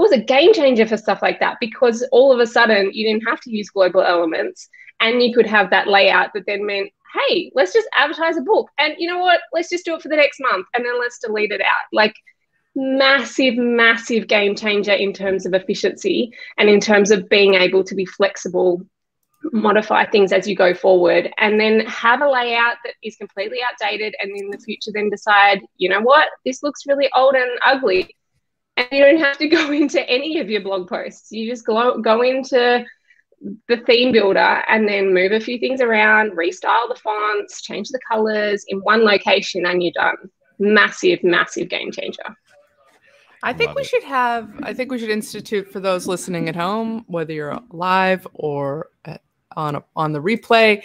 it 0.00 0.02
was 0.02 0.12
a 0.12 0.24
game 0.24 0.54
changer 0.54 0.86
for 0.86 0.96
stuff 0.96 1.20
like 1.20 1.40
that 1.40 1.58
because 1.60 2.06
all 2.10 2.32
of 2.32 2.40
a 2.40 2.46
sudden 2.46 2.90
you 2.92 3.06
didn't 3.06 3.28
have 3.28 3.40
to 3.40 3.50
use 3.50 3.68
global 3.68 4.02
elements 4.02 4.68
and 5.00 5.22
you 5.22 5.34
could 5.34 5.46
have 5.46 5.70
that 5.70 5.88
layout 5.88 6.30
that 6.34 6.44
then 6.46 6.64
meant 6.64 6.90
hey, 7.28 7.50
let's 7.54 7.72
just 7.72 7.88
advertise 7.96 8.36
a 8.36 8.42
book. 8.42 8.70
And 8.78 8.94
you 8.98 9.08
know 9.08 9.18
what? 9.18 9.40
Let's 9.52 9.68
just 9.68 9.84
do 9.84 9.94
it 9.94 10.02
for 10.02 10.08
the 10.08 10.16
next 10.16 10.40
month 10.40 10.66
and 10.74 10.84
then 10.84 10.98
let's 10.98 11.18
delete 11.18 11.50
it 11.50 11.60
out. 11.60 11.88
Like 11.92 12.14
massive, 12.76 13.56
massive 13.56 14.28
game 14.28 14.54
changer 14.54 14.92
in 14.92 15.12
terms 15.12 15.46
of 15.46 15.54
efficiency 15.54 16.32
and 16.56 16.68
in 16.68 16.80
terms 16.80 17.10
of 17.10 17.28
being 17.28 17.54
able 17.54 17.82
to 17.84 17.94
be 17.94 18.06
flexible, 18.06 18.86
modify 19.52 20.04
things 20.04 20.32
as 20.32 20.46
you 20.46 20.54
go 20.54 20.74
forward, 20.74 21.32
and 21.38 21.58
then 21.58 21.80
have 21.80 22.20
a 22.20 22.28
layout 22.28 22.76
that 22.84 22.94
is 23.02 23.16
completely 23.16 23.58
outdated. 23.62 24.14
And 24.20 24.30
in 24.36 24.50
the 24.50 24.58
future, 24.58 24.92
then 24.92 25.10
decide, 25.10 25.60
you 25.78 25.88
know 25.88 26.00
what, 26.00 26.28
this 26.44 26.62
looks 26.62 26.86
really 26.86 27.08
old 27.14 27.34
and 27.34 27.50
ugly. 27.64 28.14
And 28.80 28.88
you 28.92 29.04
don't 29.04 29.20
have 29.20 29.36
to 29.38 29.48
go 29.48 29.70
into 29.72 30.08
any 30.08 30.38
of 30.38 30.48
your 30.48 30.62
blog 30.62 30.88
posts. 30.88 31.30
You 31.30 31.50
just 31.50 31.66
go, 31.66 32.00
go 32.00 32.22
into 32.22 32.84
the 33.68 33.76
theme 33.86 34.12
builder 34.12 34.62
and 34.68 34.88
then 34.88 35.12
move 35.12 35.32
a 35.32 35.40
few 35.40 35.58
things 35.58 35.80
around, 35.80 36.32
restyle 36.32 36.88
the 36.88 36.98
fonts, 37.02 37.62
change 37.62 37.88
the 37.88 38.00
colors 38.10 38.64
in 38.68 38.78
one 38.80 39.04
location, 39.04 39.66
and 39.66 39.82
you're 39.82 39.92
done. 39.92 40.16
Massive, 40.58 41.22
massive 41.22 41.68
game 41.68 41.90
changer. 41.90 42.22
I 43.42 43.54
think 43.54 43.68
Love 43.68 43.76
we 43.76 43.82
it. 43.82 43.88
should 43.88 44.04
have, 44.04 44.50
I 44.62 44.74
think 44.74 44.90
we 44.90 44.98
should 44.98 45.08
institute 45.08 45.72
for 45.72 45.80
those 45.80 46.06
listening 46.06 46.48
at 46.48 46.56
home, 46.56 47.04
whether 47.06 47.32
you're 47.32 47.58
live 47.70 48.26
or 48.34 48.88
at, 49.06 49.22
on 49.56 49.76
a, 49.76 49.84
on 49.96 50.12
the 50.12 50.20
replay. 50.20 50.82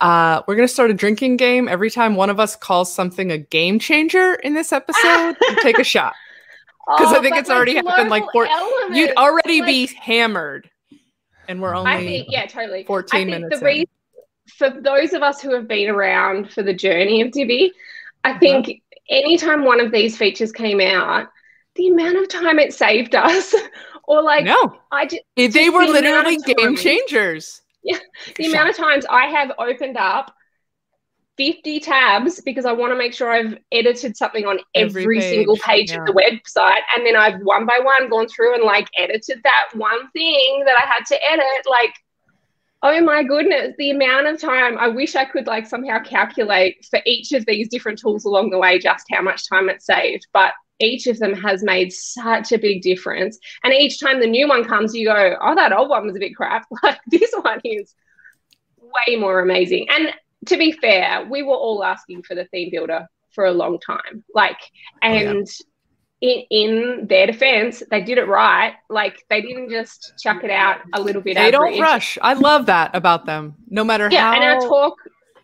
Uh, 0.00 0.42
we're 0.48 0.56
going 0.56 0.66
to 0.66 0.72
start 0.72 0.90
a 0.90 0.94
drinking 0.94 1.36
game. 1.36 1.68
Every 1.68 1.90
time 1.90 2.16
one 2.16 2.30
of 2.30 2.40
us 2.40 2.56
calls 2.56 2.92
something 2.92 3.30
a 3.30 3.36
game 3.36 3.78
changer 3.78 4.34
in 4.34 4.54
this 4.54 4.72
episode, 4.72 5.36
take 5.62 5.78
a 5.78 5.84
shot. 5.84 6.14
Because 6.96 7.12
oh, 7.12 7.18
I 7.18 7.20
think 7.20 7.36
it's 7.36 7.50
already 7.50 7.74
happened 7.74 8.08
like 8.08 8.24
four. 8.32 8.46
Elements, 8.46 8.98
you'd 8.98 9.16
already 9.16 9.60
like, 9.60 9.66
be 9.66 9.86
hammered 10.00 10.70
and 11.48 11.62
we're 11.62 11.74
only 11.74 11.90
I 11.90 11.98
think, 11.98 12.28
yeah, 12.30 12.46
totally. 12.46 12.84
14 12.84 13.26
minutes. 13.26 13.58
The 13.58 13.64
reason, 13.64 13.86
for 14.56 14.70
those 14.70 15.14
of 15.14 15.22
us 15.22 15.40
who 15.40 15.54
have 15.54 15.66
been 15.66 15.88
around 15.88 16.52
for 16.52 16.62
the 16.62 16.74
journey 16.74 17.22
of 17.22 17.32
Divi, 17.32 17.72
I 18.22 18.30
uh-huh. 18.30 18.38
think 18.38 18.82
anytime 19.08 19.64
one 19.64 19.80
of 19.80 19.90
these 19.90 20.16
features 20.16 20.52
came 20.52 20.80
out, 20.80 21.28
the 21.76 21.88
amount 21.88 22.18
of 22.18 22.28
time 22.28 22.58
it 22.58 22.74
saved 22.74 23.14
us, 23.14 23.54
or 24.04 24.22
like, 24.22 24.44
no, 24.44 24.76
I 24.92 25.06
just, 25.06 25.22
they 25.36 25.48
just 25.48 25.72
were 25.72 25.86
the 25.86 25.92
literally 25.92 26.36
game 26.36 26.76
changers. 26.76 27.62
Yeah, 27.84 27.98
the 28.36 28.46
amount 28.46 28.68
of 28.68 28.76
times 28.76 29.06
I 29.08 29.26
have 29.26 29.52
opened 29.56 29.96
up 29.96 30.34
50 31.38 31.80
tabs 31.80 32.40
because 32.40 32.66
I 32.66 32.72
want 32.72 32.92
to 32.92 32.98
make 32.98 33.14
sure 33.14 33.30
I've 33.30 33.56
edited 33.72 34.16
something 34.16 34.44
on 34.44 34.58
every, 34.74 35.02
every 35.02 35.20
page. 35.20 35.30
single 35.30 35.56
page 35.56 35.90
yeah. 35.90 36.00
of 36.00 36.06
the 36.06 36.12
website. 36.12 36.80
And 36.94 37.06
then 37.06 37.16
I've 37.16 37.40
one 37.40 37.64
by 37.64 37.78
one 37.80 38.10
gone 38.10 38.28
through 38.28 38.54
and 38.54 38.64
like 38.64 38.88
edited 38.98 39.40
that 39.44 39.68
one 39.74 40.10
thing 40.10 40.64
that 40.66 40.76
I 40.78 40.86
had 40.86 41.06
to 41.06 41.30
edit. 41.30 41.66
Like, 41.70 41.94
oh 42.82 43.00
my 43.02 43.22
goodness, 43.22 43.74
the 43.78 43.90
amount 43.90 44.26
of 44.26 44.40
time 44.40 44.76
I 44.78 44.88
wish 44.88 45.14
I 45.14 45.24
could 45.24 45.46
like 45.46 45.66
somehow 45.66 46.00
calculate 46.00 46.84
for 46.90 47.00
each 47.06 47.32
of 47.32 47.46
these 47.46 47.68
different 47.68 48.00
tools 48.00 48.24
along 48.24 48.50
the 48.50 48.58
way 48.58 48.78
just 48.80 49.06
how 49.10 49.22
much 49.22 49.48
time 49.48 49.68
it 49.68 49.80
saved. 49.80 50.26
But 50.32 50.52
each 50.80 51.06
of 51.06 51.18
them 51.18 51.34
has 51.34 51.62
made 51.62 51.92
such 51.92 52.52
a 52.52 52.58
big 52.58 52.82
difference. 52.82 53.38
And 53.62 53.72
each 53.72 54.00
time 54.00 54.20
the 54.20 54.26
new 54.26 54.48
one 54.48 54.64
comes, 54.64 54.94
you 54.94 55.06
go, 55.06 55.36
oh, 55.40 55.54
that 55.54 55.72
old 55.72 55.88
one 55.88 56.06
was 56.06 56.16
a 56.16 56.20
bit 56.20 56.36
crap. 56.36 56.66
Like 56.82 57.00
this 57.06 57.32
one 57.40 57.60
is 57.64 57.94
way 58.80 59.16
more 59.16 59.40
amazing. 59.40 59.86
And 59.90 60.12
to 60.46 60.56
be 60.56 60.72
fair, 60.72 61.26
we 61.28 61.42
were 61.42 61.54
all 61.54 61.84
asking 61.84 62.22
for 62.22 62.34
the 62.34 62.44
theme 62.46 62.70
builder 62.70 63.06
for 63.34 63.46
a 63.46 63.52
long 63.52 63.78
time. 63.80 64.24
Like, 64.34 64.58
and 65.02 65.46
oh, 65.46 65.64
yeah. 66.20 66.30
in, 66.30 66.44
in 66.50 67.06
their 67.06 67.26
defense, 67.26 67.82
they 67.90 68.02
did 68.02 68.18
it 68.18 68.26
right. 68.26 68.74
Like, 68.88 69.24
they 69.30 69.42
didn't 69.42 69.70
just 69.70 70.14
chuck 70.20 70.44
it 70.44 70.50
out 70.50 70.78
a 70.94 71.00
little 71.00 71.22
bit. 71.22 71.34
They 71.34 71.52
average. 71.52 71.74
don't 71.74 71.80
rush. 71.80 72.18
I 72.22 72.34
love 72.34 72.66
that 72.66 72.94
about 72.94 73.26
them. 73.26 73.56
No 73.68 73.84
matter 73.84 74.08
yeah, 74.10 74.32
how. 74.32 74.34
And 74.34 74.44
our 74.44 74.60
talk 74.60 74.96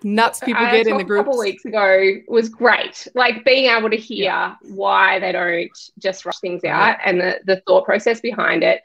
nuts 0.04 0.40
people 0.40 0.64
get 0.66 0.86
in 0.86 0.98
the 0.98 1.04
group. 1.04 1.22
A 1.22 1.24
couple 1.24 1.38
weeks 1.38 1.64
ago 1.64 2.12
was 2.28 2.48
great. 2.48 3.08
Like 3.14 3.44
being 3.44 3.70
able 3.70 3.90
to 3.90 3.96
hear 3.96 4.24
yeah. 4.24 4.54
why 4.62 5.18
they 5.18 5.32
don't 5.32 5.70
just 5.98 6.26
rush 6.26 6.38
things 6.40 6.62
out 6.64 6.98
and 7.04 7.20
the, 7.20 7.40
the 7.46 7.62
thought 7.66 7.84
process 7.84 8.20
behind 8.20 8.62
it, 8.62 8.82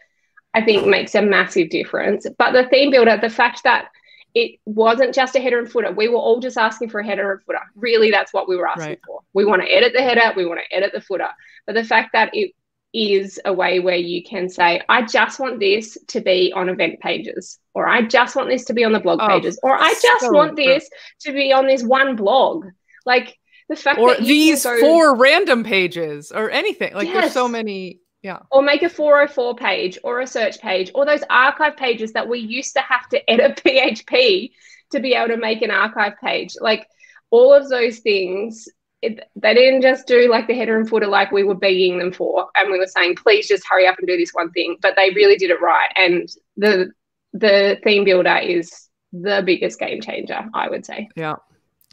I 0.54 0.63
think 0.63 0.88
makes 0.88 1.16
a 1.16 1.22
massive 1.22 1.70
difference. 1.70 2.25
But 2.38 2.54
the 2.54 2.68
theme 2.70 2.92
builder, 2.92 3.18
the 3.18 3.30
fact 3.30 3.63
that 3.63 3.89
it 4.36 4.60
wasn't 4.66 5.14
just 5.14 5.36
a 5.36 5.40
header 5.40 5.60
and 5.60 5.72
footer. 5.72 5.92
We 5.92 6.08
were 6.08 6.18
all 6.18 6.40
just 6.40 6.58
asking 6.58 6.90
for 6.90 7.00
a 7.00 7.06
header 7.06 7.32
and 7.32 7.42
footer. 7.44 7.62
Really, 7.76 8.12
that's 8.12 8.34
what 8.34 8.48
we 8.48 8.56
were 8.56 8.68
asking 8.68 8.86
right. 8.86 9.00
for. 9.06 9.22
We 9.34 9.46
want 9.46 9.62
to 9.62 9.68
edit 9.68 9.94
the 9.94 10.02
header, 10.02 10.34
we 10.36 10.46
want 10.46 10.60
to 10.60 10.76
edit 10.76 10.92
the 10.94 11.02
footer. 11.02 11.30
But 11.66 11.76
the 11.76 11.84
fact 11.84 12.12
that 12.14 12.30
it 12.34 12.54
is 12.94 13.39
a 13.46 13.54
way 13.54 13.80
where 13.80 13.96
you 13.96 14.24
can 14.24 14.50
say, 14.50 14.82
I 14.89 15.04
just 15.04 15.39
want 15.39 15.60
this 15.60 15.98
to 16.08 16.22
be 16.22 16.52
on 16.54 16.70
event 16.70 17.00
pages, 17.00 17.60
or 17.74 17.88
I 17.88 18.04
just 18.04 18.36
want 18.36 18.50
this 18.50 18.65
to 18.65 18.74
be 18.74 18.84
on 18.84 18.92
the 18.92 19.00
blog 19.00 19.20
oh, 19.22 19.28
pages, 19.28 19.60
or 19.63 19.76
I 19.76 19.89
just 19.89 20.22
so 20.22 20.32
want 20.32 20.56
this 20.56 20.89
to 21.22 21.32
be 21.32 21.52
on 21.52 21.68
this 21.68 21.84
one 21.84 22.15
blog. 22.15 22.65
Like 23.06 23.38
the 23.68 23.76
fact 23.76 24.00
or 24.00 24.15
that 24.15 24.24
these 24.24 24.63
go, 24.63 24.80
four 24.80 25.15
random 25.15 25.63
pages 25.63 26.32
or 26.32 26.50
anything. 26.50 26.94
Like 26.94 27.08
yes. 27.08 27.22
there's 27.22 27.34
so 27.34 27.48
many 27.48 28.00
yeah. 28.21 28.39
Or 28.51 28.62
make 28.62 28.84
a 28.84 28.89
404 28.89 29.55
page 29.55 29.97
or 30.03 30.19
a 30.19 30.27
search 30.27 30.60
page 30.60 30.91
or 30.93 31.05
those 31.05 31.23
archive 31.29 31.77
pages 31.77 32.13
that 32.13 32.27
we 32.27 32.39
used 32.39 32.73
to 32.73 32.82
have 32.82 33.08
to 33.10 33.29
edit 33.29 33.62
PHP 33.63 34.51
to 34.91 34.99
be 34.99 35.13
able 35.13 35.29
to 35.29 35.38
make 35.38 35.62
an 35.62 35.71
archive 35.71 36.13
page. 36.21 36.55
Like 36.60 36.86
all 37.32 37.53
of 37.53 37.69
those 37.69 37.99
things, 37.99 38.67
it, 39.01 39.21
they 39.36 39.53
didn't 39.53 39.82
just 39.82 40.08
do 40.08 40.29
like 40.29 40.47
the 40.47 40.55
header 40.55 40.77
and 40.77 40.89
footer 40.89 41.08
like 41.08 41.32
we 41.32 41.43
were 41.43 41.55
begging 41.55 41.99
them 41.99 42.12
for. 42.12 42.47
And 42.55 42.71
we 42.71 42.79
were 42.79 42.88
saying, 42.88 43.15
please 43.15 43.47
just 43.47 43.63
hurry 43.69 43.88
up 43.88 43.97
and 43.99 44.08
do 44.08 44.17
this 44.17 44.32
one 44.32 44.51
thing. 44.51 44.75
But 44.82 44.95
they 44.97 45.12
really 45.12 45.38
did 45.38 45.51
it 45.51 45.62
right. 45.62 45.89
And 45.95 46.29
the 46.58 46.91
the 47.32 47.77
theme 47.84 48.05
builder 48.05 48.38
is 48.38 48.89
the 49.13 49.43
biggest 49.45 49.79
game 49.79 50.01
changer, 50.01 50.45
I 50.53 50.69
would 50.69 50.86
say. 50.86 51.08
Yeah. 51.15 51.36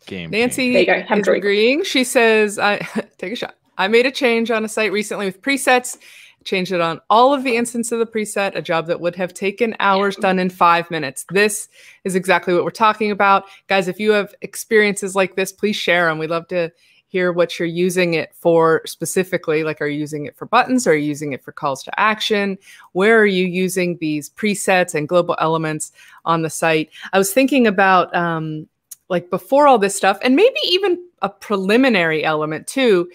Game. 0.06 0.30
Nancy 0.30 0.72
there 0.72 1.00
you 1.00 1.08
go. 1.08 1.16
is 1.16 1.28
agreeing. 1.28 1.84
She 1.84 2.04
says, 2.04 2.58
I 2.58 2.78
take 3.18 3.32
a 3.32 3.36
shot. 3.36 3.54
I 3.78 3.88
made 3.88 4.06
a 4.06 4.10
change 4.10 4.50
on 4.50 4.64
a 4.64 4.68
site 4.68 4.92
recently 4.92 5.26
with 5.26 5.42
presets, 5.42 5.98
changed 6.44 6.72
it 6.72 6.80
on 6.80 7.00
all 7.10 7.34
of 7.34 7.44
the 7.44 7.56
instances 7.56 7.92
of 7.92 7.98
the 7.98 8.06
preset, 8.06 8.54
a 8.54 8.62
job 8.62 8.86
that 8.86 9.00
would 9.00 9.16
have 9.16 9.34
taken 9.34 9.76
hours 9.80 10.16
done 10.16 10.38
in 10.38 10.48
five 10.48 10.90
minutes. 10.90 11.26
This 11.30 11.68
is 12.04 12.14
exactly 12.14 12.54
what 12.54 12.64
we're 12.64 12.70
talking 12.70 13.10
about. 13.10 13.44
Guys, 13.66 13.88
if 13.88 14.00
you 14.00 14.12
have 14.12 14.34
experiences 14.42 15.14
like 15.14 15.36
this, 15.36 15.52
please 15.52 15.76
share 15.76 16.06
them. 16.06 16.18
We'd 16.18 16.30
love 16.30 16.48
to 16.48 16.72
hear 17.08 17.32
what 17.32 17.58
you're 17.58 17.68
using 17.68 18.14
it 18.14 18.34
for 18.34 18.82
specifically. 18.84 19.64
Like, 19.64 19.80
are 19.80 19.86
you 19.86 19.98
using 19.98 20.26
it 20.26 20.36
for 20.36 20.46
buttons? 20.46 20.86
Are 20.86 20.94
you 20.94 21.06
using 21.06 21.32
it 21.32 21.42
for 21.42 21.52
calls 21.52 21.82
to 21.84 22.00
action? 22.00 22.58
Where 22.92 23.18
are 23.18 23.26
you 23.26 23.46
using 23.46 23.96
these 23.98 24.30
presets 24.30 24.94
and 24.94 25.08
global 25.08 25.36
elements 25.38 25.92
on 26.24 26.42
the 26.42 26.50
site? 26.50 26.90
I 27.12 27.18
was 27.18 27.32
thinking 27.32 27.66
about 27.66 28.14
um, 28.14 28.68
like 29.08 29.30
before 29.30 29.66
all 29.66 29.78
this 29.78 29.96
stuff, 29.96 30.18
and 30.22 30.34
maybe 30.34 30.58
even 30.64 31.02
a 31.22 31.28
preliminary 31.28 32.24
element 32.24 32.66
too 32.66 33.08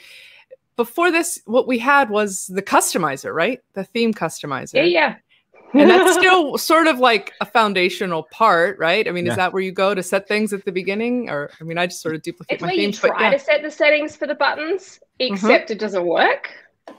before 0.76 1.12
this, 1.12 1.42
what 1.46 1.68
we 1.68 1.78
had 1.78 2.10
was 2.10 2.48
the 2.48 2.62
customizer, 2.62 3.34
right? 3.34 3.60
The 3.74 3.84
theme 3.84 4.14
customizer. 4.14 4.76
Yeah, 4.76 4.84
yeah. 4.84 5.16
and 5.74 5.90
that's 5.90 6.14
still 6.18 6.58
sort 6.58 6.88
of 6.88 7.00
like 7.00 7.34
a 7.42 7.46
foundational 7.46 8.24
part, 8.32 8.80
right? 8.80 9.08
I 9.08 9.12
mean, 9.12 9.26
yeah. 9.26 9.32
is 9.32 9.38
that 9.38 9.54
where 9.54 9.62
you 9.62 9.72
go 9.72 9.94
to 9.94 10.04
set 10.04 10.28
things 10.28 10.54
at 10.54 10.66
the 10.66 10.72
beginning, 10.72 11.30
or 11.30 11.52
I 11.60 11.64
mean, 11.64 11.78
I 11.78 11.88
just 11.88 12.02
sort 12.02 12.16
of 12.16 12.22
duplicate 12.22 12.56
it's 12.56 12.62
my 12.62 12.68
where 12.68 12.76
themes. 12.76 13.04
You 13.04 13.10
try 13.10 13.24
yeah. 13.24 13.32
to 13.32 13.40
set 13.40 13.62
the 13.62 13.72
settings 13.72 14.16
for 14.16 14.28
the 14.28 14.36
buttons, 14.36 15.00
mm-hmm. 15.20 15.34
except 15.34 15.66
mm-hmm. 15.66 15.74
it 15.74 15.80
doesn't 15.80 16.06
work. 16.06 16.52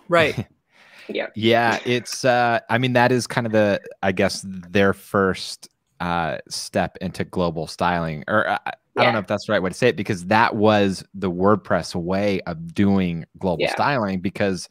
Right. 0.09 0.47
yeah. 1.09 1.27
Yeah, 1.35 1.79
it's. 1.85 2.25
uh 2.25 2.61
I 2.69 2.79
mean, 2.79 2.93
that 2.93 3.13
is 3.13 3.27
kind 3.27 3.47
of 3.47 3.53
the, 3.53 3.81
I 4.03 4.13
guess, 4.13 4.45
their 4.47 4.93
first 4.93 5.69
uh 6.01 6.39
step 6.49 6.99
into 7.01 7.25
global 7.25 7.67
styling, 7.67 8.25
or 8.29 8.49
uh, 8.49 8.59
I 8.97 9.05
don't 9.05 9.15
know 9.15 9.21
if 9.21 9.27
that's 9.27 9.47
the 9.47 9.53
right 9.53 9.63
way 9.63 9.71
to 9.71 9.75
say 9.75 9.89
it 9.89 9.97
because 9.97 10.27
that 10.27 10.57
was 10.57 11.05
the 11.15 11.31
WordPress 11.31 11.95
way 11.95 12.41
of 12.43 12.75
doing 12.75 13.25
global 13.39 13.63
yeah. 13.63 13.73
styling 13.73 14.21
because 14.21 14.69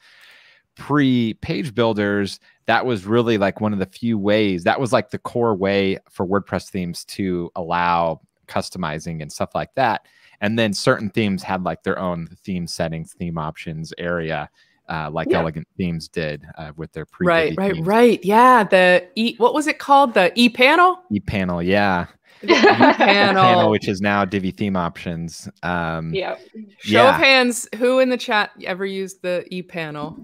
pre 0.76 1.34
page 1.36 1.74
builders 1.74 2.40
that 2.68 2.86
was 2.86 3.06
really 3.06 3.38
like 3.38 3.60
one 3.60 3.74
of 3.74 3.80
the 3.80 3.86
few 3.86 4.18
ways 4.18 4.64
that 4.64 4.80
was 4.80 4.94
like 4.94 5.10
the 5.10 5.18
core 5.18 5.56
way 5.56 5.98
for 6.10 6.26
WordPress 6.26 6.70
themes 6.70 7.04
to 7.06 7.52
allow 7.56 8.22
customizing 8.48 9.22
and 9.22 9.32
stuff 9.32 9.50
like 9.56 9.74
that 9.76 10.06
and 10.40 10.58
then 10.58 10.74
certain 10.74 11.10
themes 11.10 11.44
had 11.44 11.64
like 11.64 11.84
their 11.84 12.00
own 12.00 12.28
theme 12.44 12.68
settings 12.68 13.14
theme 13.14 13.38
options 13.38 13.94
area 13.98 14.50
uh, 14.90 15.10
like 15.10 15.30
yeah. 15.30 15.38
elegant 15.38 15.68
themes 15.78 16.08
did 16.08 16.44
uh, 16.58 16.72
with 16.76 16.92
their 16.92 17.06
pre 17.06 17.26
right 17.26 17.54
right 17.58 17.74
themes. 17.74 17.88
right 17.88 18.20
yeah 18.24 18.64
the 18.64 19.06
e 19.16 19.36
what 19.38 19.54
was 19.54 19.68
it 19.68 19.80
called 19.80 20.14
the 20.14 20.32
e 20.36 20.50
panel 20.50 21.00
e 21.12 21.20
panel 21.20 21.62
yeah 21.62 22.08
panel. 22.48 23.44
panel, 23.44 23.70
which 23.70 23.88
is 23.88 24.02
now 24.02 24.26
Divi 24.26 24.52
theme 24.52 24.76
options. 24.76 25.50
Um, 25.64 26.14
yeah. 26.14 26.36
Show 26.80 27.04
yeah. 27.04 27.16
of 27.16 27.22
hands, 27.22 27.68
who 27.78 28.00
in 28.00 28.10
the 28.10 28.18
chat 28.18 28.52
ever 28.64 28.86
used 28.86 29.22
the 29.22 29.46
e 29.50 29.62
panel? 29.62 30.18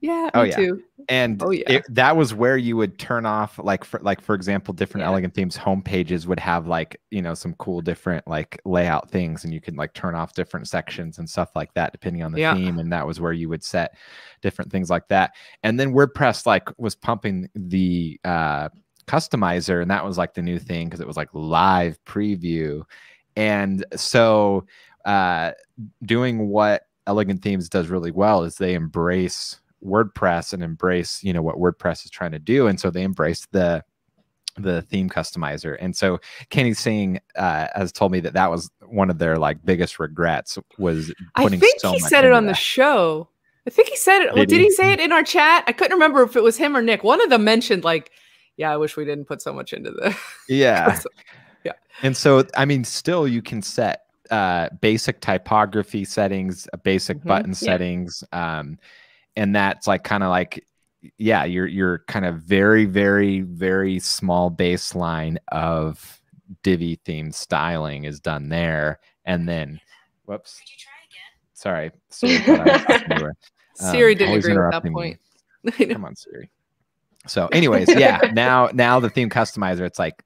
Yeah, 0.00 0.30
oh, 0.34 0.42
yeah. 0.42 0.56
Too. 0.56 0.82
And 1.08 1.40
oh, 1.42 1.50
yeah. 1.50 1.70
It, 1.70 1.84
that 1.88 2.16
was 2.16 2.34
where 2.34 2.56
you 2.56 2.76
would 2.76 2.98
turn 2.98 3.26
off, 3.26 3.58
like 3.62 3.84
for 3.84 4.00
like 4.00 4.20
for 4.20 4.34
example, 4.34 4.74
different 4.74 5.02
yeah. 5.02 5.08
elegant 5.08 5.34
themes 5.34 5.56
home 5.56 5.80
pages 5.80 6.26
would 6.26 6.40
have 6.40 6.66
like 6.66 7.00
you 7.10 7.22
know 7.22 7.34
some 7.34 7.54
cool 7.54 7.80
different 7.80 8.26
like 8.26 8.60
layout 8.64 9.10
things, 9.10 9.44
and 9.44 9.54
you 9.54 9.60
can 9.60 9.76
like 9.76 9.94
turn 9.94 10.16
off 10.16 10.34
different 10.34 10.66
sections 10.66 11.18
and 11.18 11.30
stuff 11.30 11.50
like 11.54 11.72
that 11.74 11.92
depending 11.92 12.24
on 12.24 12.32
the 12.32 12.40
yeah. 12.40 12.54
theme. 12.54 12.78
And 12.78 12.92
that 12.92 13.06
was 13.06 13.20
where 13.20 13.32
you 13.32 13.48
would 13.48 13.62
set 13.62 13.94
different 14.42 14.70
things 14.72 14.90
like 14.90 15.06
that. 15.08 15.32
And 15.62 15.78
then 15.78 15.92
WordPress 15.92 16.44
like 16.44 16.68
was 16.76 16.96
pumping 16.96 17.48
the 17.54 18.18
uh, 18.24 18.70
customizer 19.06 19.80
and 19.80 19.90
that 19.90 20.04
was 20.04 20.18
like 20.18 20.34
the 20.34 20.42
new 20.42 20.58
thing 20.58 20.86
because 20.86 21.00
it 21.00 21.06
was 21.06 21.16
like 21.16 21.28
live 21.32 21.98
preview 22.04 22.82
and 23.36 23.84
so 23.94 24.64
uh 25.04 25.52
doing 26.04 26.48
what 26.48 26.82
Elegant 27.06 27.42
Themes 27.42 27.68
does 27.68 27.88
really 27.88 28.10
well 28.10 28.42
is 28.42 28.56
they 28.56 28.74
embrace 28.74 29.60
WordPress 29.84 30.52
and 30.52 30.62
embrace, 30.62 31.22
you 31.22 31.32
know, 31.32 31.42
what 31.42 31.56
WordPress 31.56 32.04
is 32.04 32.10
trying 32.10 32.32
to 32.32 32.38
do. 32.38 32.66
And 32.66 32.78
so 32.80 32.90
they 32.90 33.02
embrace 33.02 33.46
the 33.52 33.84
the 34.58 34.80
theme 34.82 35.10
customizer. 35.10 35.76
And 35.78 35.94
so 35.94 36.18
Kenny 36.48 36.72
Sing 36.72 37.20
uh, 37.36 37.68
has 37.74 37.92
told 37.92 38.10
me 38.10 38.20
that 38.20 38.32
that 38.32 38.50
was 38.50 38.70
one 38.86 39.10
of 39.10 39.18
their 39.18 39.36
like 39.36 39.62
biggest 39.64 39.98
regrets 39.98 40.58
was 40.78 41.12
putting 41.36 41.58
I 41.58 41.60
think 41.60 41.80
so 41.80 41.92
he 41.92 42.00
said 42.00 42.24
it 42.24 42.32
on 42.32 42.46
that. 42.46 42.52
the 42.52 42.56
show. 42.56 43.28
I 43.66 43.70
think 43.70 43.88
he 43.88 43.96
said 43.96 44.22
it. 44.22 44.26
Did 44.26 44.34
well, 44.34 44.44
did 44.46 44.60
he? 44.60 44.64
he 44.64 44.70
say 44.70 44.92
it 44.92 45.00
in 45.00 45.12
our 45.12 45.22
chat? 45.22 45.64
I 45.66 45.72
couldn't 45.72 45.92
remember 45.92 46.22
if 46.22 46.36
it 46.36 46.42
was 46.42 46.56
him 46.56 46.74
or 46.76 46.80
Nick. 46.80 47.04
One 47.04 47.20
of 47.20 47.28
them 47.28 47.44
mentioned 47.44 47.84
like, 47.84 48.10
yeah, 48.56 48.72
I 48.72 48.76
wish 48.76 48.96
we 48.96 49.04
didn't 49.04 49.26
put 49.26 49.42
so 49.42 49.52
much 49.52 49.72
into 49.72 49.90
this. 49.90 50.16
Yeah. 50.48 50.98
yeah. 51.64 51.72
And 52.02 52.16
so 52.16 52.44
I 52.56 52.64
mean 52.64 52.84
still 52.84 53.26
you 53.26 53.42
can 53.42 53.62
set 53.62 54.04
uh 54.30 54.68
basic 54.80 55.20
typography 55.20 56.04
settings, 56.04 56.68
uh, 56.72 56.76
basic 56.78 57.18
mm-hmm. 57.18 57.28
button 57.28 57.50
yeah. 57.50 57.54
settings 57.54 58.24
um 58.32 58.78
and 59.36 59.54
that's 59.54 59.86
like 59.86 60.04
kind 60.04 60.22
of 60.22 60.30
like 60.30 60.64
yeah, 61.18 61.44
you're 61.44 61.66
you're 61.66 61.98
kind 62.08 62.24
of 62.24 62.36
very, 62.36 62.84
very, 62.84 63.40
very 63.40 63.98
small 63.98 64.50
baseline 64.50 65.36
of 65.52 66.20
Divi 66.62 67.00
theme 67.04 67.32
styling 67.32 68.04
is 68.04 68.20
done 68.20 68.48
there, 68.48 69.00
and 69.24 69.48
then, 69.48 69.80
whoops, 70.24 70.60
sorry, 71.54 71.90
Siri, 72.10 72.36
um, 72.48 73.32
Siri 73.74 74.14
didn't 74.14 74.38
agree 74.38 74.56
with 74.56 74.70
that 74.70 74.84
point. 74.84 75.18
Come 75.92 76.04
on, 76.04 76.16
Siri. 76.16 76.50
So, 77.26 77.48
anyways, 77.48 77.88
yeah, 77.88 78.20
now 78.32 78.70
now 78.72 79.00
the 79.00 79.10
theme 79.10 79.30
customizer, 79.30 79.80
it's 79.80 79.98
like, 79.98 80.22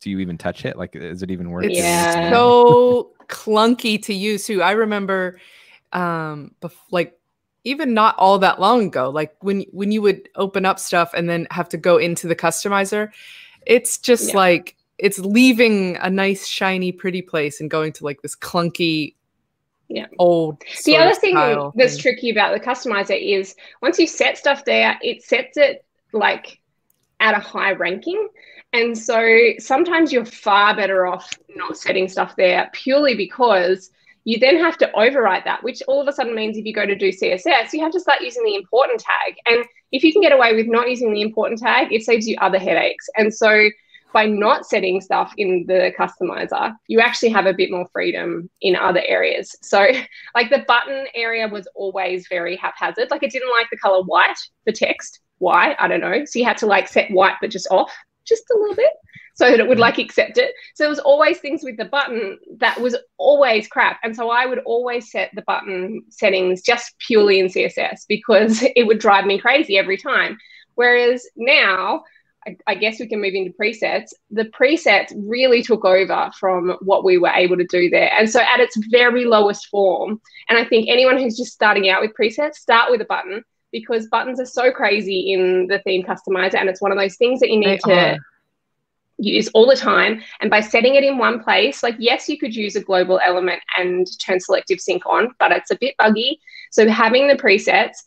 do 0.00 0.10
you 0.10 0.18
even 0.20 0.38
touch 0.38 0.64
it? 0.64 0.76
Like, 0.76 0.96
is 0.96 1.22
it 1.22 1.30
even 1.30 1.50
working? 1.50 1.72
Yeah, 1.72 2.30
so 2.30 3.12
clunky 3.28 4.02
to 4.04 4.14
use. 4.14 4.46
Too, 4.46 4.62
I 4.62 4.72
remember, 4.72 5.38
um, 5.92 6.54
bef- 6.60 6.72
like 6.90 7.16
even 7.64 7.94
not 7.94 8.16
all 8.16 8.38
that 8.38 8.60
long 8.60 8.86
ago 8.86 9.10
like 9.10 9.34
when 9.40 9.64
when 9.72 9.92
you 9.92 10.00
would 10.00 10.28
open 10.36 10.64
up 10.64 10.78
stuff 10.78 11.12
and 11.14 11.28
then 11.28 11.46
have 11.50 11.68
to 11.68 11.76
go 11.76 11.98
into 11.98 12.26
the 12.26 12.36
customizer 12.36 13.10
it's 13.66 13.98
just 13.98 14.30
yeah. 14.30 14.36
like 14.36 14.76
it's 14.98 15.18
leaving 15.18 15.96
a 15.98 16.10
nice 16.10 16.46
shiny 16.46 16.92
pretty 16.92 17.22
place 17.22 17.60
and 17.60 17.70
going 17.70 17.92
to 17.92 18.04
like 18.04 18.22
this 18.22 18.36
clunky 18.36 19.14
yeah 19.90 20.06
old 20.18 20.62
the 20.86 20.96
other 20.96 21.14
thing 21.14 21.34
that's 21.74 21.94
thing. 21.94 22.02
tricky 22.02 22.30
about 22.30 22.54
the 22.54 22.60
customizer 22.60 23.20
is 23.20 23.54
once 23.82 23.98
you 23.98 24.06
set 24.06 24.38
stuff 24.38 24.64
there 24.64 24.98
it 25.02 25.22
sets 25.22 25.56
it 25.56 25.84
like 26.12 26.58
at 27.18 27.36
a 27.36 27.40
high 27.40 27.72
ranking 27.72 28.28
and 28.72 28.96
so 28.96 29.50
sometimes 29.58 30.12
you're 30.12 30.24
far 30.24 30.74
better 30.74 31.06
off 31.06 31.30
not 31.56 31.76
setting 31.76 32.08
stuff 32.08 32.34
there 32.36 32.70
purely 32.72 33.14
because 33.14 33.90
you 34.24 34.38
then 34.38 34.58
have 34.58 34.76
to 34.78 34.90
overwrite 34.94 35.44
that, 35.44 35.62
which 35.62 35.82
all 35.88 36.00
of 36.00 36.06
a 36.06 36.12
sudden 36.12 36.34
means 36.34 36.56
if 36.56 36.64
you 36.64 36.74
go 36.74 36.84
to 36.84 36.94
do 36.94 37.08
CSS, 37.08 37.72
you 37.72 37.80
have 37.80 37.92
to 37.92 38.00
start 38.00 38.20
using 38.20 38.44
the 38.44 38.54
important 38.54 39.00
tag. 39.00 39.36
And 39.46 39.64
if 39.92 40.04
you 40.04 40.12
can 40.12 40.20
get 40.20 40.32
away 40.32 40.54
with 40.54 40.66
not 40.66 40.88
using 40.90 41.12
the 41.12 41.22
important 41.22 41.58
tag, 41.58 41.92
it 41.92 42.02
saves 42.02 42.28
you 42.28 42.36
other 42.40 42.58
headaches. 42.58 43.08
And 43.16 43.32
so 43.32 43.70
by 44.12 44.26
not 44.26 44.66
setting 44.66 45.00
stuff 45.00 45.32
in 45.36 45.64
the 45.66 45.92
customizer, 45.98 46.74
you 46.88 47.00
actually 47.00 47.30
have 47.30 47.46
a 47.46 47.54
bit 47.54 47.70
more 47.70 47.86
freedom 47.92 48.50
in 48.60 48.76
other 48.76 49.02
areas. 49.06 49.54
So, 49.62 49.86
like 50.34 50.50
the 50.50 50.64
button 50.66 51.06
area 51.14 51.48
was 51.48 51.68
always 51.74 52.26
very 52.28 52.56
haphazard. 52.56 53.10
Like 53.10 53.22
it 53.22 53.32
didn't 53.32 53.50
like 53.50 53.68
the 53.70 53.78
color 53.78 54.02
white, 54.02 54.38
the 54.66 54.72
text. 54.72 55.20
Why? 55.38 55.74
I 55.78 55.88
don't 55.88 56.00
know. 56.00 56.24
So 56.26 56.38
you 56.38 56.44
had 56.44 56.58
to 56.58 56.66
like 56.66 56.88
set 56.88 57.10
white, 57.10 57.36
but 57.40 57.50
just 57.50 57.68
off 57.70 57.92
just 58.24 58.44
a 58.50 58.58
little 58.58 58.76
bit 58.76 58.92
so 59.34 59.50
that 59.50 59.60
it 59.60 59.66
would 59.66 59.78
like 59.78 59.98
accept 59.98 60.36
it. 60.36 60.52
So 60.74 60.84
there 60.84 60.90
was 60.90 60.98
always 60.98 61.38
things 61.38 61.62
with 61.64 61.78
the 61.78 61.86
button 61.86 62.38
that 62.58 62.78
was 62.78 62.94
always 63.16 63.68
crap. 63.68 63.98
And 64.02 64.14
so 64.14 64.28
I 64.28 64.44
would 64.44 64.58
always 64.60 65.10
set 65.10 65.30
the 65.34 65.42
button 65.42 66.02
settings 66.10 66.60
just 66.60 66.94
purely 66.98 67.40
in 67.40 67.46
CSS 67.46 68.02
because 68.06 68.62
it 68.76 68.86
would 68.86 68.98
drive 68.98 69.24
me 69.24 69.38
crazy 69.38 69.78
every 69.78 69.96
time. 69.96 70.36
Whereas 70.74 71.26
now, 71.36 72.04
I, 72.46 72.56
I 72.66 72.74
guess 72.74 72.98
we 72.98 73.06
can 73.06 73.20
move 73.20 73.34
into 73.34 73.52
presets. 73.52 74.12
The 74.30 74.44
presets 74.44 75.12
really 75.14 75.62
took 75.62 75.84
over 75.84 76.30
from 76.38 76.76
what 76.80 77.04
we 77.04 77.18
were 77.18 77.28
able 77.28 77.56
to 77.56 77.66
do 77.66 77.90
there. 77.90 78.10
And 78.18 78.30
so 78.30 78.40
at 78.40 78.60
its 78.60 78.76
very 78.90 79.24
lowest 79.24 79.66
form, 79.68 80.20
and 80.48 80.58
I 80.58 80.64
think 80.64 80.88
anyone 80.88 81.18
who's 81.18 81.36
just 81.36 81.52
starting 81.52 81.90
out 81.90 82.00
with 82.00 82.12
presets, 82.18 82.54
start 82.54 82.90
with 82.90 83.00
a 83.02 83.06
button 83.06 83.44
because 83.72 84.08
buttons 84.08 84.40
are 84.40 84.46
so 84.46 84.72
crazy 84.72 85.32
in 85.32 85.66
the 85.68 85.80
theme 85.80 86.02
customizer 86.02 86.56
and 86.56 86.68
it's 86.68 86.80
one 86.80 86.92
of 86.92 86.98
those 86.98 87.16
things 87.16 87.40
that 87.40 87.50
you 87.50 87.58
need 87.58 87.66
they 87.66 87.78
to 87.78 87.92
are 87.92 88.18
use 89.20 89.48
all 89.54 89.66
the 89.66 89.76
time. 89.76 90.22
And 90.40 90.50
by 90.50 90.60
setting 90.60 90.94
it 90.94 91.04
in 91.04 91.18
one 91.18 91.42
place, 91.42 91.82
like, 91.82 91.96
yes, 91.98 92.28
you 92.28 92.38
could 92.38 92.54
use 92.54 92.76
a 92.76 92.80
global 92.80 93.20
element 93.22 93.60
and 93.76 94.06
turn 94.18 94.40
selective 94.40 94.80
sync 94.80 95.04
on, 95.06 95.34
but 95.38 95.52
it's 95.52 95.70
a 95.70 95.76
bit 95.76 95.94
buggy. 95.98 96.40
So 96.70 96.88
having 96.88 97.28
the 97.28 97.36
presets, 97.36 97.98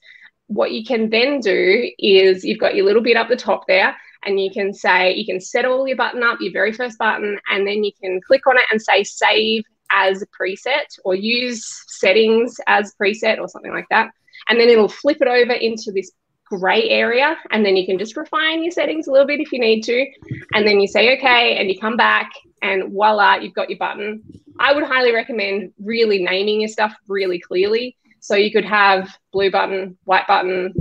what 0.48 0.72
you 0.72 0.84
can 0.84 1.10
then 1.10 1.40
do 1.40 1.90
is 2.00 2.44
you've 2.44 2.60
got 2.60 2.76
your 2.76 2.86
little 2.86 3.02
bit 3.02 3.18
up 3.18 3.30
the 3.30 3.36
top 3.36 3.68
there 3.68 3.96
and 4.26 4.40
you 4.40 4.52
can 4.52 4.74
say, 4.74 5.14
you 5.14 5.26
can 5.26 5.40
set 5.40 5.66
all 5.66 5.88
your 5.88 5.98
button 5.98 6.24
up, 6.24 6.40
your 6.42 6.54
very 6.54 6.74
first 6.74 6.98
button, 6.98 7.40
and 7.50 7.68
then 7.68 7.84
you 7.84 7.92
can 8.02 8.22
click 8.26 8.48
on 8.48 8.58
it 8.58 8.64
and 8.72 8.82
say 8.82 9.04
save 9.04 9.64
as 9.92 10.24
preset 10.40 10.86
or 11.06 11.16
use 11.16 11.84
settings 11.88 12.58
as 12.68 12.94
preset 13.00 13.40
or 13.40 13.48
something 13.48 13.72
like 13.72 13.88
that. 13.90 14.10
And 14.50 14.60
then 14.60 14.70
it'll 14.70 14.88
flip 14.88 15.18
it 15.22 15.28
over 15.28 15.54
into 15.54 15.92
this 15.92 16.12
gray 16.46 16.90
area 16.90 17.38
and 17.52 17.66
then 17.66 17.76
you 17.76 17.86
can 17.86 17.98
just 17.98 18.18
refine 18.18 18.64
your 18.64 18.72
settings 18.72 19.08
a 19.08 19.12
little 19.12 19.26
bit 19.26 19.40
if 19.40 19.52
you 19.52 19.60
need 19.60 19.82
to. 19.82 20.06
And 20.54 20.68
then 20.68 20.80
you 20.80 20.88
say 20.88 21.18
okay 21.18 21.58
and 21.58 21.70
you 21.70 21.80
come 21.80 21.96
back 21.96 22.32
and 22.62 22.92
voila 22.92 23.36
you've 23.36 23.54
got 23.54 23.70
your 23.70 23.80
button. 23.80 24.22
I 24.60 24.74
would 24.74 24.84
highly 24.84 25.14
recommend 25.14 25.74
really 25.82 26.24
naming 26.24 26.62
your 26.62 26.70
stuff 26.70 26.94
really 27.08 27.40
clearly. 27.40 27.98
So 28.20 28.36
you 28.36 28.52
could 28.52 28.66
have 28.66 29.10
blue 29.32 29.52
button 29.52 29.98
white 30.04 30.28
button 30.28 30.74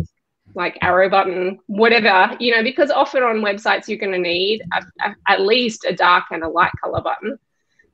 like 0.55 0.79
arrow 0.83 1.09
button 1.09 1.59
whatever 1.67 2.37
you 2.41 2.55
know 2.55 2.63
because 2.63 2.91
often 2.91 3.23
on 3.23 3.37
websites 3.37 3.89
you're 3.89 3.99
going 3.99 4.13
to 4.13 4.19
need 4.19 4.63
a, 4.73 5.09
a, 5.09 5.15
at 5.29 5.41
least 5.41 5.85
a 5.85 5.95
dark 5.95 6.25
and 6.31 6.43
a 6.43 6.49
light 6.49 6.73
color 6.83 7.01
button 7.01 7.39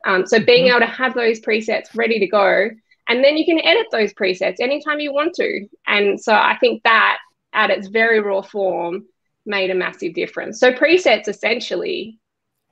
um, 0.06 0.26
so 0.26 0.38
being 0.38 0.66
mm-hmm. 0.66 0.76
able 0.76 0.86
to 0.86 0.92
have 0.92 1.14
those 1.14 1.40
presets 1.40 1.94
ready 1.94 2.18
to 2.18 2.26
go 2.26 2.68
and 3.10 3.24
then 3.24 3.36
you 3.36 3.44
can 3.44 3.60
edit 3.64 3.86
those 3.90 4.12
presets 4.14 4.60
anytime 4.60 5.00
you 5.00 5.12
want 5.12 5.34
to 5.34 5.66
and 5.86 6.20
so 6.20 6.32
i 6.32 6.56
think 6.60 6.82
that 6.82 7.18
at 7.52 7.70
its 7.70 7.88
very 7.88 8.20
raw 8.20 8.42
form 8.42 9.04
made 9.48 9.70
a 9.70 9.74
massive 9.74 10.14
difference. 10.14 10.60
So 10.60 10.72
presets 10.72 11.26
essentially, 11.26 12.20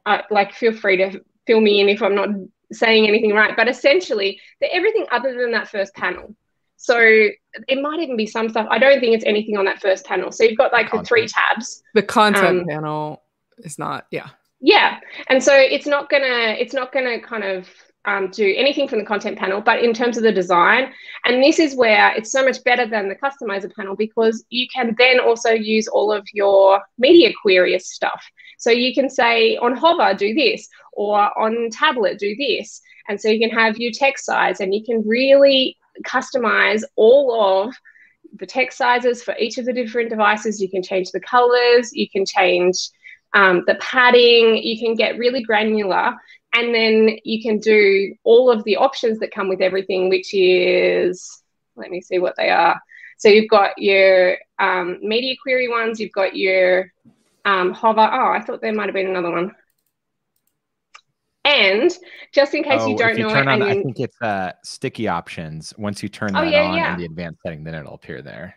uh, 0.04 0.22
like 0.30 0.52
feel 0.52 0.72
free 0.72 0.98
to 0.98 1.20
fill 1.46 1.60
me 1.60 1.80
in 1.80 1.88
if 1.88 2.02
I'm 2.02 2.14
not 2.14 2.28
saying 2.70 3.08
anything 3.08 3.32
right, 3.32 3.56
but 3.56 3.68
essentially 3.68 4.40
they're 4.60 4.70
everything 4.72 5.06
other 5.10 5.34
than 5.34 5.52
that 5.52 5.68
first 5.68 5.94
panel. 5.94 6.36
So 6.86 7.00
it 7.00 7.82
might 7.82 7.98
even 7.98 8.16
be 8.16 8.26
some 8.26 8.48
stuff. 8.48 8.68
I 8.70 8.78
don't 8.78 9.00
think 9.00 9.16
it's 9.16 9.24
anything 9.24 9.56
on 9.56 9.64
that 9.64 9.80
first 9.80 10.06
panel. 10.06 10.30
So 10.30 10.44
you've 10.44 10.56
got 10.56 10.72
like 10.72 10.92
the, 10.92 10.98
the 10.98 11.04
three 11.04 11.26
tabs. 11.26 11.82
The 11.94 12.02
content 12.04 12.60
um, 12.60 12.66
panel 12.68 13.22
is 13.58 13.76
not, 13.76 14.06
yeah. 14.12 14.28
Yeah. 14.60 15.00
And 15.28 15.42
so 15.42 15.52
it's 15.52 15.84
not 15.84 16.08
gonna, 16.08 16.54
it's 16.56 16.72
not 16.72 16.92
gonna 16.92 17.20
kind 17.20 17.42
of 17.42 17.68
um, 18.04 18.30
do 18.30 18.54
anything 18.56 18.86
from 18.86 19.00
the 19.00 19.04
content 19.04 19.36
panel, 19.36 19.60
but 19.60 19.82
in 19.82 19.92
terms 19.92 20.16
of 20.16 20.22
the 20.22 20.30
design, 20.30 20.92
and 21.24 21.42
this 21.42 21.58
is 21.58 21.74
where 21.74 22.14
it's 22.14 22.30
so 22.30 22.44
much 22.44 22.62
better 22.62 22.86
than 22.86 23.08
the 23.08 23.16
customizer 23.16 23.74
panel 23.74 23.96
because 23.96 24.44
you 24.48 24.68
can 24.72 24.94
then 24.96 25.18
also 25.18 25.50
use 25.50 25.88
all 25.88 26.12
of 26.12 26.24
your 26.32 26.80
media 26.98 27.32
query 27.42 27.76
stuff. 27.80 28.24
So 28.58 28.70
you 28.70 28.94
can 28.94 29.10
say 29.10 29.56
on 29.56 29.76
hover, 29.76 30.14
do 30.14 30.34
this, 30.34 30.68
or 30.92 31.36
on 31.36 31.68
tablet, 31.72 32.20
do 32.20 32.36
this. 32.36 32.80
And 33.08 33.20
so 33.20 33.28
you 33.28 33.40
can 33.40 33.50
have 33.50 33.76
your 33.76 33.90
text 33.92 34.24
size 34.24 34.60
and 34.60 34.72
you 34.72 34.84
can 34.84 35.02
really 35.04 35.76
customize 36.04 36.82
all 36.96 37.66
of 37.66 37.74
the 38.38 38.46
text 38.46 38.78
sizes 38.78 39.22
for 39.22 39.36
each 39.38 39.58
of 39.58 39.64
the 39.64 39.72
different 39.72 40.10
devices. 40.10 40.60
You 40.60 40.68
can 40.68 40.82
change 40.82 41.10
the 41.10 41.20
colors, 41.20 41.92
you 41.92 42.08
can 42.08 42.26
change 42.26 42.90
um, 43.34 43.64
the 43.66 43.76
padding, 43.76 44.56
you 44.56 44.78
can 44.78 44.94
get 44.94 45.18
really 45.18 45.42
granular 45.42 46.14
and 46.54 46.74
then 46.74 47.18
you 47.24 47.42
can 47.42 47.58
do 47.58 48.14
all 48.24 48.50
of 48.50 48.64
the 48.64 48.76
options 48.76 49.18
that 49.18 49.34
come 49.34 49.48
with 49.48 49.60
everything, 49.60 50.08
which 50.08 50.32
is, 50.32 51.42
let 51.76 51.90
me 51.90 52.00
see 52.00 52.18
what 52.18 52.34
they 52.36 52.50
are. 52.50 52.80
So 53.18 53.28
you've 53.28 53.50
got 53.50 53.78
your 53.78 54.38
um, 54.58 54.98
media 55.02 55.36
query 55.42 55.68
ones, 55.68 56.00
you've 56.00 56.12
got 56.12 56.36
your 56.36 56.92
um, 57.44 57.72
hover. 57.72 58.00
Oh, 58.00 58.32
I 58.32 58.42
thought 58.42 58.60
there 58.60 58.72
might 58.72 58.86
have 58.86 58.94
been 58.94 59.08
another 59.08 59.30
one. 59.30 59.54
And 61.46 61.96
just 62.32 62.54
in 62.54 62.64
case 62.64 62.80
oh, 62.82 62.88
you 62.88 62.96
don't 62.96 63.16
you 63.16 63.22
know 63.22 63.28
it, 63.28 63.46
on, 63.46 63.62
I 63.62 63.74
think 63.74 64.00
it's 64.00 64.20
uh, 64.20 64.50
sticky 64.64 65.06
options. 65.06 65.72
Once 65.78 66.02
you 66.02 66.08
turn 66.08 66.30
oh, 66.30 66.40
that 66.40 66.48
oh, 66.48 66.50
yeah, 66.50 66.64
on 66.64 66.76
yeah. 66.76 66.92
in 66.92 66.98
the 66.98 67.04
advanced 67.04 67.40
setting, 67.44 67.62
then 67.62 67.76
it'll 67.76 67.94
appear 67.94 68.20
there. 68.20 68.56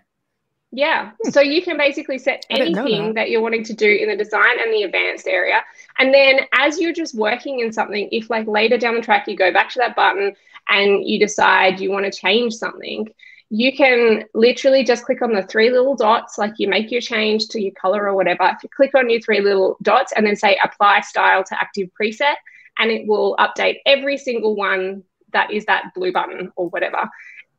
Yeah. 0.72 1.12
Hmm. 1.24 1.30
So 1.30 1.42
you 1.42 1.62
can 1.62 1.78
basically 1.78 2.18
set 2.18 2.48
anything 2.50 3.10
that. 3.10 3.16
that. 3.16 3.30
you're 3.30 3.42
wanting 3.42 3.64
to 3.66 3.74
do 3.76 3.88
in 3.88 4.10
the 4.10 4.16
design 4.16 4.60
and 4.60 4.74
the 4.74 4.84
advanced 4.84 5.28
area. 5.28 5.62
And 6.00 6.12
then 6.12 6.42
as 6.54 6.80
you're 6.80 6.94
just 6.94 7.14
working 7.14 7.60
in 7.60 7.72
something, 7.72 8.10
if 8.12 8.28
like 8.32 8.48
later 8.48 8.78
down 8.80 8.96
the 8.96 9.02
track 9.02 9.28
you 9.28 9.36
go 9.36 9.54
back 9.54 9.70
to 9.70 9.80
that 9.80 9.96
button 9.96 10.36
and 10.68 11.08
you 11.08 11.20
decide 11.20 11.80
you 11.80 11.92
want 11.92 12.12
to 12.12 12.20
change 12.20 12.56
something, 12.56 13.08
you 13.52 13.76
can 13.76 14.26
literally 14.34 14.84
just 14.84 15.06
click 15.06 15.22
on 15.22 15.34
the 15.34 15.44
three 15.44 15.70
little 15.70 15.96
dots, 15.96 16.40
like 16.40 16.54
you 16.58 16.68
make 16.68 16.90
your 16.90 17.02
change 17.02 17.48
to 17.50 17.62
your 17.62 17.74
color 17.74 18.08
or 18.08 18.16
whatever. 18.16 18.44
If 18.46 18.64
you 18.64 18.70
click 18.76 18.96
on 18.96 19.12
your 19.12 19.22
three 19.22 19.42
little 19.42 19.78
dots 19.84 20.12
and 20.16 20.26
then 20.26 20.36
say 20.36 20.60
apply 20.64 21.02
style 21.02 21.44
to 21.44 21.60
active 21.60 21.90
preset, 22.00 22.36
and 22.80 22.90
it 22.90 23.08
will 23.08 23.36
update 23.38 23.78
every 23.86 24.18
single 24.18 24.56
one 24.56 25.04
that 25.34 25.52
is 25.52 25.66
that 25.66 25.94
blue 25.94 26.12
button 26.12 26.52
or 26.56 26.70
whatever. 26.70 27.10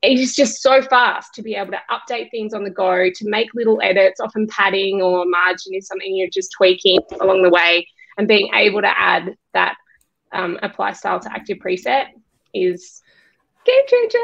It 0.03 0.19
is 0.19 0.35
just 0.35 0.63
so 0.63 0.81
fast 0.81 1.35
to 1.35 1.43
be 1.43 1.55
able 1.55 1.73
to 1.73 1.81
update 1.91 2.31
things 2.31 2.55
on 2.55 2.65
the 2.65 2.71
go, 2.71 3.11
to 3.11 3.29
make 3.29 3.55
little 3.55 3.81
edits, 3.83 4.19
often 4.19 4.47
padding 4.49 5.03
or 5.03 5.27
margin 5.27 5.75
is 5.75 5.87
something 5.87 6.17
you're 6.17 6.31
just 6.31 6.53
tweaking 6.57 7.01
along 7.21 7.43
the 7.43 7.51
way, 7.51 7.87
and 8.17 8.27
being 8.27 8.53
able 8.55 8.81
to 8.81 8.99
add 8.99 9.35
that 9.53 9.77
um, 10.33 10.59
apply 10.63 10.93
style 10.93 11.21
to 11.21 11.31
active 11.33 11.59
preset 11.59 12.07
is 12.55 13.03
game 13.65 13.83
changer. 13.87 14.19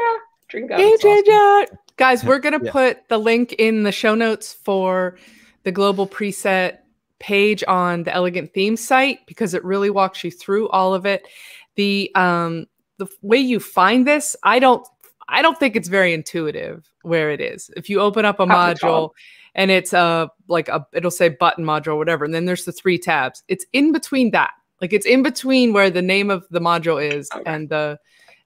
Drink 0.47 0.71
up. 0.71 0.77
Game 0.79 0.97
changer. 0.97 1.77
Guys, 1.95 2.23
we're 2.23 2.39
gonna 2.39 2.63
yeah. 2.63 2.71
put 2.71 3.07
the 3.09 3.17
link 3.17 3.53
in 3.53 3.83
the 3.83 3.91
show 3.91 4.15
notes 4.15 4.53
for 4.53 5.17
the 5.63 5.71
global 5.71 6.07
preset 6.07 6.79
page 7.19 7.63
on 7.67 8.03
the 8.03 8.13
Elegant 8.13 8.53
Theme 8.53 8.77
site 8.77 9.25
because 9.25 9.53
it 9.53 9.63
really 9.63 9.89
walks 9.89 10.23
you 10.23 10.31
through 10.31 10.69
all 10.69 10.93
of 10.93 11.05
it. 11.05 11.27
The 11.75 12.11
um 12.15 12.67
the 12.97 13.07
way 13.21 13.37
you 13.37 13.59
find 13.59 14.07
this, 14.07 14.35
I 14.43 14.59
don't 14.59 14.87
I 15.29 15.41
don't 15.41 15.59
think 15.59 15.75
it's 15.75 15.87
very 15.87 16.13
intuitive 16.13 16.89
where 17.01 17.31
it 17.31 17.41
is. 17.41 17.69
If 17.75 17.89
you 17.89 17.99
open 17.99 18.25
up 18.25 18.39
a 18.39 18.45
module 18.45 19.11
and 19.55 19.71
it's 19.71 19.93
a 19.93 20.29
like 20.47 20.69
a 20.69 20.85
it'll 20.93 21.11
say 21.11 21.29
button 21.29 21.65
module 21.65 21.93
or 21.93 21.97
whatever, 21.97 22.25
and 22.25 22.33
then 22.33 22.45
there's 22.45 22.65
the 22.65 22.71
three 22.71 22.97
tabs. 22.97 23.43
It's 23.47 23.65
in 23.73 23.91
between 23.91 24.31
that. 24.31 24.51
Like 24.81 24.93
it's 24.93 25.05
in 25.05 25.23
between 25.23 25.73
where 25.73 25.89
the 25.89 26.01
name 26.01 26.29
of 26.29 26.45
the 26.49 26.61
module 26.61 27.03
is 27.03 27.29
okay. 27.33 27.43
and 27.45 27.69
the 27.69 27.99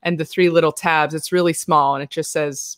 and 0.04 0.20
the 0.20 0.26
three 0.26 0.50
little 0.50 0.72
tabs. 0.72 1.14
It's 1.14 1.32
really 1.32 1.54
small 1.54 1.96
and 1.96 2.04
it 2.04 2.10
just 2.10 2.32
says 2.32 2.78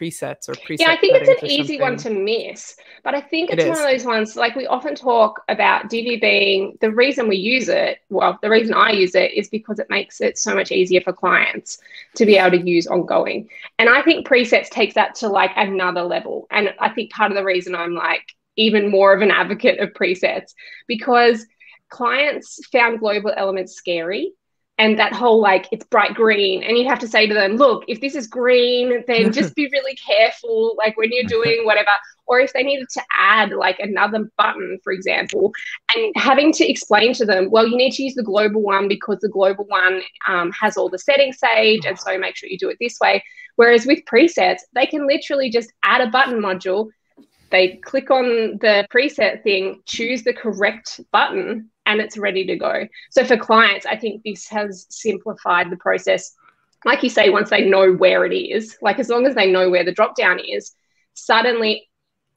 presets 0.00 0.48
or 0.48 0.54
preset. 0.54 0.80
Yeah, 0.80 0.90
I 0.90 0.96
think 0.96 1.16
it's 1.16 1.42
an 1.42 1.50
easy 1.50 1.80
one 1.80 1.96
to 1.98 2.10
miss, 2.10 2.76
but 3.04 3.14
I 3.14 3.20
think 3.20 3.50
it's 3.50 3.64
it 3.64 3.68
one 3.68 3.78
of 3.78 3.84
those 3.84 4.04
ones 4.04 4.36
like 4.36 4.56
we 4.56 4.66
often 4.66 4.94
talk 4.94 5.42
about 5.48 5.90
Divi 5.90 6.16
being 6.16 6.78
the 6.80 6.90
reason 6.90 7.28
we 7.28 7.36
use 7.36 7.68
it. 7.68 7.98
Well, 8.08 8.38
the 8.40 8.50
reason 8.50 8.74
I 8.74 8.90
use 8.92 9.14
it 9.14 9.32
is 9.32 9.48
because 9.48 9.78
it 9.78 9.90
makes 9.90 10.20
it 10.20 10.38
so 10.38 10.54
much 10.54 10.72
easier 10.72 11.00
for 11.00 11.12
clients 11.12 11.78
to 12.16 12.24
be 12.24 12.36
able 12.36 12.58
to 12.58 12.68
use 12.68 12.86
ongoing. 12.86 13.48
And 13.78 13.88
I 13.88 14.02
think 14.02 14.26
presets 14.26 14.70
takes 14.70 14.94
that 14.94 15.14
to 15.16 15.28
like 15.28 15.52
another 15.56 16.02
level. 16.02 16.46
And 16.50 16.74
I 16.78 16.88
think 16.88 17.12
part 17.12 17.30
of 17.30 17.36
the 17.36 17.44
reason 17.44 17.74
I'm 17.74 17.94
like 17.94 18.22
even 18.56 18.90
more 18.90 19.12
of 19.12 19.22
an 19.22 19.30
advocate 19.30 19.80
of 19.80 19.90
presets 19.90 20.54
because 20.86 21.46
clients 21.88 22.64
found 22.68 23.00
global 23.00 23.32
elements 23.36 23.74
scary 23.74 24.32
and 24.80 24.98
that 24.98 25.12
whole 25.12 25.40
like 25.40 25.68
it's 25.72 25.84
bright 25.84 26.14
green 26.14 26.62
and 26.62 26.78
you 26.78 26.88
have 26.88 26.98
to 26.98 27.06
say 27.06 27.26
to 27.26 27.34
them 27.34 27.56
look 27.56 27.84
if 27.86 28.00
this 28.00 28.14
is 28.14 28.26
green 28.26 29.04
then 29.06 29.30
just 29.38 29.54
be 29.54 29.68
really 29.70 29.94
careful 29.94 30.74
like 30.78 30.96
when 30.96 31.10
you're 31.12 31.24
doing 31.24 31.60
whatever. 31.64 31.90
Or 32.26 32.38
if 32.38 32.52
they 32.52 32.62
needed 32.62 32.88
to 32.90 33.02
add 33.18 33.50
like 33.50 33.78
another 33.80 34.30
button 34.38 34.78
for 34.82 34.92
example 34.92 35.52
and 35.94 36.12
having 36.16 36.52
to 36.54 36.68
explain 36.68 37.12
to 37.14 37.24
them 37.26 37.50
well 37.50 37.66
you 37.66 37.76
need 37.76 37.92
to 37.92 38.02
use 38.02 38.14
the 38.14 38.22
global 38.22 38.62
one 38.62 38.88
because 38.88 39.18
the 39.20 39.28
global 39.28 39.66
one 39.66 40.00
um, 40.26 40.50
has 40.52 40.76
all 40.76 40.88
the 40.88 40.98
settings 40.98 41.38
saved 41.38 41.84
and 41.84 41.98
so 41.98 42.16
make 42.18 42.36
sure 42.36 42.48
you 42.48 42.58
do 42.58 42.70
it 42.70 42.78
this 42.80 42.98
way. 43.00 43.22
Whereas 43.56 43.84
with 43.84 44.04
presets 44.06 44.60
they 44.74 44.86
can 44.86 45.06
literally 45.06 45.50
just 45.50 45.72
add 45.82 46.00
a 46.00 46.10
button 46.10 46.40
module. 46.40 46.88
They 47.50 47.80
click 47.84 48.10
on 48.12 48.58
the 48.60 48.86
preset 48.94 49.42
thing 49.42 49.82
choose 49.84 50.22
the 50.22 50.32
correct 50.32 51.00
button 51.10 51.68
and 51.90 52.00
it's 52.00 52.16
ready 52.16 52.46
to 52.46 52.56
go. 52.56 52.86
So 53.10 53.24
for 53.24 53.36
clients, 53.36 53.84
I 53.84 53.96
think 53.96 54.22
this 54.22 54.46
has 54.48 54.86
simplified 54.90 55.70
the 55.70 55.76
process. 55.76 56.34
Like 56.84 57.02
you 57.02 57.10
say, 57.10 57.30
once 57.30 57.50
they 57.50 57.68
know 57.68 57.92
where 57.92 58.24
it 58.24 58.34
is, 58.34 58.78
like 58.80 58.98
as 58.98 59.08
long 59.08 59.26
as 59.26 59.34
they 59.34 59.50
know 59.50 59.68
where 59.68 59.84
the 59.84 59.92
drop 59.92 60.14
down 60.16 60.38
is, 60.38 60.72
suddenly 61.14 61.88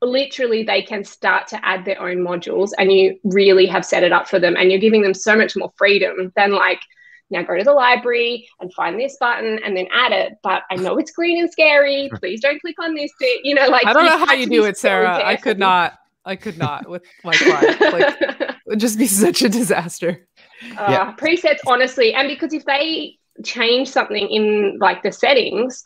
literally 0.02 0.64
they 0.64 0.82
can 0.82 1.04
start 1.04 1.48
to 1.48 1.66
add 1.66 1.86
their 1.86 2.02
own 2.02 2.18
modules 2.18 2.72
and 2.78 2.92
you 2.92 3.18
really 3.24 3.66
have 3.66 3.86
set 3.86 4.04
it 4.04 4.12
up 4.12 4.28
for 4.28 4.38
them 4.38 4.58
and 4.58 4.70
you're 4.70 4.82
giving 4.82 5.02
them 5.02 5.14
so 5.14 5.34
much 5.34 5.56
more 5.56 5.72
freedom 5.78 6.34
than 6.36 6.52
like 6.52 6.82
now 7.30 7.42
go 7.42 7.58
to 7.58 7.64
the 7.64 7.72
library 7.72 8.46
and 8.60 8.74
find 8.74 9.00
this 9.00 9.16
button 9.18 9.60
and 9.64 9.78
then 9.78 9.88
add 9.94 10.12
it. 10.12 10.34
But 10.44 10.64
i 10.70 10.76
know 10.76 10.98
it's 10.98 11.12
green 11.12 11.40
and 11.40 11.50
scary. 11.50 12.10
Please 12.20 12.42
don't 12.42 12.60
click 12.60 12.76
on 12.82 12.96
this 12.96 13.12
bit. 13.20 13.46
You 13.46 13.56
know 13.56 13.68
like 13.68 13.86
i 13.86 13.94
don't 13.94 14.06
know 14.06 14.26
how 14.26 14.34
you 14.34 14.48
do 14.48 14.66
it 14.66 14.78
sarah. 14.78 15.22
I 15.24 15.36
could 15.36 15.60
not 15.60 15.94
I 16.26 16.36
could 16.36 16.58
not 16.58 16.90
with 16.90 17.04
my 17.24 17.34
client. 17.34 17.82
Like, 17.82 18.16
it 18.20 18.58
would 18.66 18.80
just 18.80 18.98
be 18.98 19.08
such 19.08 19.42
a 19.42 19.50
disaster. 19.50 20.28
Uh, 20.64 20.88
yeah. 20.90 21.16
Presets, 21.16 21.60
honestly, 21.68 22.14
and 22.14 22.28
because 22.28 22.54
if 22.54 22.66
they 22.66 23.18
change 23.44 23.90
something 23.90 24.30
in 24.30 24.78
like 24.80 25.04
the 25.04 25.12
settings, 25.12 25.84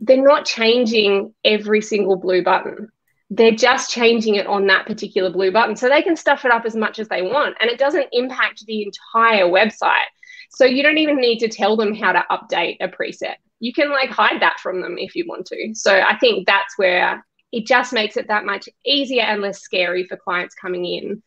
they're 0.00 0.22
not 0.22 0.44
changing 0.44 1.32
every 1.44 1.80
single 1.80 2.16
blue 2.16 2.42
button. 2.42 2.88
They're 3.30 3.52
just 3.52 3.90
changing 3.90 4.34
it 4.34 4.46
on 4.46 4.66
that 4.66 4.86
particular 4.86 5.30
blue 5.30 5.52
button. 5.52 5.76
So 5.76 5.88
they 5.88 6.02
can 6.02 6.16
stuff 6.16 6.44
it 6.44 6.50
up 6.50 6.66
as 6.66 6.76
much 6.76 6.98
as 6.98 7.08
they 7.08 7.22
want 7.22 7.56
and 7.60 7.70
it 7.70 7.78
doesn't 7.78 8.08
impact 8.12 8.66
the 8.66 8.82
entire 8.82 9.46
website. 9.46 10.10
So 10.50 10.66
you 10.66 10.82
don't 10.82 10.98
even 10.98 11.16
need 11.16 11.38
to 11.38 11.48
tell 11.48 11.76
them 11.76 11.94
how 11.94 12.12
to 12.12 12.24
update 12.30 12.76
a 12.80 12.88
preset. 12.88 13.36
You 13.60 13.72
can 13.72 13.90
like 13.90 14.10
hide 14.10 14.42
that 14.42 14.60
from 14.60 14.82
them 14.82 14.96
if 14.98 15.14
you 15.14 15.24
want 15.26 15.46
to. 15.46 15.72
So 15.74 15.98
I 16.00 16.18
think 16.18 16.46
that's 16.46 16.76
where 16.76 17.24
it 17.52 17.66
just 17.66 17.92
makes 17.92 18.16
it 18.16 18.28
that 18.28 18.44
much 18.44 18.68
easier 18.84 19.22
and 19.22 19.42
less 19.42 19.60
scary 19.60 20.04
for 20.04 20.16
clients 20.16 20.54
coming 20.54 20.84
in. 20.84 21.22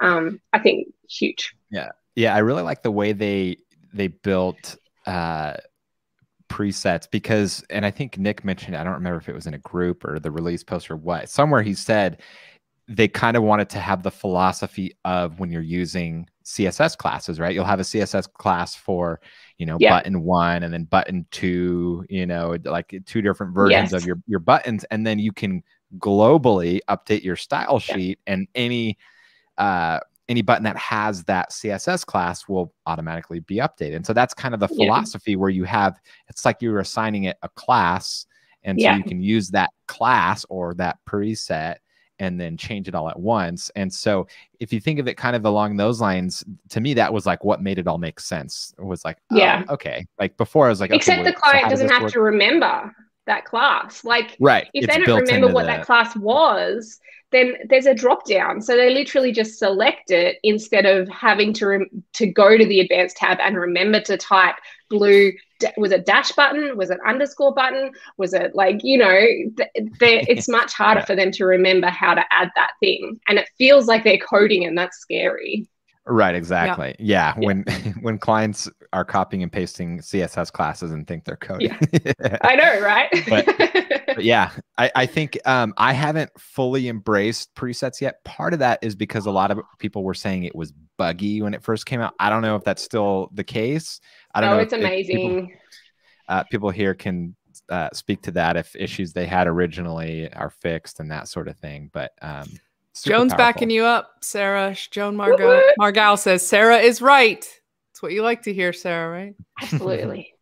Um, 0.00 0.40
I 0.52 0.58
think 0.58 0.88
huge. 1.08 1.54
Yeah, 1.70 1.88
yeah, 2.14 2.34
I 2.34 2.38
really 2.38 2.62
like 2.62 2.82
the 2.82 2.90
way 2.90 3.12
they 3.12 3.56
they 3.92 4.08
built 4.08 4.76
uh, 5.06 5.54
presets 6.48 7.10
because, 7.10 7.64
and 7.70 7.86
I 7.86 7.90
think 7.90 8.18
Nick 8.18 8.44
mentioned, 8.44 8.76
I 8.76 8.84
don't 8.84 8.94
remember 8.94 9.18
if 9.18 9.28
it 9.28 9.34
was 9.34 9.46
in 9.46 9.54
a 9.54 9.58
group 9.58 10.04
or 10.04 10.18
the 10.18 10.30
release 10.30 10.64
post 10.64 10.90
or 10.90 10.96
what. 10.96 11.28
Somewhere 11.28 11.62
he 11.62 11.74
said 11.74 12.20
they 12.88 13.06
kind 13.06 13.36
of 13.36 13.42
wanted 13.42 13.68
to 13.68 13.78
have 13.78 14.02
the 14.02 14.10
philosophy 14.10 14.96
of 15.04 15.38
when 15.38 15.50
you're 15.50 15.60
using 15.60 16.26
CSS 16.44 16.96
classes, 16.96 17.38
right? 17.38 17.54
You'll 17.54 17.66
have 17.66 17.80
a 17.80 17.84
CSS 17.84 18.32
class 18.32 18.74
for, 18.74 19.20
you 19.58 19.66
know, 19.66 19.76
yeah. 19.78 19.90
button 19.90 20.22
one 20.22 20.62
and 20.62 20.72
then 20.72 20.84
button 20.84 21.26
two, 21.30 22.06
you 22.08 22.24
know, 22.24 22.56
like 22.64 22.94
two 23.04 23.20
different 23.20 23.54
versions 23.54 23.92
yes. 23.92 24.00
of 24.00 24.06
your, 24.06 24.16
your 24.26 24.38
buttons. 24.38 24.84
And 24.90 25.06
then 25.06 25.18
you 25.18 25.32
can 25.32 25.62
globally 25.98 26.80
update 26.88 27.22
your 27.22 27.36
style 27.36 27.78
sheet 27.78 28.18
yeah. 28.26 28.32
and 28.32 28.48
any, 28.54 28.96
uh, 29.58 30.00
any 30.30 30.40
button 30.40 30.64
that 30.64 30.76
has 30.78 31.24
that 31.24 31.50
CSS 31.50 32.06
class 32.06 32.48
will 32.48 32.72
automatically 32.86 33.40
be 33.40 33.56
updated. 33.56 33.96
And 33.96 34.06
so 34.06 34.14
that's 34.14 34.32
kind 34.32 34.54
of 34.54 34.60
the 34.60 34.68
philosophy 34.68 35.32
yeah. 35.32 35.36
where 35.36 35.50
you 35.50 35.64
have, 35.64 36.00
it's 36.28 36.46
like 36.46 36.62
you're 36.62 36.80
assigning 36.80 37.24
it 37.24 37.36
a 37.42 37.50
class. 37.50 38.24
And 38.62 38.80
so 38.80 38.90
you 38.90 39.04
can 39.04 39.22
use 39.22 39.50
that 39.50 39.70
class 39.86 40.44
or 40.48 40.74
that 40.74 40.98
preset 41.06 41.76
and 42.18 42.40
then 42.40 42.56
change 42.56 42.88
it 42.88 42.94
all 42.94 43.08
at 43.08 43.18
once. 43.18 43.70
And 43.76 43.92
so 43.92 44.26
if 44.60 44.72
you 44.72 44.80
think 44.80 44.98
of 44.98 45.08
it 45.08 45.16
kind 45.16 45.36
of 45.36 45.44
along 45.44 45.76
those 45.76 46.00
lines, 46.00 46.44
to 46.70 46.80
me 46.80 46.94
that 46.94 47.12
was 47.12 47.26
like 47.26 47.44
what 47.44 47.62
made 47.62 47.78
it 47.78 47.86
all 47.86 47.98
make 47.98 48.20
sense. 48.20 48.74
It 48.78 48.84
was 48.84 49.04
like, 49.04 49.18
oh, 49.30 49.36
yeah, 49.36 49.64
okay. 49.68 50.06
Like 50.18 50.36
before 50.36 50.66
I 50.66 50.68
was 50.68 50.80
like, 50.80 50.90
except 50.90 51.20
okay, 51.20 51.30
the 51.30 51.36
client 51.36 51.64
so 51.64 51.70
doesn't 51.70 51.88
have 51.90 52.02
work? 52.02 52.12
to 52.12 52.20
remember 52.20 52.94
that 53.26 53.44
class. 53.44 54.04
Like 54.04 54.36
right. 54.40 54.68
if 54.74 54.84
it's 54.84 54.94
they 54.94 55.02
don't 55.02 55.20
remember 55.20 55.52
what 55.52 55.66
that 55.66 55.84
class 55.86 56.16
was, 56.16 56.98
then 57.30 57.54
there's 57.68 57.86
a 57.86 57.94
drop 57.94 58.26
down. 58.26 58.60
So 58.60 58.76
they 58.76 58.90
literally 58.90 59.32
just 59.32 59.58
select 59.58 60.10
it 60.10 60.38
instead 60.42 60.86
of 60.86 61.08
having 61.08 61.52
to 61.54 61.66
rem- 61.66 62.04
to 62.14 62.26
go 62.26 62.56
to 62.56 62.66
the 62.66 62.80
advanced 62.80 63.16
tab 63.18 63.38
and 63.40 63.56
remember 63.56 64.00
to 64.02 64.16
type 64.16 64.56
blue. 64.88 65.32
Was 65.76 65.92
it 65.92 66.06
dash 66.06 66.32
button? 66.32 66.76
Was 66.76 66.90
it 66.90 66.98
underscore 67.06 67.54
button? 67.54 67.90
Was 68.16 68.32
it 68.32 68.54
like 68.54 68.80
you 68.82 68.98
know? 68.98 69.18
It's 70.00 70.48
much 70.48 70.72
harder 70.72 71.00
yeah. 71.00 71.06
for 71.06 71.16
them 71.16 71.30
to 71.32 71.44
remember 71.44 71.88
how 71.88 72.14
to 72.14 72.24
add 72.30 72.50
that 72.56 72.72
thing, 72.80 73.18
and 73.28 73.38
it 73.38 73.48
feels 73.58 73.86
like 73.86 74.04
they're 74.04 74.18
coding, 74.18 74.64
and 74.64 74.76
that's 74.76 74.98
scary. 74.98 75.68
Right, 76.08 76.34
exactly. 76.34 76.96
Yeah, 76.98 77.34
yeah. 77.38 77.46
when 77.46 77.64
when 78.00 78.18
clients 78.18 78.68
are 78.94 79.04
copying 79.04 79.42
and 79.42 79.52
pasting 79.52 79.98
CSS 79.98 80.50
classes 80.50 80.90
and 80.90 81.06
think 81.06 81.24
they're 81.24 81.36
coding. 81.36 81.76
Yeah. 81.92 82.36
I 82.40 82.56
know, 82.56 82.80
right? 82.80 83.10
but, 83.28 83.44
but, 84.06 84.24
yeah, 84.24 84.50
I, 84.78 84.90
I 84.96 85.06
think 85.06 85.38
um, 85.44 85.74
I 85.76 85.92
haven't 85.92 86.30
fully 86.38 86.88
embraced 86.88 87.54
presets 87.54 88.00
yet. 88.00 88.24
Part 88.24 88.54
of 88.54 88.60
that 88.60 88.78
is 88.80 88.96
because 88.96 89.26
a 89.26 89.30
lot 89.30 89.50
of 89.50 89.60
people 89.78 90.02
were 90.02 90.14
saying 90.14 90.44
it 90.44 90.54
was 90.54 90.72
buggy 90.96 91.42
when 91.42 91.52
it 91.52 91.62
first 91.62 91.84
came 91.84 92.00
out. 92.00 92.14
I 92.18 92.30
don't 92.30 92.42
know 92.42 92.56
if 92.56 92.64
that's 92.64 92.82
still 92.82 93.28
the 93.34 93.44
case. 93.44 94.00
I 94.34 94.40
don't 94.40 94.50
oh, 94.50 94.56
know. 94.56 94.62
it's 94.62 94.72
amazing. 94.72 95.16
People, 95.16 95.58
uh, 96.28 96.44
people 96.44 96.70
here 96.70 96.94
can 96.94 97.34
uh, 97.68 97.90
speak 97.92 98.22
to 98.22 98.30
that 98.32 98.56
if 98.56 98.74
issues 98.76 99.12
they 99.12 99.26
had 99.26 99.46
originally 99.46 100.32
are 100.32 100.50
fixed 100.50 101.00
and 101.00 101.10
that 101.10 101.28
sort 101.28 101.48
of 101.48 101.56
thing. 101.56 101.90
But 101.92 102.12
um, 102.22 102.48
Joan's 103.04 103.32
powerful. 103.32 103.36
backing 103.36 103.70
you 103.70 103.84
up, 103.84 104.16
Sarah. 104.22 104.76
Joan 104.90 105.16
Margot 105.16 105.62
Margal 105.78 106.16
says 106.16 106.46
Sarah 106.46 106.78
is 106.78 107.00
right. 107.00 107.40
That's 107.40 108.02
what 108.02 108.12
you 108.12 108.22
like 108.22 108.42
to 108.42 108.54
hear, 108.54 108.72
Sarah, 108.72 109.10
right? 109.10 109.34
Absolutely. 109.60 110.32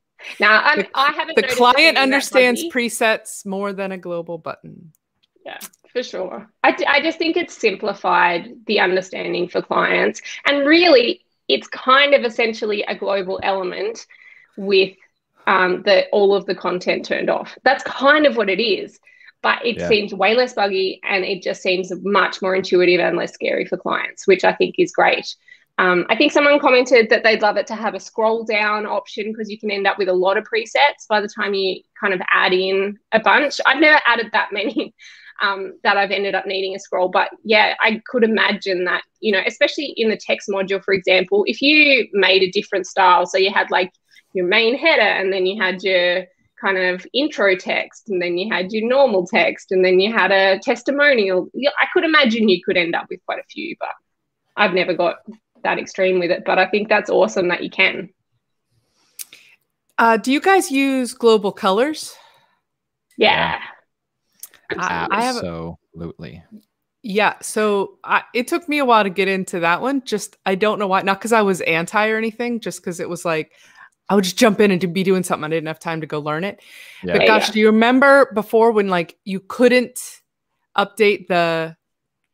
now, 0.41 0.63
I'm, 0.65 0.79
the, 0.81 0.89
I 0.95 1.13
haven't. 1.13 1.37
The 1.37 1.43
client 1.45 1.97
understands 1.97 2.63
presets 2.65 3.47
more 3.47 3.73
than 3.73 3.93
a 3.93 3.99
global 3.99 4.39
button. 4.39 4.93
Yeah, 5.45 5.59
for 5.93 6.03
sure. 6.03 6.51
I, 6.65 6.77
I 6.89 7.01
just 7.01 7.19
think 7.19 7.37
it's 7.37 7.57
simplified 7.57 8.49
the 8.67 8.81
understanding 8.81 9.49
for 9.49 9.63
clients, 9.63 10.21
and 10.45 10.67
really, 10.67 11.25
it's 11.49 11.69
kind 11.69 12.15
of 12.15 12.25
essentially 12.25 12.83
a 12.83 12.95
global 12.95 13.41
element 13.43 14.07
with 14.57 14.95
um, 15.47 15.83
the 15.83 16.07
all 16.09 16.35
of 16.35 16.47
the 16.47 16.55
content 16.55 17.05
turned 17.05 17.31
off. 17.31 17.57
That's 17.65 17.85
kind 17.85 18.27
of 18.27 18.37
what 18.37 18.51
it 18.51 18.63
is 18.63 18.99
but 19.47 19.65
it 19.65 19.79
yeah. 19.79 19.89
seems 19.89 20.13
way 20.13 20.35
less 20.35 20.55
buggy 20.55 21.01
and 21.05 21.25
it 21.25 21.41
just 21.41 21.63
seems 21.63 21.93
much 22.03 22.43
more 22.43 22.57
intuitive 22.57 22.99
and 22.99 23.17
less 23.17 23.33
scary 23.33 23.65
for 23.65 23.77
clients, 23.77 24.27
which 24.27 24.43
I 24.43 24.53
think 24.53 24.75
is 24.77 24.91
great. 24.91 25.37
Um, 25.79 26.05
I 26.09 26.17
think 26.17 26.33
someone 26.33 26.59
commented 26.59 27.11
that 27.11 27.23
they'd 27.23 27.43
love 27.43 27.57
it 27.57 27.69
to 27.69 27.77
have 27.77 27.95
a 27.95 28.01
scroll 28.01 28.45
down 28.45 28.87
option 28.87 29.31
because 29.31 29.49
you 29.49 29.57
can 29.57 29.71
end 29.71 29.87
up 29.87 29.99
with 29.99 30.09
a 30.09 30.13
lot 30.13 30.37
of 30.37 30.45
presets 30.45 31.07
by 31.09 31.21
the 31.21 31.29
time 31.29 31.55
you 31.55 31.83
kind 32.01 32.13
of 32.13 32.21
add 32.33 32.55
in 32.55 32.99
a 33.13 33.21
bunch. 33.21 33.61
I've 33.65 33.79
never 33.79 34.01
added 34.05 34.31
that 34.33 34.53
many 34.53 34.95
um, 35.43 35.79
that 35.83 35.97
I've 35.97 36.11
ended 36.11 36.35
up 36.35 36.47
needing 36.47 36.75
a 36.75 36.79
scroll, 36.79 37.09
but 37.09 37.31
yeah, 37.45 37.75
I 37.81 38.01
could 38.07 38.25
imagine 38.25 38.85
that, 38.85 39.03
you 39.21 39.33
know, 39.33 39.43
especially 39.47 39.95
in 39.97 40.09
the 40.09 40.17
text 40.17 40.49
module, 40.49 40.83
for 40.83 40.95
example, 40.95 41.45
if 41.47 41.61
you 41.61 42.09
made 42.13 42.43
a 42.43 42.51
different 42.51 42.87
style, 42.87 43.27
so 43.27 43.39
you 43.39 43.53
had 43.53 43.71
like 43.71 43.93
your 44.33 44.47
main 44.47 44.77
header 44.77 45.01
and 45.01 45.33
then 45.33 45.47
you 45.47 45.61
had 45.61 45.83
your 45.83 46.25
kind 46.61 46.79
of 46.79 47.07
intro 47.13 47.55
text 47.55 48.09
and 48.09 48.21
then 48.21 48.39
you 48.39 48.53
had 48.53 48.73
your 48.73 48.89
normal 48.89 49.27
text 49.27 49.73
and 49.73 49.85
then 49.85 50.01
you 50.01 50.13
had 50.13 50.33
a 50.33 50.59
testimonial. 50.59 51.49
I 51.79 51.87
could 51.93 52.05
imagine 52.05 52.49
you 52.49 52.63
could 52.65 52.77
end 52.77 52.95
up 52.95 53.07
with 53.11 53.21
quite 53.27 53.39
a 53.39 53.47
few, 53.51 53.77
but 53.79 53.91
I've 54.57 54.73
never 54.73 54.95
got 54.95 55.17
that 55.65 55.79
extreme 55.79 56.19
with 56.19 56.31
it. 56.31 56.45
But 56.47 56.59
I 56.59 56.67
think 56.67 56.89
that's 56.89 57.11
awesome 57.11 57.49
that 57.49 57.63
you 57.63 57.71
can. 57.71 58.11
Uh, 59.99 60.17
do 60.17 60.33
you 60.33 60.41
guys 60.41 60.71
use 60.71 61.15
global 61.15 61.53
colors? 61.53 62.15
Yeah. 63.17 63.59
I, 64.71 65.07
I 65.11 65.23
have 65.23 65.37
absolutely. 65.37 66.43
Yeah, 67.03 67.35
so 67.41 67.99
I, 68.03 68.23
it 68.35 68.49
took 68.49 68.69
me 68.69 68.79
a 68.79 68.85
while 68.85 69.05
to 69.05 69.11
get 69.11 69.29
into 69.29 69.61
that 69.61 69.81
one. 69.81 70.03
Just 70.05 70.37
I 70.45 70.57
don't 70.57 70.79
know 70.79 70.89
why. 70.89 71.03
Not 71.03 71.19
because 71.19 71.33
I 71.33 71.43
was 71.43 71.61
anti 71.61 72.09
or 72.09 72.17
anything. 72.17 72.61
Just 72.61 72.81
because 72.81 72.99
it 72.99 73.09
was 73.09 73.25
like 73.25 73.53
I 74.09 74.15
would 74.15 74.25
just 74.25 74.37
jump 74.37 74.61
in 74.61 74.71
and 74.71 74.93
be 74.93 75.03
doing 75.03 75.23
something. 75.23 75.45
I 75.45 75.49
didn't 75.49 75.69
have 75.69 75.79
time 75.79 76.01
to 76.01 76.07
go 76.07 76.19
learn 76.19 76.45
it. 76.45 76.61
Yeah. 77.05 77.19
But 77.19 77.27
gosh, 77.27 77.49
yeah. 77.49 77.53
do 77.53 77.61
you 77.61 77.67
remember 77.67 78.31
before 78.35 78.73
when 78.73 78.89
like 78.89 79.17
you 79.25 79.41
couldn't 79.41 80.21
update 80.77 81.29
the 81.29 81.77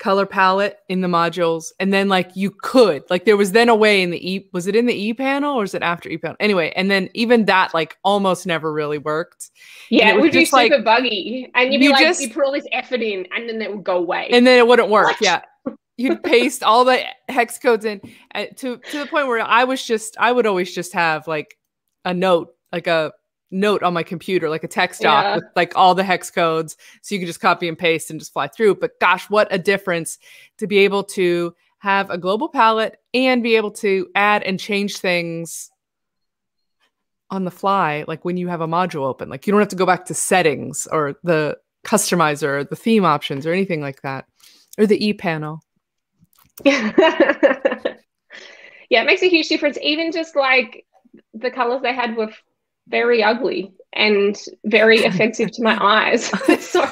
color 0.03 0.27
palette 0.27 0.81
in 0.89 1.01
the 1.01 1.07
modules 1.07 1.71
and 1.79 1.95
then 1.95 2.09
like 2.09 2.35
you 2.35 2.51
could 2.51 3.05
like 3.09 3.25
there 3.25 3.37
was 3.37 3.53
then 3.53 3.69
a 3.69 3.75
way 3.75 4.03
in 4.03 4.11
the 4.11 4.33
e 4.33 4.49
was 4.53 4.67
it 4.67 4.75
in 4.75 4.87
the 4.87 4.95
e 4.95 5.15
panel 5.15 5.55
or 5.55 5.63
is 5.63 5.75
it 5.75 5.83
after 5.83 6.09
e 6.09 6.19
panel? 6.19 6.37
Anyway 6.41 6.73
and 6.75 6.91
then 6.91 7.09
even 7.15 7.45
that 7.45 7.73
like 7.73 7.97
almost 8.03 8.45
never 8.45 8.73
really 8.73 8.99
worked. 8.99 9.51
Yeah 9.91 10.09
it, 10.09 10.17
it 10.17 10.21
would 10.21 10.33
be 10.33 10.45
super 10.45 10.77
like, 10.77 10.85
buggy 10.85 11.49
and 11.55 11.73
you'd 11.73 11.79
be 11.79 11.85
you 11.85 11.93
like 11.93 12.05
just, 12.05 12.21
you 12.21 12.31
put 12.31 12.45
all 12.45 12.51
this 12.51 12.67
effort 12.73 13.01
in 13.01 13.27
and 13.35 13.49
then 13.49 13.63
it 13.63 13.73
would 13.73 13.85
go 13.85 13.99
away. 13.99 14.29
And 14.33 14.45
then 14.45 14.59
it 14.59 14.67
wouldn't 14.67 14.89
work 14.89 15.21
yeah. 15.21 15.43
You'd 15.99 16.25
paste 16.25 16.65
all 16.65 16.85
the 16.85 17.01
hex 17.29 17.59
codes 17.61 17.85
in 17.85 18.01
uh, 18.35 18.47
to 18.57 18.79
to 18.79 18.99
the 18.99 19.07
point 19.07 19.29
where 19.29 19.41
i 19.41 19.63
was 19.63 19.85
just 19.85 20.17
i 20.19 20.33
would 20.33 20.47
always 20.47 20.75
just 20.75 20.95
have 20.95 21.29
like 21.29 21.57
a 22.05 22.15
note, 22.15 22.55
like 22.73 22.87
a 22.87 23.13
note 23.53 23.83
on 23.83 23.95
my 23.95 24.03
computer, 24.03 24.49
like 24.49 24.65
a 24.65 24.69
text 24.69 25.03
doc 25.03 25.25
yeah. 25.25 25.35
with 25.37 25.45
like 25.55 25.77
all 25.77 25.95
the 25.95 26.03
hex 26.05 26.31
codes. 26.31 26.77
So 27.03 27.15
you 27.15 27.21
can 27.21 27.27
just 27.27 27.41
copy 27.41 27.69
and 27.69 27.79
paste 27.79 28.11
and 28.11 28.19
just 28.19 28.33
fly 28.33 28.49
through. 28.49 28.77
But 28.77 28.99
gosh, 29.01 29.29
what 29.31 29.49
a 29.51 29.59
difference 29.59 30.19
to 30.59 30.67
be 30.67 30.79
able 30.79 31.05
to 31.05 31.55
have 31.79 32.11
a 32.11 32.19
global 32.19 32.49
palette 32.49 32.99
and 33.13 33.43
be 33.43 33.57
able 33.57 33.73
to 33.73 34.09
add 34.15 34.43
and 34.43 34.59
change 34.59 34.99
things 34.99 35.71
on 37.31 37.45
the 37.45 37.51
fly, 37.51 38.05
like 38.07 38.25
when 38.25 38.37
you 38.37 38.49
have 38.49 38.61
a 38.61 38.67
module 38.67 39.07
open. 39.07 39.29
Like 39.29 39.47
you 39.47 39.53
don't 39.53 39.61
have 39.61 39.69
to 39.69 39.77
go 39.77 39.87
back 39.87 40.05
to 40.07 40.15
settings 40.15 40.87
or 40.87 41.17
the 41.25 41.59
customizer 41.85 42.61
or 42.61 42.65
the 42.65 42.77
theme 42.77 43.05
options 43.05 43.47
or 43.47 43.53
anything 43.53 43.81
like 43.81 44.03
that, 44.03 44.27
or 44.79 44.87
the 44.87 45.05
e 45.05 45.13
panel. 45.13 45.61
yeah, 46.65 46.93
it 48.91 49.07
makes 49.07 49.23
a 49.23 49.29
huge 49.29 49.49
difference. 49.49 49.79
Even 49.83 50.13
just 50.13 50.37
like 50.37 50.87
the 51.35 51.51
colors 51.51 51.83
they 51.83 51.95
had 51.95 52.17
were 52.17 52.31
very 52.89 53.23
ugly 53.23 53.73
and 53.93 54.37
very 54.65 55.05
offensive 55.05 55.51
to 55.53 55.63
my 55.63 55.79
eyes. 55.83 56.27
so 56.61 56.87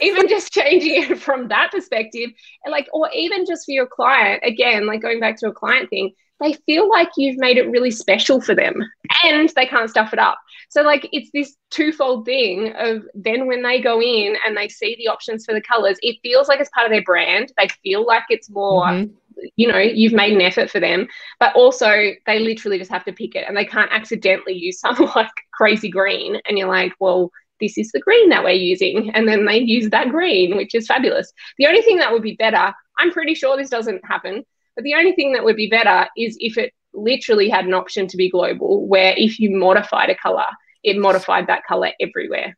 even 0.00 0.28
just 0.28 0.52
changing 0.52 1.02
it 1.02 1.18
from 1.18 1.48
that 1.48 1.70
perspective, 1.70 2.30
and 2.64 2.72
like, 2.72 2.88
or 2.92 3.10
even 3.14 3.46
just 3.46 3.66
for 3.66 3.72
your 3.72 3.86
client, 3.86 4.42
again, 4.44 4.86
like 4.86 5.02
going 5.02 5.20
back 5.20 5.38
to 5.38 5.48
a 5.48 5.52
client 5.52 5.90
thing, 5.90 6.12
they 6.40 6.54
feel 6.66 6.88
like 6.88 7.08
you've 7.16 7.38
made 7.38 7.56
it 7.56 7.70
really 7.70 7.90
special 7.90 8.40
for 8.40 8.54
them 8.54 8.74
and 9.22 9.48
they 9.54 9.64
can't 9.64 9.88
stuff 9.88 10.12
it 10.12 10.18
up. 10.18 10.38
So 10.70 10.82
like 10.82 11.08
it's 11.12 11.30
this 11.32 11.54
twofold 11.70 12.24
thing 12.24 12.72
of 12.76 13.04
then 13.14 13.46
when 13.46 13.62
they 13.62 13.80
go 13.80 14.02
in 14.02 14.34
and 14.44 14.56
they 14.56 14.68
see 14.68 14.96
the 14.96 15.06
options 15.06 15.44
for 15.44 15.54
the 15.54 15.60
colors, 15.60 15.98
it 16.02 16.16
feels 16.22 16.48
like 16.48 16.58
it's 16.58 16.70
part 16.70 16.86
of 16.86 16.90
their 16.90 17.04
brand. 17.04 17.52
They 17.56 17.68
feel 17.84 18.04
like 18.04 18.24
it's 18.28 18.50
more 18.50 18.86
mm-hmm 18.86 19.12
you 19.56 19.68
know 19.68 19.78
you've 19.78 20.12
made 20.12 20.32
an 20.32 20.40
effort 20.40 20.70
for 20.70 20.80
them 20.80 21.06
but 21.40 21.54
also 21.54 22.12
they 22.26 22.38
literally 22.38 22.78
just 22.78 22.90
have 22.90 23.04
to 23.04 23.12
pick 23.12 23.34
it 23.34 23.44
and 23.46 23.56
they 23.56 23.64
can't 23.64 23.92
accidentally 23.92 24.54
use 24.54 24.80
something 24.80 25.08
like 25.16 25.30
crazy 25.52 25.90
green 25.90 26.40
and 26.46 26.58
you're 26.58 26.68
like 26.68 26.92
well 27.00 27.30
this 27.60 27.78
is 27.78 27.90
the 27.92 28.00
green 28.00 28.28
that 28.28 28.42
we're 28.42 28.50
using 28.50 29.10
and 29.14 29.28
then 29.28 29.44
they 29.44 29.58
use 29.58 29.88
that 29.90 30.08
green 30.08 30.56
which 30.56 30.74
is 30.74 30.86
fabulous. 30.86 31.32
The 31.58 31.66
only 31.66 31.82
thing 31.82 31.98
that 31.98 32.12
would 32.12 32.22
be 32.22 32.36
better 32.36 32.72
i'm 32.98 33.10
pretty 33.10 33.34
sure 33.34 33.56
this 33.56 33.70
doesn't 33.70 34.04
happen 34.04 34.44
but 34.74 34.84
the 34.84 34.94
only 34.94 35.12
thing 35.12 35.32
that 35.32 35.44
would 35.44 35.56
be 35.56 35.68
better 35.68 36.08
is 36.16 36.36
if 36.40 36.58
it 36.58 36.72
literally 36.94 37.48
had 37.48 37.64
an 37.64 37.74
option 37.74 38.06
to 38.06 38.16
be 38.16 38.30
global 38.30 38.86
where 38.86 39.14
if 39.16 39.38
you 39.38 39.56
modified 39.56 40.10
a 40.10 40.14
color 40.14 40.46
it 40.82 40.98
modified 40.98 41.46
that 41.46 41.64
color 41.64 41.92
everywhere. 42.00 42.56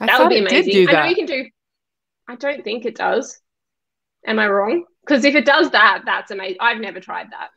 I 0.00 0.06
that 0.06 0.20
would 0.20 0.28
be 0.28 0.38
amazing. 0.38 0.88
I 0.88 0.92
know 0.92 1.04
you 1.06 1.16
can 1.16 1.26
do 1.26 1.44
i 2.28 2.36
don't 2.36 2.62
think 2.62 2.84
it 2.84 2.94
does. 2.94 3.38
Am 4.26 4.38
i 4.38 4.48
wrong 4.48 4.84
because 5.04 5.24
if 5.24 5.34
it 5.34 5.44
does 5.44 5.70
that, 5.70 6.02
that's 6.04 6.30
amazing. 6.30 6.58
I've 6.60 6.80
never 6.80 7.00
tried 7.00 7.30
that. 7.30 7.50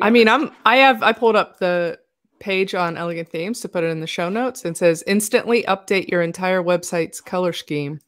I 0.00 0.10
mean, 0.10 0.28
I'm 0.28 0.50
I 0.64 0.76
have 0.76 1.02
I 1.02 1.12
pulled 1.12 1.36
up 1.36 1.58
the 1.58 1.98
page 2.40 2.74
on 2.74 2.96
Elegant 2.96 3.28
Themes 3.28 3.60
to 3.60 3.68
put 3.68 3.84
it 3.84 3.88
in 3.88 4.00
the 4.00 4.06
show 4.06 4.28
notes 4.28 4.64
and 4.64 4.76
says 4.76 5.04
instantly 5.06 5.62
update 5.64 6.08
your 6.08 6.22
entire 6.22 6.62
website's 6.62 7.20
color 7.20 7.52
scheme. 7.52 8.00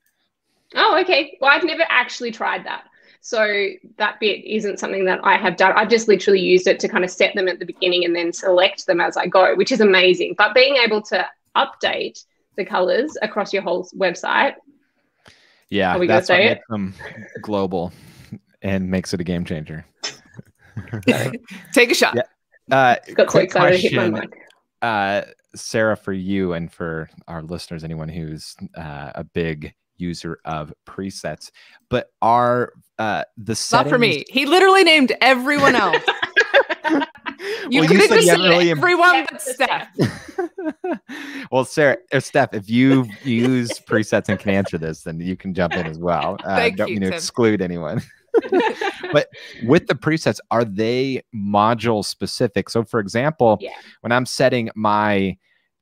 Oh, 0.75 0.99
okay. 1.01 1.39
Well, 1.41 1.51
I've 1.51 1.65
never 1.65 1.85
actually 1.89 2.33
tried 2.33 2.65
that. 2.67 2.85
So 3.21 3.69
that 3.99 4.21
bit 4.21 4.45
isn't 4.45 4.79
something 4.79 5.05
that 5.07 5.21
I 5.25 5.37
have 5.37 5.57
done. 5.57 5.73
I've 5.75 5.89
just 5.89 6.07
literally 6.07 6.41
used 6.41 6.67
it 6.67 6.79
to 6.81 6.89
kind 6.89 7.05
of 7.05 7.11
set 7.11 7.35
them 7.35 7.49
at 7.49 7.59
the 7.59 7.65
beginning 7.65 8.05
and 8.05 8.15
then 8.15 8.33
select 8.33 8.87
them 8.87 9.01
as 9.01 9.17
I 9.17 9.27
go, 9.27 9.55
which 9.57 9.73
is 9.73 9.81
amazing. 9.81 10.35
But 10.39 10.55
being 10.55 10.77
able 10.77 11.03
to 11.03 11.27
update 11.57 12.25
the 12.57 12.65
colors 12.65 13.17
across 13.23 13.53
your 13.53 13.63
whole 13.63 13.89
website. 13.97 14.55
Yeah, 15.71 15.99
that's 16.07 16.29
what 16.29 16.39
makes 16.39 16.67
them 16.69 16.95
global 17.43 17.93
and 18.67 18.91
makes 18.91 19.15
it 19.15 19.21
a 19.21 19.25
game 19.25 19.45
changer. 19.45 19.87
Take 21.73 21.93
a 21.93 21.95
shot. 21.95 22.17
Yeah. 22.17 22.23
Uh, 22.77 22.97
Got 23.15 23.29
quick 23.29 23.53
question, 23.53 24.29
uh, 24.83 25.23
Sarah, 25.55 25.97
for 25.97 26.13
you 26.13 26.53
and 26.53 26.71
for 26.71 27.09
our 27.29 27.43
listeners, 27.43 27.85
anyone 27.85 28.09
who's 28.09 28.57
uh, 28.77 29.13
a 29.15 29.23
big 29.23 29.73
user 29.99 30.41
of 30.45 30.75
presets, 30.85 31.53
but 31.89 32.11
are 32.21 32.73
uh, 32.99 33.23
the 33.37 33.55
settings... 33.55 33.85
not 33.85 33.89
for 33.89 33.99
me? 33.99 34.25
He 34.29 34.47
literally 34.47 34.83
named 34.83 35.13
everyone 35.21 35.77
else. 35.77 36.03
you 37.71 37.81
well, 37.81 37.89
could 37.89 37.97
have 37.99 38.11
just 38.11 38.31
really 38.33 38.71
everyone 38.71 39.27
but 39.31 39.41
Steph. 39.41 39.89
well, 41.53 41.65
Sarah 41.65 41.99
or 42.13 42.21
Steph, 42.21 42.53
if 42.53 42.69
you 42.69 43.07
use 43.23 43.71
presets 43.79 44.29
and 44.29 44.41
can 44.41 44.51
answer 44.51 44.77
this, 44.77 45.03
then 45.03 45.21
you 45.21 45.37
can 45.37 45.55
jump 45.55 45.75
in 45.75 45.87
as 45.87 45.99
well. 45.99 46.37
Uh, 46.45 46.57
Thank 46.57 46.77
don't 46.77 46.89
you, 46.89 47.01
mean 47.01 47.11
to 47.11 47.15
exclude 47.15 47.63
anyone. 47.63 48.03
but 49.13 49.29
with 49.65 49.87
the 49.87 49.95
presets, 49.95 50.39
are 50.51 50.65
they 50.65 51.23
module 51.35 52.05
specific? 52.05 52.69
So, 52.69 52.85
for 52.85 53.01
example, 53.01 53.59
yeah. 53.61 53.71
when 54.01 54.13
I'm 54.13 54.27
setting 54.27 54.71
my 54.75 55.37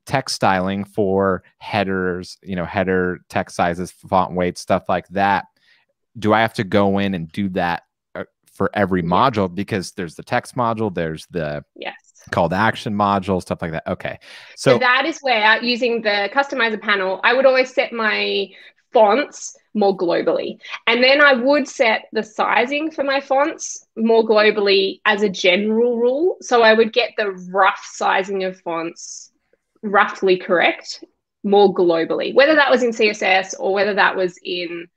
text 0.07 0.37
styling 0.37 0.85
for 0.85 1.43
headers, 1.59 2.37
you 2.43 2.57
know, 2.57 2.65
header 2.65 3.21
text 3.29 3.57
sizes, 3.57 3.91
font 3.91 4.35
weight, 4.35 4.59
stuff 4.59 4.85
like 4.89 5.09
that, 5.09 5.47
do 6.19 6.33
I 6.33 6.41
have 6.41 6.55
to 6.55 6.65
go 6.65 6.99
in 6.99 7.15
and 7.15 7.31
do 7.31 7.49
that 7.51 7.83
uh, 8.15 8.25
for 8.53 8.71
every 8.75 9.03
module? 9.03 9.53
Because 9.53 9.93
there's 9.93 10.15
the 10.15 10.23
text 10.23 10.57
module, 10.57 10.95
there's 10.95 11.27
the 11.31 11.65
yes 11.75 11.95
call 12.31 12.49
to 12.49 12.57
action 12.57 12.95
module, 12.95 13.41
stuff 13.41 13.61
like 13.63 13.73
that. 13.73 13.87
Okay. 13.87 14.19
So, 14.57 14.73
so, 14.73 14.79
that 14.79 15.05
is 15.07 15.19
where 15.21 15.63
using 15.63 16.03
the 16.03 16.31
customizer 16.33 16.81
panel, 16.81 17.21
I 17.25 17.35
would 17.35 17.47
always 17.47 17.73
set 17.73 17.93
my 17.93 18.49
fonts 18.95 19.57
more 19.75 19.97
globally. 19.97 20.59
And 20.87 21.05
then 21.05 21.21
I 21.21 21.35
would 21.35 21.69
set 21.69 22.07
the 22.13 22.23
sizing 22.23 22.91
for 22.91 23.05
my 23.05 23.21
fonts 23.21 23.87
more 23.97 24.25
globally 24.25 25.01
as 25.05 25.23
a 25.23 25.29
general 25.29 25.99
rule. 25.99 26.37
So 26.41 26.63
I 26.63 26.73
would 26.73 26.93
get 26.93 27.11
the 27.19 27.33
rough 27.51 27.85
sizing 27.85 28.45
of 28.45 28.61
fonts 28.61 29.33
roughly 29.83 30.39
correct 30.39 31.05
more 31.43 31.75
globally, 31.75 32.35
whether 32.35 32.55
that 32.55 32.71
was 32.71 32.83
in 32.83 32.91
CSS 32.91 33.55
or 33.59 33.75
whether 33.75 33.95
that 33.95 34.17
was 34.17 34.39
in 34.43 34.89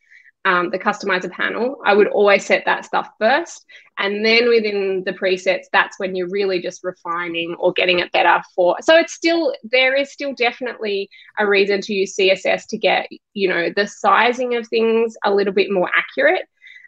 um, 0.48 0.70
the 0.70 0.80
customizer 0.80 1.30
panel, 1.30 1.82
I 1.86 1.94
would 1.94 2.08
always 2.08 2.46
set 2.46 2.64
that 2.66 2.86
stuff 2.86 3.10
first. 3.20 3.66
And 3.98 4.26
then 4.26 4.48
within 4.48 5.04
the 5.06 5.12
presets, 5.12 5.66
that's 5.74 6.00
when 6.00 6.16
you're 6.16 6.30
really 6.30 6.62
just 6.62 6.86
refining 6.86 7.54
or 7.60 7.74
getting 7.74 8.00
it 8.00 8.14
better 8.14 8.42
for. 8.56 8.78
So 8.82 8.96
it's 8.96 9.12
still, 9.12 9.54
there 9.64 9.94
is 9.94 10.14
still 10.14 10.34
definitely 10.34 11.10
a 11.38 11.46
reason 11.46 11.82
to 11.82 11.94
use 11.94 12.16
CSS 12.16 12.66
to 12.70 12.78
get, 12.78 13.10
you 13.34 13.50
know, 13.50 13.72
the 13.76 13.88
sizing 13.88 14.56
of 14.56 14.66
things 14.70 15.18
a 15.26 15.34
little 15.34 15.52
bit 15.52 15.70
more 15.70 15.90
accurate. 15.94 16.46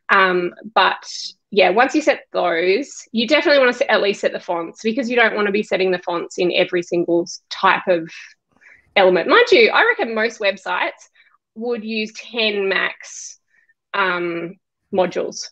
Um, 0.07 0.53
but 0.73 1.05
yeah, 1.51 1.69
once 1.69 1.93
you 1.93 2.01
set 2.01 2.27
those, 2.31 2.89
you 3.11 3.27
definitely 3.27 3.61
want 3.61 3.75
to 3.75 3.91
at 3.91 4.01
least 4.01 4.21
set 4.21 4.31
the 4.31 4.39
fonts 4.39 4.79
because 4.83 5.09
you 5.09 5.17
don't 5.17 5.35
want 5.35 5.47
to 5.47 5.51
be 5.51 5.63
setting 5.63 5.91
the 5.91 5.99
fonts 5.99 6.37
in 6.37 6.53
every 6.55 6.81
single 6.81 7.27
type 7.49 7.87
of 7.87 8.09
element. 8.95 9.27
Mind 9.27 9.51
you, 9.51 9.69
I 9.69 9.83
reckon 9.83 10.15
most 10.15 10.39
websites 10.39 11.09
would 11.55 11.83
use 11.83 12.13
10 12.13 12.69
max 12.69 13.38
um, 13.93 14.55
modules. 14.93 15.45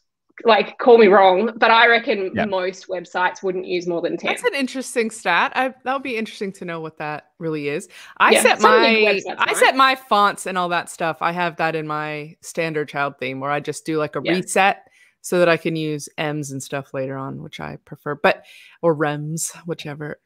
like 0.45 0.77
call 0.77 0.99
me 0.99 1.07
wrong, 1.07 1.51
but 1.57 1.71
I 1.71 1.87
reckon 1.87 2.31
Yep. 2.35 2.49
most 2.49 2.87
websites 2.89 3.41
wouldn't 3.41 3.65
use 3.65 3.87
more 3.87 4.01
than 4.01 4.17
ten. 4.17 4.29
That's 4.29 4.43
an 4.43 4.53
interesting 4.53 5.09
stat. 5.09 5.51
I, 5.55 5.73
that'll 5.83 5.99
be 5.99 6.15
interesting 6.15 6.51
to 6.53 6.65
know 6.65 6.79
what 6.79 6.99
that 6.99 7.31
really 7.39 7.69
is. 7.69 7.89
I 8.17 8.33
Yeah, 8.33 8.43
set 8.43 8.61
my 8.61 8.93
big 8.93 9.25
websites 9.25 9.35
I 9.39 9.53
set 9.55 9.75
my 9.75 9.95
fonts 9.95 10.45
and 10.45 10.55
all 10.55 10.69
that 10.69 10.91
stuff. 10.91 11.17
I 11.21 11.31
have 11.31 11.55
that 11.57 11.75
in 11.75 11.87
my 11.87 12.35
standard 12.41 12.87
child 12.87 13.15
theme 13.19 13.39
where 13.39 13.49
I 13.49 13.59
just 13.59 13.83
do 13.83 13.97
like 13.97 14.15
a 14.15 14.21
Yeah. 14.23 14.33
reset 14.33 14.87
so 15.21 15.39
that 15.39 15.49
I 15.49 15.57
can 15.57 15.75
use 15.75 16.07
ems 16.19 16.51
and 16.51 16.61
stuff 16.61 16.93
later 16.93 17.17
on, 17.17 17.41
which 17.41 17.59
I 17.59 17.77
prefer. 17.83 18.13
But 18.13 18.45
or 18.83 18.95
Rems, 18.95 19.55
whichever 19.65 20.19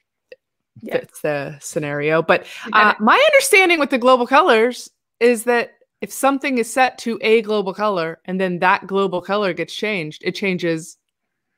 Yeah. 0.82 0.98
fits 0.98 1.22
the 1.22 1.58
scenario. 1.62 2.22
But 2.22 2.48
uh, 2.74 2.96
my 3.00 3.16
understanding 3.32 3.80
with 3.80 3.92
the 3.92 3.98
global 3.98 4.28
colors 4.28 4.90
is 5.22 5.46
that 5.46 5.72
if 6.02 6.12
something 6.12 6.58
is 6.58 6.72
set 6.72 6.98
to 7.00 7.18
a 7.22 7.42
global 7.42 7.74
color 7.74 8.20
and 8.26 8.40
then 8.42 8.60
that 8.60 8.88
global 8.88 9.22
color 9.22 9.54
gets 9.54 9.74
changed, 9.74 10.24
it 10.26 10.34
changes. 10.36 10.98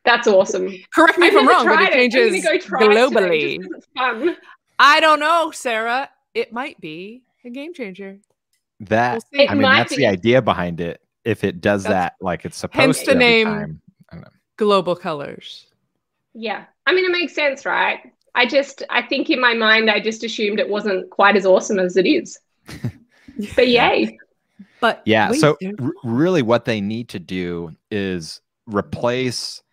That's 0.06 0.28
awesome. 0.28 0.70
Correct 0.94 1.18
me 1.18 1.28
I've 1.28 1.34
if 1.34 1.40
I'm 1.40 1.48
wrong, 1.48 1.66
but 1.66 1.76
tried 1.76 1.90
it 1.90 2.12
changes 2.12 2.44
go 2.44 2.58
try 2.60 2.80
it 2.84 2.84
today 2.84 2.96
globally. 2.96 3.58
just 3.58 3.70
'cause 3.72 3.78
it's 3.78 3.88
fun. 3.98 4.38
I 4.80 5.00
don't 5.00 5.20
know, 5.22 5.52
Sarah. 5.52 6.10
It 6.34 6.52
might 6.52 6.80
be 6.82 7.24
a 7.46 7.50
game 7.50 7.74
changer. 7.74 8.20
That 8.82 9.22
We'll. 9.32 9.42
It 9.44 9.50
I 9.52 9.54
mean, 9.54 9.62
that's 9.64 9.92
be. 9.96 9.98
the 10.04 10.08
idea 10.08 10.42
behind 10.42 10.82
it. 10.82 11.00
If 11.24 11.46
it 11.46 11.62
does 11.62 11.84
That's- 11.84 12.12
that 12.20 12.26
like 12.26 12.44
it's 12.44 12.58
supposed 12.58 12.82
hence 12.82 13.00
to 13.04 13.12
the 13.12 13.16
name. 13.16 13.48
time. 13.48 13.82
I 14.12 14.16
don't 14.16 14.22
know. 14.24 14.30
Global 14.58 14.96
colors. 14.96 15.68
Yeah. 16.34 16.66
I 16.86 16.94
mean, 16.94 17.06
it 17.06 17.12
makes 17.12 17.34
sense, 17.34 17.66
right? 17.66 18.00
I 18.36 18.46
just, 18.46 18.84
I 18.90 19.04
think 19.04 19.30
in 19.30 19.40
my 19.40 19.54
mind, 19.54 19.90
I 19.90 20.00
just 20.02 20.24
assumed 20.26 20.60
it 20.60 20.68
wasn't 20.68 21.10
quite 21.12 21.38
as 21.38 21.46
awesome 21.46 21.80
as 21.80 21.96
it 21.96 22.06
is. 22.06 22.38
But 23.56 23.68
yay. 23.68 24.20
But 24.84 25.02
Yeah. 25.06 25.30
wait, 25.30 25.40
so 25.40 25.58
r- 25.80 25.92
really, 26.04 26.42
what 26.42 26.66
they 26.66 26.82
need 26.82 27.08
to 27.10 27.20
do 27.20 27.74
is 27.90 28.42
replace 28.66 29.64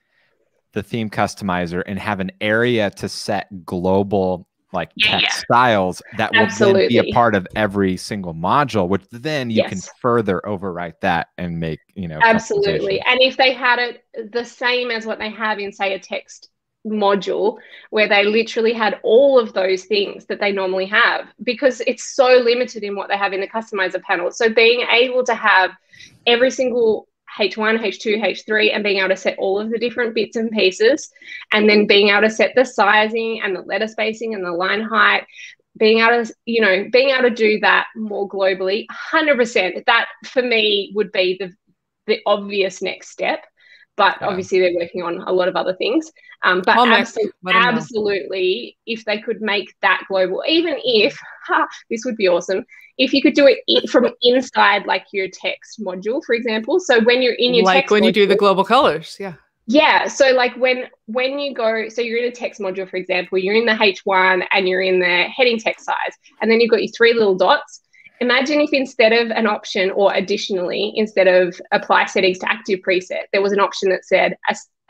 the 0.72 0.84
theme 0.84 1.10
customizer 1.10 1.82
and 1.84 1.98
have 1.98 2.20
an 2.20 2.30
area 2.40 2.90
to 2.90 3.08
set 3.08 3.66
global 3.66 4.46
like 4.72 4.90
Yeah, 4.94 5.18
text 5.18 5.38
yeah. 5.38 5.44
styles 5.44 6.00
that 6.16 6.32
will 6.32 6.46
then 6.60 6.86
be 6.86 6.98
a 6.98 7.12
part 7.12 7.34
of 7.34 7.44
every 7.56 7.96
single 7.96 8.34
module, 8.34 8.88
which 8.88 9.02
then 9.10 9.50
you 9.50 9.64
can 9.64 9.80
further 10.00 10.40
overwrite 10.44 11.00
that 11.02 11.26
and 11.38 11.58
make 11.58 11.80
you 11.96 12.06
know 12.06 12.20
Absolutely. 12.22 13.00
And 13.00 13.20
if 13.20 13.36
they 13.36 13.52
had 13.52 13.80
it 13.80 14.04
the 14.32 14.44
same 14.44 14.92
as 14.92 15.06
what 15.06 15.18
they 15.18 15.30
have 15.30 15.58
in, 15.58 15.72
say, 15.72 15.92
a 15.94 15.98
text 15.98 16.50
module, 16.86 17.58
where 17.90 18.08
they 18.08 18.24
literally 18.24 18.72
had 18.72 18.98
all 19.02 19.38
of 19.38 19.52
those 19.52 19.84
things 19.84 20.26
that 20.26 20.40
they 20.40 20.52
normally 20.52 20.86
have, 20.86 21.26
because 21.42 21.80
it's 21.86 22.14
so 22.14 22.40
limited 22.44 22.82
in 22.82 22.96
what 22.96 23.08
they 23.08 23.16
have 23.16 23.32
in 23.32 23.40
the 23.40 23.48
customizer 23.48 24.02
panel. 24.02 24.30
So 24.30 24.52
being 24.52 24.86
able 24.90 25.24
to 25.24 25.34
have 25.34 25.70
every 26.26 26.50
single 26.50 27.06
H1, 27.38 27.78
H2, 27.78 28.20
H3, 28.22 28.74
and 28.74 28.82
being 28.82 28.98
able 28.98 29.10
to 29.10 29.16
set 29.16 29.38
all 29.38 29.60
of 29.60 29.70
the 29.70 29.78
different 29.78 30.14
bits 30.14 30.36
and 30.36 30.50
pieces, 30.50 31.10
and 31.52 31.68
then 31.68 31.86
being 31.86 32.08
able 32.08 32.22
to 32.22 32.30
set 32.30 32.52
the 32.56 32.64
sizing 32.64 33.40
and 33.42 33.54
the 33.54 33.62
letter 33.62 33.86
spacing 33.86 34.34
and 34.34 34.44
the 34.44 34.50
line 34.50 34.82
height, 34.82 35.24
being 35.78 36.00
able 36.00 36.24
to, 36.24 36.34
you 36.46 36.60
know, 36.60 36.86
being 36.90 37.10
able 37.10 37.28
to 37.28 37.34
do 37.34 37.60
that 37.60 37.86
more 37.94 38.28
globally, 38.28 38.86
100%. 39.12 39.84
That 39.86 40.06
for 40.24 40.42
me 40.42 40.92
would 40.94 41.12
be 41.12 41.36
the 41.38 41.52
the 42.10 42.20
obvious 42.26 42.82
next 42.82 43.10
step. 43.10 43.44
But 44.00 44.16
Yeah. 44.20 44.28
obviously, 44.28 44.60
they're 44.60 44.80
working 44.82 45.02
on 45.02 45.14
a 45.26 45.32
lot 45.32 45.48
of 45.48 45.56
other 45.56 45.74
things. 45.74 46.10
Um, 46.42 46.62
but 46.64 46.74
Call 46.76 46.86
Nick, 46.86 47.04
abso- 47.04 47.30
let 47.42 47.54
him 47.54 47.60
know. 47.62 47.68
absolutely, 47.68 48.78
if 48.86 49.04
they 49.04 49.18
could 49.18 49.40
make 49.42 49.68
that 49.82 50.00
global, 50.08 50.42
even 50.48 50.74
if 50.82 51.12
ha, 51.46 51.68
this 51.90 52.02
would 52.06 52.16
be 52.16 52.26
awesome, 52.26 52.64
if 52.96 53.12
you 53.12 53.20
could 53.20 53.34
do 53.34 53.46
it 53.46 53.90
from 53.90 54.08
inside, 54.22 54.86
like 54.86 55.04
your 55.12 55.28
text 55.28 55.80
module, 55.84 56.22
for 56.24 56.34
example. 56.34 56.80
So 56.80 57.02
when 57.02 57.20
you're 57.20 57.34
in 57.34 57.52
your 57.52 57.64
like 57.64 57.90
when 57.90 58.04
you 58.04 58.12
do 58.12 58.26
the 58.26 58.36
global 58.36 58.64
colors. 58.64 59.18
Yeah. 59.20 59.34
yeah. 59.66 60.08
So 60.08 60.32
like 60.32 60.54
when 60.56 60.88
when 61.06 61.38
you 61.38 61.52
go, 61.54 61.88
so 61.90 62.00
you're 62.00 62.18
in 62.24 62.32
a 62.32 62.36
text 62.42 62.58
module, 62.58 62.88
for 62.88 62.96
example, 62.96 63.36
you're 63.36 63.54
in 63.54 63.66
the 63.66 63.72
H1 63.72 64.46
and 64.52 64.66
you're 64.66 64.80
in 64.82 64.98
the 64.98 65.24
heading 65.36 65.58
text 65.58 65.84
size, 65.84 66.14
and 66.40 66.50
then 66.50 66.58
you've 66.60 66.70
got 66.70 66.82
your 66.82 66.92
three 66.96 67.12
little 67.12 67.36
dots. 67.36 67.82
Imagine 68.20 68.60
if 68.60 68.72
instead 68.72 69.12
of 69.12 69.30
an 69.30 69.46
option 69.46 69.90
or 69.90 70.12
additionally, 70.14 70.92
instead 70.94 71.26
of 71.26 71.58
apply 71.72 72.04
settings 72.06 72.38
to 72.40 72.50
active 72.50 72.80
preset, 72.80 73.24
there 73.32 73.42
was 73.42 73.52
an 73.52 73.60
option 73.60 73.88
that 73.90 74.04
said 74.04 74.36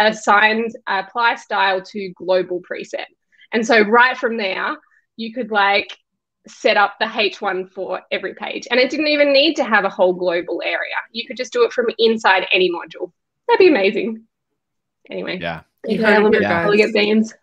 assign 0.01 0.68
apply 0.89 1.37
style 1.37 1.81
to 1.83 2.12
global 2.16 2.61
preset. 2.61 3.07
And 3.53 3.64
so 3.64 3.83
right 3.83 4.16
from 4.16 4.37
there, 4.37 4.76
you 5.16 5.33
could 5.33 5.51
like 5.51 5.97
set 6.49 6.76
up 6.76 6.95
the 6.99 7.07
H1 7.07 7.70
for 7.72 8.01
every 8.11 8.35
page. 8.35 8.66
And 8.70 8.81
it 8.81 8.91
didn't 8.91 9.09
even 9.09 9.33
need 9.33 9.55
to 9.57 9.64
have 9.64 9.85
a 9.85 9.91
whole 9.91 10.14
global 10.14 10.62
area. 10.64 10.95
You 11.12 11.26
could 11.26 11.37
just 11.37 11.53
do 11.53 11.64
it 11.64 11.72
from 11.72 11.87
inside 11.99 12.47
any 12.53 12.70
module. 12.70 13.12
That'd 13.47 13.59
be 13.59 13.68
amazing. 13.68 14.24
Anyway, 15.11 15.39
Yeah. 15.41 15.62
You 15.87 15.97
you, 15.97 16.05
heard 16.05 16.12
it 16.12 16.16
Element 16.16 16.35
here, 16.35 16.43
of 16.43 16.49
guys. 16.57 16.66
Elegant 16.66 16.93
Themes. 16.93 17.35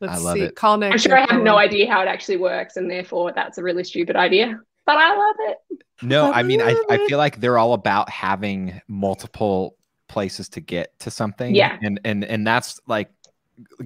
Let's 0.00 0.14
I 0.14 0.18
love 0.18 0.36
see. 0.36 0.42
it. 0.44 0.56
Call 0.56 0.76
Nick. 0.78 0.92
I'm 0.92 0.98
sure 0.98 1.16
I 1.16 1.26
have 1.32 1.42
no 1.42 1.56
idea 1.56 1.90
how 1.90 2.02
it 2.02 2.08
actually 2.08 2.38
works, 2.38 2.76
and 2.76 2.90
therefore 2.90 3.32
that's 3.32 3.58
a 3.58 3.62
really 3.62 3.84
stupid 3.84 4.16
idea. 4.16 4.60
But 4.84 4.96
I 4.98 5.16
love 5.16 5.36
it. 5.40 5.58
No, 6.02 6.32
I 6.32 6.42
mean, 6.42 6.60
I, 6.60 6.74
I 6.90 7.06
feel 7.06 7.18
like 7.18 7.40
they're 7.40 7.58
all 7.58 7.74
about 7.74 8.10
having 8.10 8.80
multiple 8.88 9.76
places 10.08 10.48
to 10.50 10.60
get 10.60 10.98
to 11.00 11.10
something. 11.10 11.54
Yeah. 11.54 11.78
And 11.82 12.00
and 12.04 12.24
and 12.24 12.46
that's 12.46 12.80
like 12.86 13.10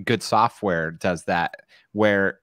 good 0.04 0.22
software 0.22 0.90
does 0.90 1.24
that 1.24 1.62
where 1.92 2.40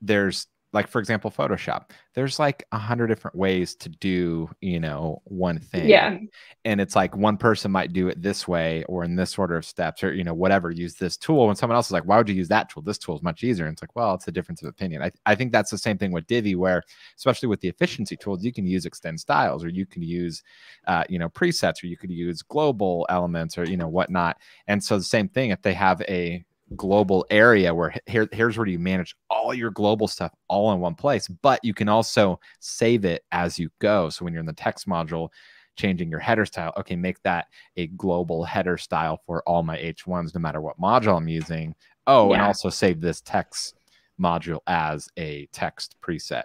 there's 0.00 0.46
like 0.72 0.88
for 0.88 0.98
example 0.98 1.30
Photoshop. 1.30 1.90
There's 2.14 2.38
like 2.38 2.64
a 2.72 2.78
hundred 2.78 3.08
different 3.08 3.36
ways 3.36 3.74
to 3.76 3.88
do, 3.88 4.50
you 4.60 4.80
know, 4.80 5.22
one 5.24 5.58
thing. 5.58 5.88
Yeah. 5.88 6.18
And 6.64 6.80
it's 6.80 6.94
like 6.96 7.16
one 7.16 7.36
person 7.36 7.70
might 7.70 7.92
do 7.92 8.08
it 8.08 8.22
this 8.22 8.46
way 8.46 8.84
or 8.84 9.04
in 9.04 9.16
this 9.16 9.38
order 9.38 9.56
of 9.56 9.64
steps 9.64 10.02
or 10.02 10.12
you 10.12 10.24
know, 10.24 10.34
whatever, 10.34 10.70
use 10.70 10.94
this 10.94 11.16
tool. 11.16 11.48
And 11.48 11.58
someone 11.58 11.76
else 11.76 11.86
is 11.86 11.92
like, 11.92 12.04
why 12.04 12.18
would 12.18 12.28
you 12.28 12.34
use 12.34 12.48
that 12.48 12.70
tool? 12.70 12.82
This 12.82 12.98
tool 12.98 13.16
is 13.16 13.22
much 13.22 13.44
easier. 13.44 13.66
And 13.66 13.74
it's 13.74 13.82
like, 13.82 13.94
well, 13.96 14.14
it's 14.14 14.28
a 14.28 14.32
difference 14.32 14.62
of 14.62 14.68
opinion. 14.68 15.02
I, 15.02 15.12
I 15.26 15.34
think 15.34 15.52
that's 15.52 15.70
the 15.70 15.78
same 15.78 15.98
thing 15.98 16.12
with 16.12 16.26
Divi, 16.26 16.54
where 16.54 16.82
especially 17.16 17.48
with 17.48 17.60
the 17.60 17.68
efficiency 17.68 18.16
tools, 18.16 18.44
you 18.44 18.52
can 18.52 18.66
use 18.66 18.86
extend 18.86 19.20
styles 19.20 19.64
or 19.64 19.68
you 19.68 19.86
can 19.86 20.02
use 20.02 20.42
uh, 20.86 21.04
you 21.08 21.18
know, 21.18 21.28
presets 21.28 21.82
or 21.82 21.86
you 21.86 21.96
could 21.96 22.10
use 22.10 22.42
global 22.42 23.06
elements 23.08 23.56
or 23.56 23.64
you 23.64 23.76
know 23.76 23.88
whatnot. 23.88 24.38
And 24.66 24.82
so 24.82 24.98
the 24.98 25.04
same 25.04 25.28
thing 25.28 25.50
if 25.50 25.62
they 25.62 25.74
have 25.74 26.00
a 26.02 26.44
global 26.76 27.26
area 27.30 27.74
where 27.74 27.94
here, 28.06 28.28
here's 28.32 28.56
where 28.58 28.66
you 28.66 28.78
manage 28.78 29.14
all 29.30 29.54
your 29.54 29.70
global 29.70 30.08
stuff 30.08 30.32
all 30.48 30.72
in 30.72 30.80
one 30.80 30.94
place, 30.94 31.28
but 31.28 31.60
you 31.62 31.74
can 31.74 31.88
also 31.88 32.38
save 32.60 33.04
it 33.04 33.24
as 33.32 33.58
you 33.58 33.70
go. 33.78 34.08
So 34.08 34.24
when 34.24 34.32
you're 34.32 34.40
in 34.40 34.46
the 34.46 34.52
text 34.52 34.88
module, 34.88 35.28
changing 35.76 36.10
your 36.10 36.20
header 36.20 36.44
style, 36.44 36.72
okay, 36.76 36.96
make 36.96 37.22
that 37.22 37.46
a 37.76 37.86
global 37.88 38.44
header 38.44 38.76
style 38.76 39.20
for 39.26 39.42
all 39.46 39.62
my 39.62 39.78
H1s, 39.78 40.34
no 40.34 40.40
matter 40.40 40.60
what 40.60 40.78
module 40.80 41.16
I'm 41.16 41.28
using. 41.28 41.74
Oh, 42.06 42.32
and 42.32 42.42
also 42.42 42.68
save 42.68 43.00
this 43.00 43.20
text 43.20 43.74
module 44.20 44.60
as 44.66 45.08
a 45.16 45.46
text 45.52 45.96
preset, 46.02 46.44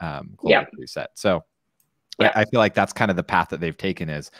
um, 0.00 0.30
global 0.36 0.50
Yeah. 0.50 0.66
preset. 0.78 1.06
So 1.14 1.44
Yeah. 2.18 2.32
I, 2.34 2.42
I 2.42 2.44
feel 2.46 2.60
like 2.60 2.74
that's 2.74 2.92
kind 2.92 3.10
of 3.10 3.16
the 3.16 3.22
path 3.22 3.48
that 3.50 3.60
they've 3.60 3.76
taken 3.76 4.08
is 4.08 4.30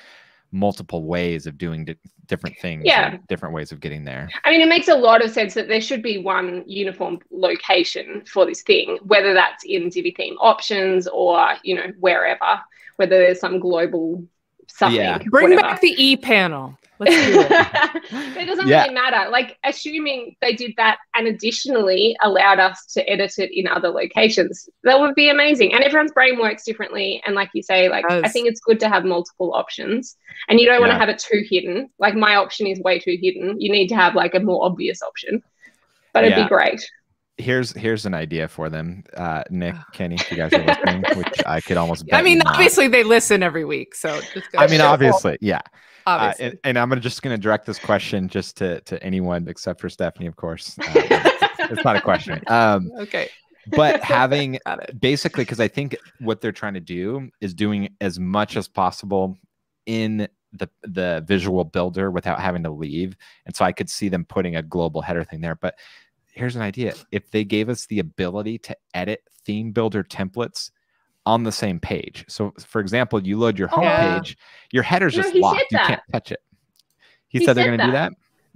multiple 0.52 1.04
ways 1.04 1.46
of 1.46 1.58
doing 1.58 1.84
di- 1.84 1.96
different 2.26 2.56
things, 2.58 2.82
Yeah. 2.84 3.16
different 3.28 3.54
ways 3.54 3.72
of 3.72 3.80
getting 3.80 4.04
there. 4.04 4.28
I 4.44 4.50
mean, 4.50 4.60
it 4.60 4.68
makes 4.68 4.88
a 4.88 4.94
lot 4.94 5.24
of 5.24 5.30
sense 5.30 5.54
that 5.54 5.68
there 5.68 5.80
should 5.80 6.02
be 6.02 6.18
one 6.18 6.64
uniform 6.66 7.20
location 7.30 8.24
for 8.26 8.46
this 8.46 8.62
thing, 8.62 8.98
whether 9.02 9.32
that's 9.34 9.64
in 9.64 9.88
Divi 9.90 10.10
theme 10.16 10.36
options 10.40 11.06
or, 11.08 11.54
you 11.62 11.74
know, 11.74 11.92
wherever, 12.00 12.60
whether 12.96 13.16
there's 13.18 13.40
some 13.40 13.60
global 13.60 14.24
something. 14.68 14.98
Yeah. 15.00 15.18
Bring 15.18 15.50
whatever. 15.50 15.62
back 15.62 15.80
the 15.80 15.94
E 16.02 16.16
panel. 16.16 16.76
Let's 16.98 17.14
do 17.14 17.40
it. 17.40 17.46
it 18.38 18.46
doesn't 18.46 18.68
Yeah. 18.68 18.82
really 18.82 18.94
matter. 18.94 19.30
Like, 19.30 19.58
assuming 19.64 20.36
they 20.40 20.54
did 20.54 20.72
that 20.76 20.98
and 21.14 21.26
additionally 21.26 22.16
allowed 22.22 22.58
us 22.58 22.86
to 22.94 23.08
edit 23.08 23.34
it 23.38 23.50
in 23.52 23.68
other 23.68 23.88
locations, 23.90 24.68
that 24.84 24.98
would 25.00 25.14
be 25.14 25.28
amazing. 25.28 25.74
And 25.74 25.84
everyone's 25.84 26.12
brain 26.12 26.38
works 26.38 26.64
differently. 26.64 27.22
And 27.26 27.34
like 27.34 27.50
you 27.54 27.62
say, 27.62 27.88
like, 27.88 28.04
I 28.10 28.28
think 28.28 28.48
it's 28.48 28.60
good 28.60 28.80
to 28.80 28.88
have 28.88 29.04
multiple 29.04 29.52
options. 29.54 30.16
And 30.48 30.58
you 30.58 30.66
don't 30.66 30.80
want 30.80 30.90
Yeah. 30.90 30.98
to 30.98 31.00
have 31.00 31.08
it 31.10 31.18
too 31.18 31.42
hidden. 31.48 31.90
Like, 31.98 32.14
my 32.14 32.36
option 32.36 32.66
is 32.66 32.80
way 32.80 32.98
too 32.98 33.16
hidden. 33.20 33.60
You 33.60 33.70
need 33.70 33.88
to 33.88 33.96
have 33.96 34.14
like 34.14 34.34
a 34.34 34.40
more 34.40 34.64
obvious 34.64 35.02
option. 35.02 35.42
But 36.12 36.24
it'd 36.24 36.38
Yeah. 36.38 36.44
be 36.44 36.48
great. 36.48 36.80
Here's 37.38 37.72
here's 37.72 38.06
an 38.06 38.14
idea 38.14 38.48
for 38.48 38.70
them, 38.70 39.04
uh, 39.16 39.44
Nick, 39.50 39.74
Kenny, 39.92 40.14
if 40.14 40.30
you 40.30 40.38
guys 40.38 40.52
are 40.54 40.64
listening, 40.64 41.04
which 41.16 41.42
I 41.44 41.60
could 41.60 41.76
almost. 41.76 42.04
I 42.12 42.22
mean, 42.22 42.38
you 42.38 42.44
not. 42.44 42.54
obviously 42.54 42.88
they 42.88 43.02
listen 43.02 43.42
every 43.42 43.64
week, 43.64 43.94
so 43.94 44.20
just 44.32 44.48
I 44.56 44.66
mean, 44.66 44.80
obviously, 44.80 45.36
yeah. 45.40 45.60
Uh, 46.06 46.32
and, 46.38 46.58
and 46.64 46.78
I'm 46.78 46.88
gonna 46.88 47.00
just 47.00 47.20
gonna 47.20 47.36
direct 47.36 47.66
this 47.66 47.78
question 47.78 48.28
just 48.28 48.56
to 48.58 48.80
to 48.82 49.02
anyone 49.02 49.48
except 49.48 49.80
for 49.80 49.90
Stephanie, 49.90 50.28
of 50.28 50.36
course. 50.36 50.78
Uh, 50.78 51.30
it's 51.70 51.84
not 51.84 51.96
a 51.96 52.00
question. 52.00 52.42
Um, 52.48 52.90
okay, 53.00 53.28
but 53.68 54.00
having 54.02 54.58
basically 54.98 55.44
because 55.44 55.60
i 55.60 55.68
think 55.68 55.96
what 56.20 56.40
they're 56.40 56.52
trying 56.52 56.74
to 56.74 56.80
do 56.80 57.28
is 57.40 57.54
doing 57.54 57.88
as 58.00 58.18
much 58.18 58.56
as 58.56 58.68
possible 58.68 59.36
in 59.86 60.28
the 60.52 60.68
the 60.82 61.24
visual 61.26 61.64
builder 61.64 62.10
without 62.10 62.40
having 62.40 62.62
to 62.62 62.70
leave 62.70 63.16
and 63.44 63.54
so 63.54 63.64
i 63.64 63.72
could 63.72 63.90
see 63.90 64.08
them 64.08 64.24
putting 64.24 64.56
a 64.56 64.62
global 64.62 65.00
header 65.00 65.24
thing 65.24 65.40
there 65.40 65.56
but 65.56 65.74
here's 66.36 66.54
an 66.56 66.62
idea 66.62 66.94
if 67.10 67.30
they 67.30 67.44
gave 67.44 67.68
us 67.68 67.86
the 67.86 67.98
ability 67.98 68.58
to 68.58 68.76
edit 68.94 69.22
theme 69.44 69.72
builder 69.72 70.04
templates 70.04 70.70
on 71.24 71.42
the 71.42 71.50
same 71.52 71.80
page 71.80 72.24
so 72.28 72.52
for 72.60 72.80
example 72.80 73.20
you 73.26 73.38
load 73.38 73.58
your 73.58 73.68
Oh, 73.72 73.78
homepage 73.78 74.28
yeah. 74.28 74.34
your 74.72 74.82
header's 74.84 75.16
No, 75.16 75.22
just 75.22 75.34
locked 75.34 75.60
you 75.70 75.78
that. 75.78 75.86
can't 75.88 76.02
touch 76.12 76.32
it 76.32 76.40
He, 77.28 77.38
He 77.40 77.44
said 77.44 77.54
they're 77.54 77.66
going 77.66 77.78
to 77.78 77.86
do 77.86 77.92
that. 77.92 78.12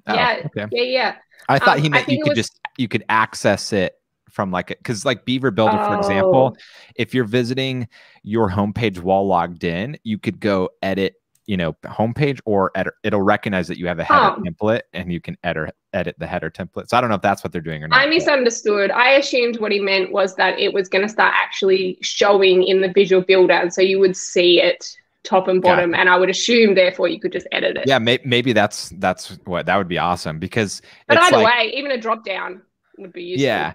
Oh, 0.07 0.15
Yeah. 0.15 0.43
Okay. 0.47 0.67
Yeah, 0.71 0.83
yeah. 0.83 1.15
I 1.49 1.59
thought 1.59 1.79
Um, 1.79 1.83
he 1.83 1.89
meant 1.89 2.09
you 2.09 2.23
could 2.23 2.31
was- 2.31 2.37
just 2.39 2.61
you 2.79 2.87
could 2.87 3.05
access 3.09 3.73
it 3.73 3.95
from 4.31 4.53
like 4.53 4.69
because 4.69 5.05
like 5.05 5.25
Beaver 5.25 5.51
Builder, 5.51 5.77
for 5.77 5.97
example, 5.97 6.57
Oh. 6.57 6.61
if 6.95 7.13
you're 7.15 7.25
visiting 7.25 7.89
your 8.23 8.49
homepage 8.49 9.01
while 9.01 9.27
logged 9.27 9.65
in, 9.65 9.99
you 10.05 10.19
could 10.19 10.39
go 10.39 10.71
edit, 10.83 11.15
you 11.47 11.57
know, 11.57 11.73
homepage 11.85 12.41
or 12.45 12.71
edit, 12.77 12.95
it'll 13.03 13.23
recognize 13.23 13.67
that 13.67 13.77
you 13.79 13.89
have 13.89 13.99
a 13.99 14.05
header 14.05 14.37
Oh. 14.39 14.43
template 14.43 14.83
and 14.93 15.13
you 15.13 15.21
can 15.21 15.37
edit 15.43 15.75
edit 15.93 16.17
the 16.19 16.27
header 16.27 16.51
template. 16.51 16.89
So 16.89 16.97
I 16.97 17.01
don't 17.01 17.11
know 17.11 17.17
if 17.17 17.23
that's 17.23 17.43
what 17.43 17.53
they're 17.53 17.61
doing 17.61 17.83
or 17.83 17.89
not. 17.89 18.01
I 18.01 18.07
misunderstood. 18.07 18.91
I 18.91 19.11
assumed 19.13 19.59
what 19.59 19.73
he 19.73 19.81
meant 19.81 20.13
was 20.13 20.37
that 20.37 20.59
it 20.59 20.73
was 20.73 20.89
going 20.89 21.03
to 21.03 21.09
start 21.09 21.35
actually 21.37 21.99
showing 22.01 22.63
in 22.63 22.81
the 22.81 22.93
visual 22.93 23.23
builder, 23.23 23.55
and 23.55 23.73
so 23.73 23.83
you 23.83 23.99
would 24.01 24.17
see 24.17 24.61
it 24.61 24.87
top 25.23 25.49
and 25.49 25.61
bottom, 25.61 25.95
and 25.95 26.09
I 26.09 26.17
would 26.17 26.31
assume 26.31 26.75
therefore 26.75 27.09
you 27.09 27.21
could 27.21 27.33
just 27.33 27.47
edit 27.53 27.77
it. 27.77 27.87
yeah, 27.87 27.99
may, 27.99 28.19
maybe 28.25 28.53
that's 28.53 28.91
that's 28.97 29.39
what 29.45 29.67
that 29.67 29.77
would 29.77 29.89
be 29.89 29.99
awesome 29.99 30.39
because 30.39 30.81
but 31.07 31.19
either 31.19 31.39
like, 31.39 31.47
way, 31.47 31.73
even 31.75 31.91
a 31.91 31.99
drop 31.99 32.25
down 32.25 32.63
would 32.99 33.13
be 33.13 33.23
useful. 33.23 33.45
Yeah. 33.45 33.73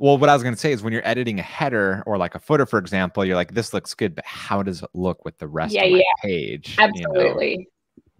Well, 0.00 0.16
what 0.16 0.28
I 0.28 0.34
was 0.34 0.44
going 0.44 0.54
to 0.54 0.60
say 0.60 0.70
is 0.70 0.80
when 0.82 0.92
you're 0.92 1.06
editing 1.06 1.40
a 1.40 1.42
header 1.42 2.04
or 2.06 2.18
like 2.18 2.36
a 2.36 2.38
footer, 2.38 2.66
for 2.66 2.78
example, 2.78 3.24
you're 3.24 3.34
like, 3.34 3.52
this 3.52 3.74
looks 3.74 3.94
good, 3.94 4.14
but 4.14 4.24
how 4.24 4.62
does 4.62 4.82
it 4.82 4.90
look 4.94 5.24
with 5.24 5.36
the 5.38 5.48
rest 5.48 5.74
Yeah, 5.74 5.84
of 5.84 5.90
my 5.92 5.98
yeah. 5.98 6.04
page? 6.22 6.76
you 6.78 6.86
know? 6.86 6.92
absolutely 7.10 7.68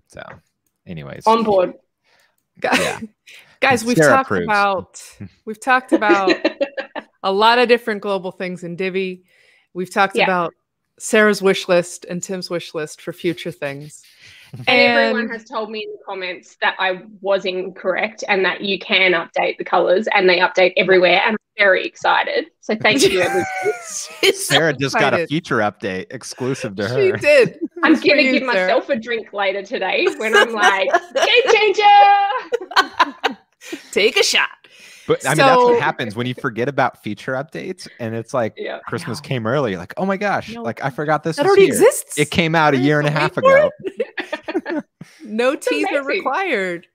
So, 0.09 0.23
anyways, 0.89 1.25
on 1.27 1.45
board. 1.45 1.75
Yeah. 2.63 3.01
Guys, 3.61 3.85
we've 3.85 3.97
Sarah 3.97 4.11
talked 4.19 4.27
approves. 4.31 4.45
about 4.45 5.03
we've 5.45 5.61
talked 5.61 5.93
about 5.93 6.33
a 7.23 7.33
lot 7.33 7.59
of 7.59 7.69
different 7.69 8.01
global 8.03 8.31
things 8.31 8.63
in 8.65 8.77
Divi. 8.77 9.25
We've 9.75 9.91
talked 9.91 10.17
Yeah. 10.17 10.25
about 10.25 10.55
Sarah's 10.99 11.43
wish 11.43 11.69
list 11.69 12.05
and 12.09 12.23
Tim's 12.23 12.51
wish 12.51 12.75
list 12.75 13.01
for 13.03 13.13
future 13.13 13.51
things. 13.53 14.03
And 14.67 14.69
everyone 14.81 15.29
has 15.29 15.45
told 15.45 15.71
me 15.71 15.81
in 15.85 15.91
the 15.93 15.99
comments 16.07 16.57
that 16.63 16.75
I 16.79 17.03
was 17.21 17.45
incorrect 17.45 18.25
and 18.29 18.45
that 18.45 18.63
you 18.63 18.79
can 18.79 19.13
update 19.13 19.59
the 19.59 19.65
colors 19.65 20.09
and 20.15 20.29
they 20.29 20.39
update 20.39 20.73
everywhere. 20.77 21.21
And 21.25 21.33
I'm 21.35 21.37
very 21.57 21.85
excited. 21.85 22.47
So 22.61 22.75
thank 22.77 23.03
you, 23.03 23.21
everyone. 23.21 23.45
She's 24.21 24.47
so 24.47 24.55
Sarah 24.55 24.73
just 24.75 24.95
got 24.99 25.15
a 25.15 25.27
feature 25.27 25.59
update 25.59 26.07
exclusive 26.11 26.77
to 26.77 26.89
her. 26.89 26.95
She 26.97 27.13
did. 27.21 27.59
I'm 27.83 27.95
Just 27.95 28.05
going 28.07 28.19
to 28.19 28.23
give 28.25 28.43
Sarah. 28.51 28.67
myself 28.67 28.89
a 28.89 28.97
drink 28.97 29.33
later 29.33 29.63
today 29.63 30.07
when 30.19 30.37
I'm 30.37 30.53
like, 30.53 30.89
game 31.15 31.53
changer. 31.53 33.35
Take 33.93 34.17
a 34.17 34.23
shot. 34.23 34.49
But 35.07 35.25
I 35.27 35.31
mean, 35.31 35.39
that's 35.39 35.63
what 35.63 35.81
happens 35.81 36.17
when 36.17 36.27
you 36.27 36.35
forget 36.35 36.69
about 36.69 37.03
feature 37.03 37.33
updates 37.33 37.89
and 37.99 38.15
it's 38.15 38.35
like 38.35 38.53
Yeah. 38.59 38.79
Christmas 38.87 39.23
know. 39.23 39.27
came 39.29 39.47
early. 39.47 39.77
Like, 39.77 39.95
oh 39.97 40.05
my 40.05 40.17
gosh, 40.19 40.53
No. 40.55 40.63
like 40.63 40.85
I 40.85 40.91
forgot 40.91 41.23
this 41.23 41.37
That 41.37 41.45
was 41.45 41.51
already 41.51 41.63
here. 41.63 41.73
exists. 41.73 42.19
It 42.19 42.31
came 42.31 42.55
out 42.55 42.75
a 42.75 42.77
year 42.79 42.99
and 42.99 43.09
a 43.09 43.11
half 43.11 43.37
ago. 43.39 43.71
no 45.25 45.57
teaser 45.57 45.87
amazing. 46.01 46.05
required. 46.07 46.87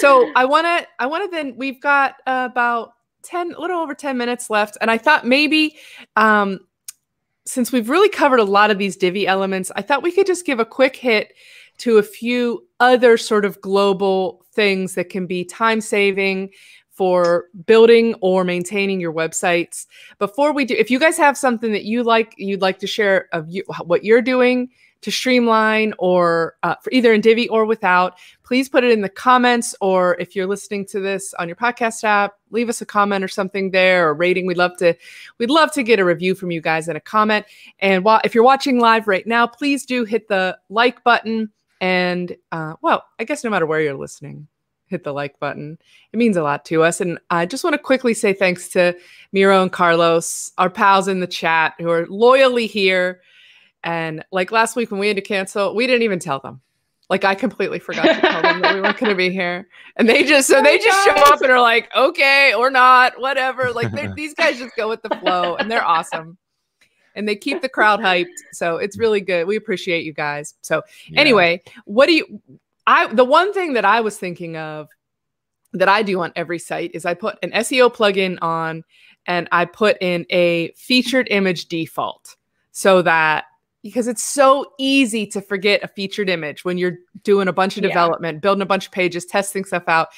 So 0.00 0.30
I 0.34 0.44
want 0.46 0.64
to, 0.66 0.86
I 0.98 1.06
want 1.06 1.24
to 1.24 1.36
then, 1.36 1.54
we've 1.56 1.80
got 1.80 2.14
uh, 2.26 2.48
about 2.50 2.92
10, 3.26 3.52
a 3.52 3.60
little 3.60 3.80
over 3.80 3.94
10 3.94 4.16
minutes 4.16 4.48
left. 4.50 4.76
And 4.80 4.90
I 4.90 4.98
thought 4.98 5.26
maybe, 5.26 5.76
um, 6.16 6.60
since 7.44 7.70
we've 7.70 7.88
really 7.88 8.08
covered 8.08 8.40
a 8.40 8.44
lot 8.44 8.70
of 8.70 8.78
these 8.78 8.96
Divi 8.96 9.26
elements, 9.26 9.70
I 9.76 9.82
thought 9.82 10.02
we 10.02 10.12
could 10.12 10.26
just 10.26 10.46
give 10.46 10.58
a 10.58 10.64
quick 10.64 10.96
hit 10.96 11.32
to 11.78 11.98
a 11.98 12.02
few 12.02 12.66
other 12.80 13.16
sort 13.16 13.44
of 13.44 13.60
global 13.60 14.44
things 14.52 14.94
that 14.94 15.10
can 15.10 15.26
be 15.26 15.44
time 15.44 15.80
saving 15.80 16.50
for 16.90 17.44
building 17.66 18.14
or 18.22 18.42
maintaining 18.42 18.98
your 19.00 19.12
websites. 19.12 19.86
Before 20.18 20.52
we 20.52 20.64
do, 20.64 20.74
if 20.74 20.90
you 20.90 20.98
guys 20.98 21.18
have 21.18 21.36
something 21.36 21.72
that 21.72 21.84
you 21.84 22.02
like, 22.02 22.34
you'd 22.38 22.62
like 22.62 22.78
to 22.78 22.86
share 22.86 23.28
of 23.32 23.48
you, 23.48 23.62
what 23.84 24.02
you're 24.02 24.22
doing 24.22 24.70
to 25.06 25.12
streamline 25.12 25.94
or 26.00 26.56
uh, 26.64 26.74
for 26.82 26.90
either 26.90 27.12
in 27.12 27.20
Divi 27.20 27.48
or 27.48 27.64
without, 27.64 28.18
please 28.42 28.68
put 28.68 28.82
it 28.82 28.90
in 28.90 29.02
the 29.02 29.08
comments. 29.08 29.72
Or 29.80 30.16
if 30.18 30.34
you're 30.34 30.48
listening 30.48 30.84
to 30.86 30.98
this 30.98 31.32
on 31.34 31.46
your 31.46 31.54
podcast 31.54 32.02
app, 32.02 32.34
leave 32.50 32.68
us 32.68 32.80
a 32.80 32.86
comment 32.86 33.22
or 33.22 33.28
something 33.28 33.70
there 33.70 34.08
or 34.08 34.14
rating. 34.14 34.46
We'd 34.46 34.56
love 34.56 34.76
to, 34.78 34.96
we'd 35.38 35.48
love 35.48 35.70
to 35.74 35.84
get 35.84 36.00
a 36.00 36.04
review 36.04 36.34
from 36.34 36.50
you 36.50 36.60
guys 36.60 36.88
and 36.88 36.96
a 36.96 37.00
comment. 37.00 37.46
And 37.78 38.02
while 38.02 38.20
if 38.24 38.34
you're 38.34 38.42
watching 38.42 38.80
live 38.80 39.06
right 39.06 39.24
now, 39.28 39.46
please 39.46 39.86
do 39.86 40.02
hit 40.04 40.26
the 40.26 40.58
like 40.70 41.04
button. 41.04 41.52
And 41.80 42.36
uh, 42.50 42.74
well, 42.82 43.04
I 43.20 43.22
guess 43.22 43.44
no 43.44 43.50
matter 43.50 43.64
where 43.64 43.80
you're 43.80 43.94
listening, 43.94 44.48
hit 44.86 45.04
the 45.04 45.12
like 45.12 45.38
button. 45.38 45.78
It 46.12 46.16
means 46.16 46.36
a 46.36 46.42
lot 46.42 46.64
to 46.64 46.82
us. 46.82 47.00
And 47.00 47.20
I 47.30 47.46
just 47.46 47.62
want 47.62 47.74
to 47.74 47.78
quickly 47.78 48.12
say 48.12 48.32
thanks 48.32 48.70
to 48.70 48.96
Miro 49.30 49.62
and 49.62 49.70
Carlos, 49.70 50.50
our 50.58 50.68
pals 50.68 51.06
in 51.06 51.20
the 51.20 51.28
chat 51.28 51.74
who 51.78 51.90
are 51.90 52.08
loyally 52.08 52.66
here. 52.66 53.20
And 53.86 54.24
like 54.32 54.50
last 54.50 54.74
week 54.74 54.90
when 54.90 54.98
we 54.98 55.06
had 55.06 55.16
to 55.16 55.22
cancel, 55.22 55.72
we 55.72 55.86
didn't 55.86 56.02
even 56.02 56.18
tell 56.18 56.40
them. 56.40 56.60
Like 57.08 57.24
I 57.24 57.36
completely 57.36 57.78
forgot 57.78 58.02
to 58.02 58.20
tell 58.20 58.42
them 58.42 58.60
that 58.62 58.74
we 58.74 58.80
weren't 58.80 58.98
going 58.98 59.10
to 59.10 59.16
be 59.16 59.30
here, 59.30 59.68
and 59.96 60.08
they 60.08 60.24
just 60.24 60.48
so 60.48 60.58
oh 60.58 60.62
they 60.62 60.76
just 60.76 61.04
show 61.06 61.14
up 61.32 61.40
and 61.40 61.52
are 61.52 61.60
like, 61.60 61.88
okay 61.94 62.52
or 62.52 62.68
not, 62.68 63.20
whatever. 63.20 63.70
Like 63.72 63.92
these 64.16 64.34
guys 64.34 64.58
just 64.58 64.74
go 64.74 64.88
with 64.88 65.02
the 65.02 65.16
flow, 65.20 65.54
and 65.54 65.70
they're 65.70 65.84
awesome, 65.86 66.36
and 67.14 67.28
they 67.28 67.36
keep 67.36 67.62
the 67.62 67.68
crowd 67.68 68.00
hyped. 68.00 68.26
So 68.52 68.78
it's 68.78 68.98
really 68.98 69.20
good. 69.20 69.46
We 69.46 69.54
appreciate 69.54 70.04
you 70.04 70.12
guys. 70.12 70.54
So 70.62 70.82
Yeah. 71.08 71.20
anyway, 71.20 71.62
what 71.84 72.06
do 72.06 72.14
you? 72.14 72.42
I 72.88 73.06
the 73.06 73.24
one 73.24 73.52
thing 73.52 73.74
that 73.74 73.84
I 73.84 74.00
was 74.00 74.18
thinking 74.18 74.56
of 74.56 74.88
that 75.74 75.88
I 75.88 76.02
do 76.02 76.20
on 76.22 76.32
every 76.34 76.58
site 76.58 76.90
is 76.92 77.04
I 77.04 77.14
put 77.14 77.38
an 77.44 77.52
SEO 77.52 77.94
plugin 77.94 78.36
on, 78.42 78.82
and 79.26 79.48
I 79.52 79.64
put 79.64 79.96
in 80.00 80.26
a 80.30 80.72
featured 80.72 81.28
image 81.30 81.66
default 81.66 82.34
so 82.72 83.00
that 83.02 83.44
because 83.86 84.08
it's 84.08 84.22
so 84.22 84.72
easy 84.78 85.26
to 85.28 85.40
forget 85.40 85.82
a 85.82 85.88
featured 85.88 86.28
image 86.28 86.64
when 86.64 86.78
you're 86.78 86.98
doing 87.22 87.48
a 87.48 87.52
bunch 87.52 87.76
of 87.76 87.82
Yeah. 87.82 87.88
development, 87.88 88.42
building 88.42 88.62
a 88.62 88.66
bunch 88.66 88.86
of 88.86 88.92
pages, 88.92 89.24
testing 89.24 89.64
stuff 89.64 89.84
out. 89.88 90.08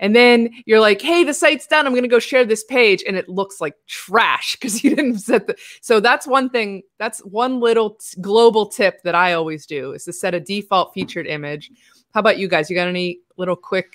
And 0.00 0.14
then 0.14 0.50
you're 0.66 0.80
like, 0.80 1.00
hey, 1.02 1.24
the 1.24 1.34
site's 1.34 1.66
done. 1.66 1.86
I'm 1.86 1.92
going 1.92 2.02
to 2.02 2.08
go 2.08 2.18
share 2.18 2.44
this 2.44 2.64
page. 2.64 3.02
And 3.06 3.16
it 3.16 3.28
looks 3.28 3.60
like 3.60 3.74
trash 3.86 4.54
because 4.60 4.82
you 4.84 4.94
didn't 4.94 5.18
set 5.18 5.46
the. 5.46 5.56
So 5.80 6.00
that's 6.00 6.26
one 6.26 6.50
thing. 6.50 6.82
That's 6.98 7.20
one 7.20 7.60
little 7.60 7.90
t- 7.94 8.20
global 8.20 8.66
tip 8.66 9.02
that 9.02 9.14
I 9.14 9.32
always 9.32 9.66
do 9.66 9.92
is 9.92 10.04
to 10.04 10.12
set 10.12 10.34
a 10.34 10.40
default 10.40 10.94
featured 10.94 11.26
image. 11.26 11.70
How 12.14 12.20
about 12.20 12.38
you 12.38 12.48
guys? 12.48 12.70
You 12.70 12.76
got 12.76 12.88
any 12.88 13.20
little 13.36 13.56
quick 13.56 13.94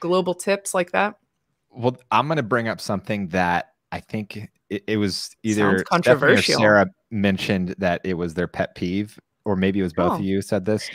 global 0.00 0.34
tips 0.34 0.74
like 0.74 0.92
that? 0.92 1.14
Well, 1.70 1.96
I'm 2.10 2.26
going 2.26 2.36
to 2.36 2.42
bring 2.42 2.68
up 2.68 2.80
something 2.80 3.28
that 3.28 3.72
I 3.92 4.00
think 4.00 4.48
it, 4.68 4.84
it 4.86 4.96
was 4.96 5.30
either 5.42 5.60
Sounds 5.60 5.80
Stephanie 5.82 5.82
or 5.82 5.84
controversial. 5.84 6.58
Sarah 6.60 6.86
mentioned 7.12 7.74
that 7.78 8.00
it 8.04 8.14
was 8.14 8.34
their 8.34 8.48
pet 8.48 8.74
peeve, 8.74 9.18
or 9.44 9.54
maybe 9.56 9.80
it 9.80 9.82
was 9.84 9.92
both 9.92 10.12
Oh. 10.12 10.14
of 10.16 10.20
you 10.22 10.42
said 10.42 10.64
this. 10.64 10.90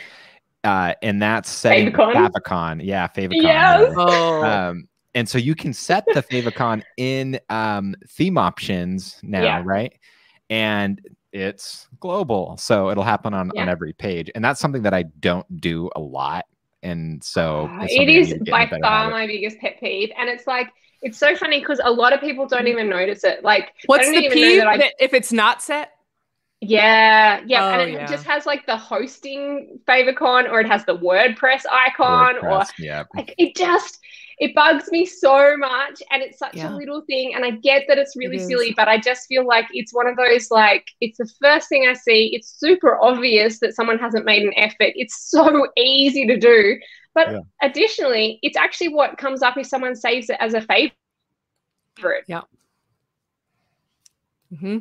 Uh, 0.64 0.92
and 1.02 1.22
that's 1.22 1.48
setting 1.48 1.92
Favicon? 1.92 2.30
favicon. 2.32 2.80
Yeah, 2.84 3.06
favicon. 3.08 3.42
Yes. 3.42 3.94
Oh, 3.96 4.42
Um, 4.44 4.88
and 5.14 5.28
so 5.28 5.38
you 5.38 5.54
can 5.54 5.72
set 5.72 6.04
the 6.12 6.22
favicon 6.22 6.82
in 6.96 7.38
um, 7.48 7.94
theme 8.08 8.36
options 8.36 9.18
now, 9.22 9.42
Yeah. 9.42 9.62
right? 9.64 9.92
And 10.50 11.00
it's 11.32 11.86
global, 12.00 12.56
so 12.58 12.90
it'll 12.90 13.04
happen 13.04 13.34
on 13.34 13.50
on 13.56 13.68
every 13.68 13.92
page. 13.92 14.30
And 14.34 14.44
that's 14.44 14.60
something 14.60 14.82
that 14.82 14.94
I 14.94 15.04
don't 15.20 15.60
do 15.60 15.90
a 15.94 16.00
lot. 16.00 16.46
And 16.82 17.22
so 17.22 17.66
Uh, 17.72 17.82
it's 17.84 17.92
it 17.92 17.96
something 17.96 18.08
I 18.16 18.18
is 18.20 18.28
need 18.28 18.32
to 18.32 18.44
get 18.44 18.72
in 18.72 18.80
by 18.80 18.88
far 18.88 19.10
my 19.10 19.26
biggest 19.26 19.58
pet 19.60 19.76
peeve, 19.80 20.10
and 20.18 20.28
it's 20.28 20.46
like 20.46 20.68
it's 21.02 21.18
so 21.18 21.36
funny 21.36 21.60
because 21.60 21.80
a 21.84 21.90
lot 21.90 22.12
of 22.12 22.20
people 22.20 22.46
don't 22.46 22.66
even 22.66 22.88
notice 22.88 23.22
it. 23.24 23.44
Like, 23.44 23.72
what's 23.86 24.08
the 24.10 24.28
peeve 24.30 24.58
that 24.58 24.66
I 24.66 24.76
that 24.78 24.94
if 24.98 25.12
it's 25.14 25.32
not 25.32 25.62
set? 25.62 25.92
Yeah, 26.60 27.42
yeah, 27.46 27.62
Oh, 27.62 27.70
and 27.70 27.90
it 27.90 27.92
yeah. 27.92 28.08
just 28.08 28.26
has 28.26 28.46
like 28.46 28.66
the 28.66 28.76
hosting 28.76 29.78
favicon, 29.86 30.50
or 30.50 30.60
it 30.60 30.66
has 30.66 30.84
the 30.84 30.96
WordPress 30.96 31.62
icon, 31.70 32.38
or 32.44 32.64
yeah. 32.78 33.04
like 33.16 33.34
it 33.38 33.54
just 33.56 33.98
it 34.38 34.54
bugs 34.54 34.90
me 34.90 35.06
so 35.06 35.56
much, 35.56 36.02
and 36.10 36.22
it's 36.22 36.38
such 36.38 36.58
Yeah. 36.58 36.68
a 36.68 36.74
little 36.74 37.02
thing. 37.02 37.34
And 37.34 37.44
I 37.44 37.52
get 37.52 37.84
that 37.88 37.98
it's 37.98 38.16
really 38.16 38.38
It 38.38 38.40
silly, 38.40 38.74
but 38.76 38.88
I 38.88 38.98
just 38.98 39.26
feel 39.28 39.46
like 39.46 39.66
it's 39.72 39.94
one 39.94 40.08
of 40.08 40.16
those 40.16 40.50
like 40.50 40.88
it's 41.00 41.18
the 41.18 41.30
first 41.40 41.68
thing 41.68 41.86
I 41.88 41.94
see. 41.94 42.30
It's 42.34 42.58
super 42.58 43.00
obvious 43.02 43.60
that 43.60 43.74
someone 43.74 43.98
hasn't 43.98 44.24
made 44.24 44.42
an 44.42 44.52
effort. 44.56 44.92
It's 44.96 45.30
so 45.30 45.68
easy 45.76 46.26
to 46.26 46.38
do, 46.38 46.78
but 47.14 47.28
Yeah. 47.28 47.42
additionally, 47.62 48.40
it's 48.42 48.56
actually 48.56 48.88
what 48.88 49.16
comes 49.18 49.42
up 49.42 49.56
if 49.56 49.66
someone 49.66 49.94
saves 49.94 50.28
it 50.28 50.36
as 50.40 50.54
a 50.54 50.60
favorite. 50.62 51.02
Yeah. 52.26 52.42
Hmm 54.60 54.78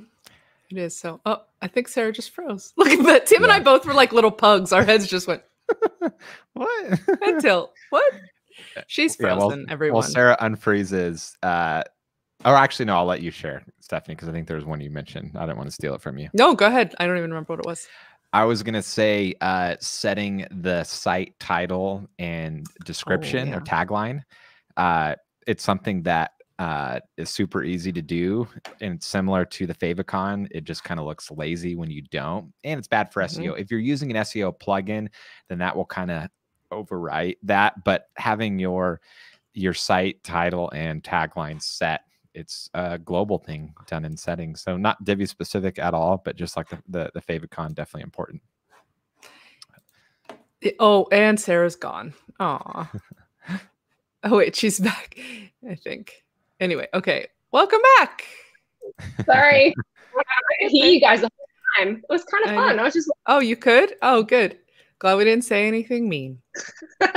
It 0.70 0.78
is 0.78 0.98
so. 0.98 1.22
Oh, 1.26 1.44
I 1.62 1.68
think 1.68 1.88
Sarah 1.88 2.12
just 2.12 2.32
froze. 2.32 2.74
Look 2.78 2.90
at 2.90 3.04
that. 3.06 3.26
Tim 3.28 3.44
and 3.44 3.52
I 3.52 3.58
Yeah. 3.58 3.64
both 3.64 3.86
were 3.86 3.94
like 3.94 4.12
little 4.14 4.32
pugs. 4.32 4.74
Our 4.74 4.84
heads 4.84 5.08
just 5.08 5.28
went 5.28 5.44
What? 6.54 7.00
head 7.24 7.40
tilt. 7.42 7.74
What? 7.90 8.14
She's 8.88 9.18
Yeah, 9.20 9.36
frozen. 9.36 9.60
well, 9.62 9.66
everyone. 9.74 9.94
Well, 9.96 10.04
Sarah 10.04 10.38
unfreezes. 10.42 11.34
Uh, 11.42 11.84
or 12.46 12.56
actually, 12.56 12.86
no, 12.86 12.96
I'll 12.98 13.06
let 13.06 13.22
you 13.22 13.32
share, 13.32 13.64
Stephanie, 13.80 14.16
because 14.16 14.30
I 14.30 14.32
think 14.32 14.48
there's 14.48 14.66
one 14.66 14.80
you 14.82 14.90
mentioned. 14.92 15.32
I 15.36 15.46
don't 15.46 15.58
want 15.58 15.68
to 15.70 15.74
steal 15.74 15.96
it 15.96 16.02
from 16.02 16.18
you. 16.18 16.30
no, 16.34 16.54
go 16.54 16.68
ahead. 16.68 16.94
I 17.00 17.08
don't 17.08 17.18
even 17.18 17.32
remember 17.32 17.54
what 17.54 17.60
it 17.60 17.66
was. 17.66 17.88
I 18.34 18.44
was 18.44 18.62
gonna 18.62 18.84
say 18.84 19.34
uh, 19.42 19.76
setting 19.80 20.46
the 20.52 20.84
site 20.84 21.40
title 21.40 22.08
and 22.20 22.66
description 22.86 23.54
or 23.54 23.62
tagline. 23.62 24.22
Uh, 24.76 25.16
it's 25.48 25.64
something 25.64 26.04
that 26.04 26.32
uh, 26.60 27.00
is 27.18 27.30
super 27.30 27.64
easy 27.64 27.92
to 27.94 28.02
do, 28.02 28.48
and 28.82 28.96
it's 28.96 29.06
similar 29.06 29.46
to 29.46 29.68
the 29.68 29.74
favicon. 29.76 30.48
It 30.52 30.64
just 30.64 30.84
kind 30.84 31.00
of 31.00 31.06
looks 31.06 31.30
lazy 31.32 31.76
when 31.76 31.92
you 31.92 32.02
don't, 32.12 32.52
and 32.64 32.80
it's 32.80 32.88
bad 32.88 33.14
for 33.14 33.22
Mhm. 33.22 33.30
SEO. 33.30 33.60
If 33.60 33.70
you're 33.72 33.80
using 33.80 34.10
an 34.10 34.18
SEO 34.18 34.52
plugin, 34.58 35.08
then 35.50 35.60
that 35.60 35.76
will 35.76 35.86
kind 35.86 36.10
of 36.12 36.30
overwrite 36.72 37.38
that, 37.44 37.84
but 37.84 38.08
having 38.18 38.60
your 38.60 39.00
your 39.54 39.74
site 39.74 40.24
title 40.24 40.70
and 40.72 41.02
tagline 41.04 41.60
set, 41.62 42.02
it's 42.36 42.70
a 42.76 43.00
global 43.00 43.40
thing 43.40 43.74
done 43.88 44.06
in 44.06 44.16
settings. 44.16 44.62
So 44.62 44.78
not 44.78 45.04
Divi 45.04 45.26
specific 45.26 45.80
at 45.80 45.94
all, 45.96 46.22
but 46.24 46.36
just 46.36 46.56
like 46.58 46.70
the 46.70 46.82
the, 46.90 47.12
the 47.14 47.22
favicon, 47.22 47.74
definitely 47.74 48.04
important. 48.04 48.42
Oh, 50.80 51.08
and 51.12 51.40
Sarah's 51.40 51.76
gone. 51.76 52.14
oh 52.40 52.90
oh 54.24 54.38
wait, 54.38 54.56
she's 54.56 54.80
back. 54.80 55.18
I 55.68 55.76
think. 55.76 56.24
Anyway, 56.60 56.88
okay. 56.94 57.28
Welcome 57.52 57.82
back. 57.98 58.24
Sorry. 59.26 59.74
I 60.18 60.68
hear 60.70 60.86
you 60.86 61.00
guys 61.00 61.22
the 61.22 61.30
whole 61.38 61.48
time. 61.86 61.98
It 61.98 62.12
was 62.12 62.24
kind 62.24 62.46
of 62.46 62.52
I 62.52 62.56
fun. 62.56 62.76
know. 62.78 62.82
I 62.82 62.86
was 62.86 62.94
just 62.94 63.12
Oh, 63.28 63.40
you 63.40 63.56
could? 63.56 63.94
Oh, 64.02 64.24
good. 64.24 64.58
Glad 65.00 65.16
we 65.16 65.24
didn't 65.26 65.44
say 65.46 65.68
anything 65.68 66.10
mean. 66.10 66.40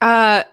Uh 0.00 0.44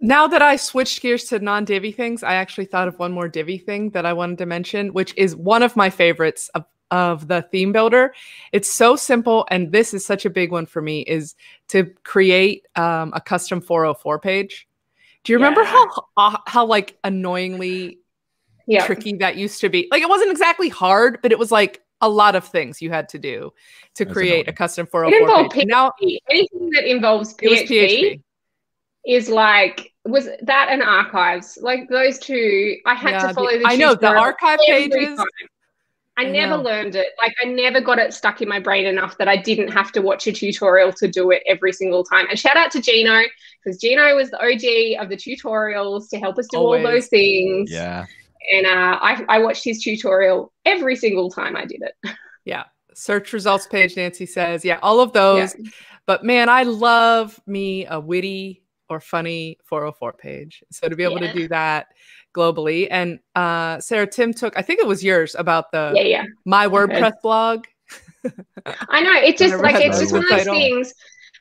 now 0.00 0.26
that 0.26 0.42
I 0.42 0.56
switched 0.56 1.02
gears 1.02 1.24
to 1.26 1.38
non-Divi 1.38 1.92
things, 1.92 2.22
I 2.22 2.34
actually 2.34 2.64
thought 2.64 2.88
of 2.88 2.98
one 2.98 3.12
more 3.12 3.28
Divi 3.28 3.58
thing 3.58 3.90
that 3.90 4.06
I 4.06 4.12
wanted 4.14 4.38
to 4.38 4.46
mention, 4.46 4.92
which 4.94 5.14
is 5.16 5.36
one 5.36 5.62
of 5.62 5.76
my 5.76 5.90
favorites 5.90 6.48
of, 6.54 6.64
of 6.90 7.28
the 7.28 7.42
theme 7.42 7.72
builder. 7.72 8.14
It's 8.52 8.72
so 8.72 8.96
simple, 8.96 9.46
and 9.50 9.72
this 9.72 9.92
is 9.92 10.04
such 10.04 10.24
a 10.24 10.30
big 10.30 10.52
one 10.52 10.64
for 10.64 10.80
me, 10.80 11.02
is 11.02 11.34
to 11.68 11.84
create 12.02 12.66
um, 12.76 13.12
a 13.14 13.20
custom 13.20 13.60
404 13.60 14.18
page. 14.20 14.66
Do 15.24 15.32
you 15.32 15.38
remember 15.38 15.62
Yeah. 15.62 15.68
how 15.70 16.04
uh, 16.16 16.36
how 16.46 16.64
like 16.66 16.96
annoyingly 17.04 17.98
yeah. 18.66 18.86
tricky 18.86 19.14
that 19.18 19.36
used 19.36 19.60
to 19.60 19.68
be? 19.68 19.88
Like 19.90 20.02
it 20.02 20.08
wasn't 20.08 20.30
exactly 20.30 20.68
hard, 20.68 21.18
but 21.22 21.32
it 21.32 21.38
was 21.38 21.50
like 21.52 21.82
a 22.00 22.08
lot 22.08 22.34
of 22.34 22.44
things 22.44 22.80
you 22.80 22.90
had 22.90 23.08
to 23.10 23.18
do 23.18 23.52
to 23.96 24.04
That's 24.04 24.14
create 24.14 24.48
a 24.48 24.52
custom 24.52 24.86
404 24.86 25.20
involved 25.28 25.50
page. 25.52 25.62
And 25.62 25.70
now 25.70 25.92
PHP. 26.02 26.18
Anything 26.30 26.70
that 26.70 26.84
involves 26.90 27.34
PHP, 27.34 27.68
PHP. 27.68 28.22
is 29.06 29.28
like 29.28 29.92
was 30.06 30.28
that 30.42 30.68
an 30.70 30.80
archives 30.80 31.58
like 31.60 31.88
those 31.90 32.18
two. 32.18 32.76
I 32.86 32.94
had 32.94 33.10
Yeah, 33.12 33.28
to 33.28 33.34
follow 33.34 33.50
the. 33.50 33.64
I 33.66 33.76
know 33.76 33.94
the 33.94 34.08
archive 34.08 34.58
pages. 34.66 35.16
time. 35.18 35.26
I, 36.20 36.30
never 36.30 36.56
know. 36.56 36.62
learned 36.62 36.94
it. 36.94 37.08
Like 37.18 37.34
I 37.42 37.46
never 37.46 37.80
got 37.80 37.98
it 37.98 38.14
stuck 38.14 38.40
in 38.42 38.48
my 38.48 38.60
brain 38.60 38.86
enough 38.86 39.18
that 39.18 39.28
I 39.28 39.36
didn't 39.36 39.68
have 39.68 39.92
to 39.92 40.02
watch 40.02 40.26
a 40.26 40.32
tutorial 40.32 40.92
to 40.94 41.08
do 41.08 41.30
it 41.30 41.42
every 41.46 41.72
single 41.72 42.04
time. 42.04 42.26
And 42.28 42.38
shout 42.38 42.56
out 42.56 42.70
to 42.72 42.80
Geno 42.80 43.22
because 43.62 43.80
Geno 43.80 44.14
was 44.16 44.30
the 44.30 44.38
OG 44.38 45.02
of 45.02 45.08
the 45.08 45.16
tutorials 45.16 46.08
to 46.10 46.18
help 46.18 46.38
us 46.38 46.46
do 46.50 46.58
all 46.58 46.82
those 46.82 47.08
things. 47.08 47.70
yeah. 47.70 48.06
And 48.52 48.66
uh, 48.66 48.98
I, 49.00 49.24
I 49.28 49.38
watched 49.40 49.64
his 49.64 49.82
tutorial 49.82 50.52
every 50.64 50.96
single 50.96 51.30
time 51.30 51.56
I 51.56 51.64
did 51.64 51.82
it. 51.82 52.16
Yeah. 52.46 52.64
Search 52.94 53.34
results 53.34 53.66
page 53.66 53.96
nancy 53.96 54.26
says 54.26 54.64
yeah 54.64 54.78
all 54.82 55.00
of 55.00 55.12
those 55.12 55.54
but 56.06 56.24
man 56.24 56.48
i 56.48 56.64
love 56.64 57.38
me 57.46 57.86
a 57.86 58.00
witty 58.00 58.62
or 58.90 59.00
funny 59.00 59.56
404 59.64 60.12
page 60.14 60.62
so 60.70 60.88
to 60.88 60.96
be 60.96 61.04
able 61.04 61.20
Yeah. 61.20 61.32
to 61.32 61.38
do 61.38 61.48
that 61.48 61.86
globally 62.34 62.86
and 62.90 63.18
uh 63.34 63.80
sarah 63.80 64.06
tim 64.06 64.32
took 64.32 64.56
i 64.58 64.62
think 64.62 64.80
it 64.80 64.86
was 64.86 65.02
yours 65.02 65.34
about 65.38 65.70
the 65.72 65.92
Yeah, 65.96 66.02
yeah. 66.02 66.24
my 66.44 66.66
wordpress 66.66 67.20
blog 67.22 67.64
I 68.88 69.00
know. 69.00 69.12
It's 69.28 69.40
just 69.40 69.56
like 69.62 69.82
it's 69.84 69.98
just 69.98 70.12
one 70.12 70.22
of 70.24 70.28
those 70.30 70.44
things. 70.44 70.94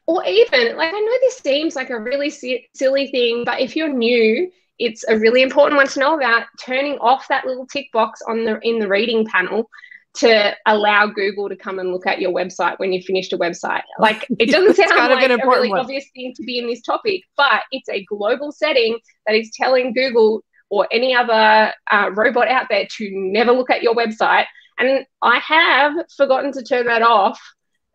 Or 0.08 0.24
even 0.26 0.78
like 0.78 0.94
I 0.94 1.00
know 1.00 1.18
this 1.22 1.38
seems 1.38 1.76
like 1.76 1.90
a 1.90 2.00
really 2.00 2.30
si- 2.30 2.68
silly 2.74 3.08
thing, 3.12 3.44
but 3.46 3.60
if 3.60 3.76
you're 3.76 3.92
new, 3.94 4.50
it's 4.80 5.04
a 5.08 5.18
really 5.20 5.42
important 5.42 5.78
one 5.78 5.88
to 5.90 6.00
know 6.00 6.16
about. 6.16 6.44
Turning 6.66 6.98
off 7.00 7.28
that 7.28 7.46
little 7.46 7.68
tick 7.68 7.88
box 7.92 8.22
on 8.28 8.46
the 8.46 8.60
in 8.62 8.80
the 8.80 8.88
reading 8.88 9.26
panel 9.26 9.70
to 10.16 10.56
allow 10.66 11.08
Google 11.08 11.50
to 11.50 11.56
come 11.56 11.80
and 11.80 11.92
look 11.92 12.08
at 12.08 12.20
your 12.20 12.32
website 12.32 12.80
when 12.80 12.92
you 12.92 13.02
finished 13.02 13.34
a 13.34 13.38
website. 13.38 13.84
Like 14.00 14.26
it 14.40 14.50
doesn't 14.50 14.76
sound 14.76 14.92
kind 14.92 15.12
of 15.12 15.20
like 15.20 15.30
an 15.30 15.40
a 15.42 15.48
really 15.48 15.70
one. 15.70 15.80
obvious 15.80 16.06
thing 16.16 16.34
to 16.36 16.44
be 16.44 16.58
in 16.58 16.68
this 16.68 16.82
topic, 16.82 17.22
but 17.36 17.64
it's 17.72 17.90
a 17.90 18.06
global 18.06 18.52
setting 18.52 18.98
that 19.26 19.36
is 19.36 19.52
telling 19.54 19.94
Google 19.94 20.44
or 20.70 20.88
any 20.92 21.14
other 21.14 21.74
uh, 21.92 22.12
robot 22.14 22.48
out 22.48 22.68
there 22.70 22.88
to 22.98 23.10
never 23.12 23.52
look 23.52 23.70
at 23.70 23.84
your 23.84 23.96
website. 23.96 24.46
And 24.78 25.06
I 25.22 25.40
have 25.40 25.94
forgotten 26.16 26.54
to 26.54 26.64
turn 26.64 26.86
that 26.88 27.02
off 27.02 27.40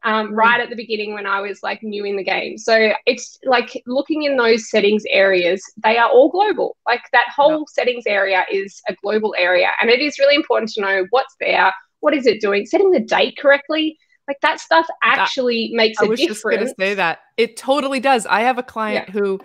um, 0.05 0.35
right 0.35 0.61
at 0.61 0.69
the 0.69 0.77
beginning 0.77 1.15
when 1.15 1.27
I 1.27 1.41
was 1.41 1.63
like 1.63 1.83
new 1.83 2.05
in 2.05 2.17
the 2.17 2.25
game. 2.25 2.59
So 2.59 2.93
it's 3.07 3.39
like 3.45 3.83
looking 3.87 4.25
in 4.25 4.37
those 4.37 4.69
settings 4.69 5.03
areas, 5.09 5.63
they 5.83 5.97
are 5.97 6.11
all 6.11 6.31
global. 6.31 6.77
Like 6.87 7.01
that 7.13 7.29
whole 7.35 7.67
settings 7.67 8.05
area 8.07 8.45
is 8.53 8.83
a 8.89 8.95
global 9.03 9.35
area. 9.39 9.71
And 9.81 9.89
it 9.89 10.01
is 10.01 10.19
really 10.19 10.35
important 10.35 10.71
to 10.73 10.83
know 10.83 11.07
what's 11.11 11.35
there, 11.41 11.73
what 12.05 12.15
is 12.15 12.27
it 12.27 12.39
doing, 12.39 12.67
setting 12.67 12.91
the 12.91 13.01
date 13.01 13.39
correctly. 13.39 13.99
Like 14.29 14.39
that 14.43 14.61
stuff 14.61 14.87
actually 15.03 15.71
makes 15.73 15.99
i 16.01 16.05
a 16.05 16.09
was 16.09 16.21
just 16.21 16.43
going 16.43 16.61
to 16.61 16.75
say 16.79 16.93
that. 16.95 17.21
It 17.39 17.57
totally 17.57 17.99
does. 17.99 18.27
I 18.27 18.43
have 18.43 18.59
a 18.59 18.63
client 18.63 19.09
who 19.09 19.41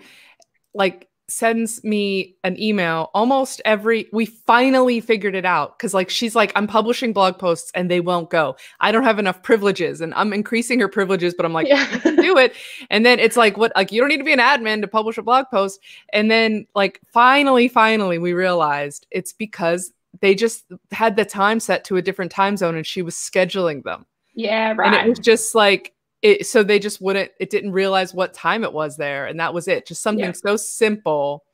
like 0.74 1.08
sends 1.28 1.82
me 1.84 2.36
an 2.44 2.60
email 2.60 3.08
almost 3.14 3.62
every 3.64 4.08
we 4.12 4.26
finally 4.26 5.00
figured 5.00 5.36
it 5.36 5.44
out 5.44 5.78
because 5.78 5.94
like 5.94 6.10
she's 6.10 6.34
like 6.34 6.50
i'm 6.56 6.66
publishing 6.66 7.12
blog 7.12 7.38
posts 7.38 7.70
and 7.74 7.88
they 7.88 8.00
won't 8.00 8.30
go. 8.30 8.56
I 8.80 8.90
don't 8.90 9.04
have 9.04 9.20
enough 9.20 9.40
privileges 9.42 10.00
and 10.00 10.12
i'm 10.14 10.32
increasing 10.32 10.80
her 10.80 10.88
privileges 10.88 11.32
but 11.34 11.46
i'm 11.46 11.52
like 11.52 11.68
yeah. 11.68 11.86
do 12.04 12.36
it. 12.36 12.54
And 12.90 13.06
then 13.06 13.20
it's 13.20 13.36
like 13.36 13.56
what 13.56 13.72
like 13.76 13.92
you 13.92 14.00
don't 14.00 14.08
need 14.08 14.18
to 14.18 14.24
be 14.24 14.32
an 14.32 14.40
admin 14.40 14.80
to 14.80 14.88
publish 14.88 15.18
a 15.18 15.22
blog 15.22 15.46
post. 15.52 15.80
And 16.12 16.30
then 16.30 16.66
like 16.74 17.00
finally 17.12 17.68
finally 17.68 18.18
we 18.18 18.32
realized 18.32 19.06
it's 19.12 19.32
because 19.32 19.92
they 20.20 20.34
just 20.34 20.64
had 20.90 21.16
the 21.16 21.24
time 21.24 21.60
set 21.60 21.84
to 21.84 21.96
a 21.96 22.02
different 22.02 22.30
time 22.30 22.56
zone 22.56 22.76
and 22.76 22.86
she 22.86 23.02
was 23.02 23.14
scheduling 23.14 23.82
them 23.82 24.06
yeah, 24.34 24.70
and 24.70 24.78
right. 24.78 25.06
it 25.06 25.08
was 25.08 25.18
just 25.18 25.54
like 25.54 25.92
it 26.22 26.46
so 26.46 26.62
they 26.62 26.78
just 26.78 27.00
wouldn't 27.00 27.30
it 27.40 27.50
didn't 27.50 27.72
realize 27.72 28.12
what 28.14 28.34
time 28.34 28.64
it 28.64 28.72
was 28.72 28.96
there 28.96 29.26
and 29.26 29.40
that 29.40 29.52
was 29.54 29.68
it 29.68 29.86
just 29.86 30.02
something 30.02 30.24
Yeah. 30.24 30.32
so 30.32 30.56
simple 30.56 31.44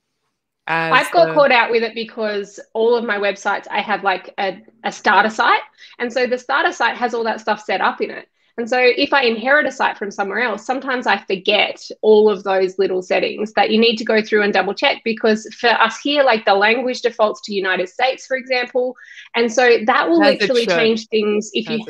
I've 0.68 1.10
got 1.12 1.26
the- 1.28 1.34
caught 1.34 1.52
out 1.52 1.70
with 1.70 1.82
it 1.82 1.94
because 1.94 2.58
all 2.72 2.96
of 2.96 3.04
my 3.04 3.18
websites, 3.18 3.66
I 3.70 3.80
have 3.80 4.02
like 4.02 4.34
a, 4.38 4.60
a 4.82 4.90
starter 4.90 5.30
site. 5.30 5.60
And 5.98 6.12
so 6.12 6.26
the 6.26 6.38
starter 6.38 6.72
site 6.72 6.96
has 6.96 7.14
all 7.14 7.24
that 7.24 7.40
stuff 7.40 7.62
set 7.62 7.80
up 7.80 8.00
in 8.00 8.10
it. 8.10 8.28
And 8.58 8.68
so 8.68 8.78
if 8.80 9.12
I 9.12 9.24
inherit 9.24 9.66
a 9.66 9.70
site 9.70 9.98
from 9.98 10.10
somewhere 10.10 10.40
else, 10.40 10.64
sometimes 10.64 11.06
I 11.06 11.18
forget 11.18 11.78
all 12.00 12.30
of 12.30 12.42
those 12.42 12.78
little 12.78 13.02
settings 13.02 13.52
that 13.52 13.70
you 13.70 13.78
need 13.78 13.96
to 13.96 14.04
go 14.04 14.22
through 14.22 14.42
and 14.42 14.52
double 14.52 14.72
check 14.72 15.02
because 15.04 15.46
for 15.60 15.68
us 15.68 16.00
here, 16.00 16.22
like 16.22 16.46
the 16.46 16.54
language 16.54 17.02
defaults 17.02 17.42
to 17.42 17.54
United 17.54 17.88
States, 17.88 18.26
for 18.26 18.36
example. 18.36 18.96
And 19.34 19.52
so 19.52 19.78
that 19.84 20.08
will 20.08 20.22
it 20.22 20.40
literally 20.40 20.66
change 20.66 21.06
things 21.08 21.50
if 21.52 21.68
as 21.68 21.70
you 21.70 21.84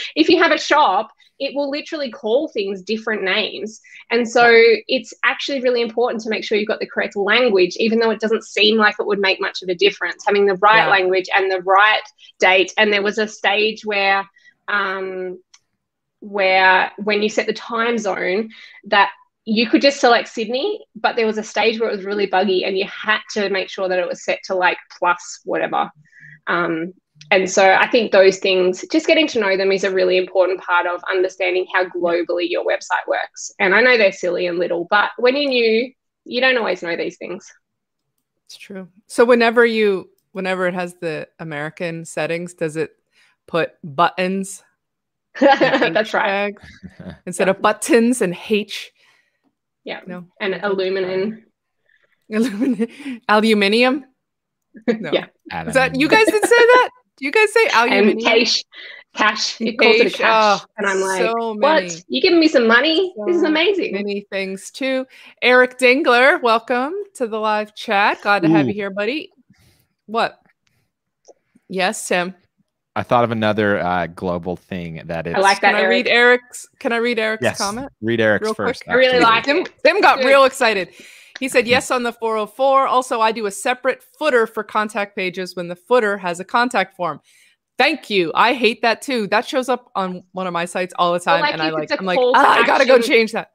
if 0.14 0.28
you 0.28 0.40
have 0.40 0.52
a 0.52 0.58
shop, 0.58 1.10
it 1.40 1.52
will 1.54 1.68
literally 1.68 2.12
call 2.12 2.46
things 2.46 2.82
different 2.82 3.24
names. 3.24 3.80
And 4.12 4.28
so 4.28 4.48
it's 4.86 5.12
actually 5.24 5.62
really 5.62 5.82
important 5.82 6.22
to 6.22 6.30
make 6.30 6.44
sure 6.44 6.56
you've 6.56 6.68
got 6.68 6.78
the 6.78 6.86
correct 6.86 7.16
language, 7.16 7.74
even 7.78 7.98
though 7.98 8.10
it 8.10 8.20
doesn't 8.20 8.44
seem 8.44 8.76
like 8.76 8.94
it 9.00 9.06
would 9.06 9.18
make 9.18 9.40
much 9.40 9.62
of 9.62 9.68
a 9.68 9.74
difference, 9.74 10.22
having 10.24 10.46
the 10.46 10.54
right 10.56 10.84
Yeah. 10.84 10.90
language 10.90 11.26
and 11.34 11.50
the 11.50 11.60
right 11.62 12.02
date. 12.38 12.72
And 12.78 12.92
there 12.92 13.02
was 13.02 13.18
a 13.18 13.26
stage 13.26 13.84
where, 13.84 14.24
um, 14.68 15.40
where 16.24 16.90
when 16.98 17.22
you 17.22 17.28
set 17.28 17.46
the 17.46 17.52
time 17.52 17.98
zone, 17.98 18.50
that 18.84 19.10
you 19.44 19.68
could 19.68 19.82
just 19.82 20.00
select 20.00 20.28
Sydney, 20.28 20.80
but 20.96 21.16
there 21.16 21.26
was 21.26 21.38
a 21.38 21.42
stage 21.42 21.78
where 21.78 21.90
it 21.90 21.96
was 21.96 22.06
really 22.06 22.26
buggy 22.26 22.64
and 22.64 22.78
you 22.78 22.86
had 22.86 23.20
to 23.32 23.50
make 23.50 23.68
sure 23.68 23.88
that 23.88 23.98
it 23.98 24.08
was 24.08 24.24
set 24.24 24.40
to 24.44 24.54
like 24.54 24.78
plus 24.98 25.40
whatever. 25.44 25.90
Um, 26.46 26.94
and 27.30 27.48
so 27.48 27.72
I 27.72 27.86
think 27.88 28.10
those 28.10 28.38
things, 28.38 28.84
just 28.90 29.06
getting 29.06 29.26
to 29.28 29.40
know 29.40 29.56
them 29.56 29.70
is 29.70 29.84
a 29.84 29.90
really 29.90 30.16
important 30.16 30.60
part 30.60 30.86
of 30.86 31.02
understanding 31.10 31.66
how 31.72 31.84
globally 31.86 32.48
your 32.48 32.64
website 32.64 33.06
works. 33.06 33.52
And 33.58 33.74
I 33.74 33.80
know 33.82 33.96
they're 33.96 34.12
silly 34.12 34.46
and 34.46 34.58
little, 34.58 34.86
but 34.90 35.10
when 35.18 35.36
you're 35.36 35.48
new, 35.50 35.92
you 36.24 36.40
don't 36.40 36.56
always 36.56 36.82
know 36.82 36.96
these 36.96 37.18
things. 37.18 37.52
it's 38.46 38.56
true 38.56 38.88
so 39.06 39.24
whenever 39.24 39.64
you 39.64 40.08
whenever 40.32 40.66
it 40.66 40.74
has 40.74 40.94
the 41.00 41.28
american 41.38 42.04
settings 42.04 42.54
does 42.54 42.76
it 42.76 42.96
put 43.46 43.72
buttons 43.82 44.62
That's 45.40 46.14
right. 46.14 46.54
hashtags 46.54 47.16
instead 47.26 47.48
of 47.48 47.60
buttons 47.60 48.22
and 48.22 48.36
h 48.48 48.92
Yeah. 49.84 50.00
no 50.06 50.26
And 50.40 50.54
aluminum. 50.54 51.44
Aluminium. 52.32 52.88
aluminium 53.28 54.04
no 54.88 55.10
Yeah. 55.12 55.26
is 55.68 55.74
that 55.74 55.94
you 56.00 56.08
guys 56.08 56.24
did 56.26 56.42
say 56.44 56.56
that 56.74 56.90
do 57.18 57.24
you 57.26 57.32
guys 57.32 57.52
say 57.52 57.64
And 57.66 57.92
aluminium 57.92 58.18
cash. 58.20 58.62
Cash. 59.14 59.60
It 59.60 59.78
calls 59.78 59.94
it 59.96 60.06
a 60.06 60.10
Cash, 60.10 60.18
cash. 60.18 60.60
oh, 60.60 60.66
and 60.76 60.86
I'm 60.88 61.00
like, 61.00 61.20
so 61.20 61.54
many. 61.54 61.84
what? 61.86 62.02
You 62.08 62.20
giving 62.20 62.40
me 62.40 62.48
some 62.48 62.66
money? 62.66 63.14
this 63.28 63.36
is 63.36 63.42
amazing. 63.44 63.92
many 63.92 64.26
things 64.28 64.72
too. 64.72 65.06
Eric 65.40 65.78
Dingler, 65.78 66.42
welcome 66.42 66.92
to 67.14 67.28
the 67.28 67.38
live 67.38 67.76
chat. 67.76 68.20
Glad 68.22 68.42
to 68.42 68.48
have 68.48 68.66
you 68.66 68.74
here, 68.74 68.90
buddy. 68.90 69.30
What? 70.06 70.36
Yes, 71.68 72.08
Tim. 72.08 72.34
I 72.96 73.02
thought 73.02 73.24
of 73.24 73.32
another 73.32 73.80
uh, 73.80 74.06
global 74.06 74.56
thing 74.56 75.02
that 75.06 75.26
is. 75.26 75.34
I 75.34 75.40
like 75.40 75.60
that, 75.62 75.74
Can 75.74 75.84
I 75.84 75.88
read 75.88 76.06
Eric's? 76.06 76.66
Can 76.78 76.92
I 76.92 76.98
read 76.98 77.18
Eric's 77.18 77.42
Yes. 77.42 77.58
comment? 77.58 77.88
Read 78.00 78.20
Eric's 78.20 78.44
Real 78.44 78.54
quick? 78.54 78.68
first. 78.68 78.84
I 78.88 78.94
really 78.94 79.18
like 79.20 79.44
Tim, 79.44 79.58
it. 79.58 79.72
Tim 79.84 80.00
got 80.00 80.18
Good. 80.18 80.26
real 80.26 80.44
excited. 80.44 80.90
He 81.40 81.48
said 81.48 81.66
yes 81.66 81.90
on 81.90 82.04
the 82.04 82.12
404. 82.12 82.86
Also, 82.86 83.20
I 83.20 83.32
do 83.32 83.46
a 83.46 83.50
separate 83.50 84.04
footer 84.16 84.46
for 84.46 84.62
contact 84.62 85.16
pages 85.16 85.56
when 85.56 85.66
the 85.66 85.74
footer 85.74 86.16
has 86.18 86.38
a 86.38 86.44
contact 86.44 86.94
form. 86.94 87.20
Thank 87.76 88.08
you. 88.08 88.30
I 88.36 88.52
hate 88.54 88.82
that 88.82 89.02
too. 89.02 89.26
That 89.26 89.44
shows 89.44 89.68
up 89.68 89.90
on 89.96 90.22
one 90.30 90.46
of 90.46 90.52
my 90.52 90.64
sites 90.64 90.94
all 90.96 91.12
the 91.12 91.18
time, 91.18 91.40
like 91.40 91.54
and 91.54 91.60
I 91.62 91.68
if 91.68 91.74
like. 91.74 91.82
it's 91.84 91.92
a 91.92 91.98
I'm 91.98 92.06
like, 92.06 92.16
call 92.18 92.32
"Ah, 92.36 92.60
I 92.60 92.64
gotta 92.64 92.86
go 92.86 93.00
change 93.00 93.32
that. 93.32 93.50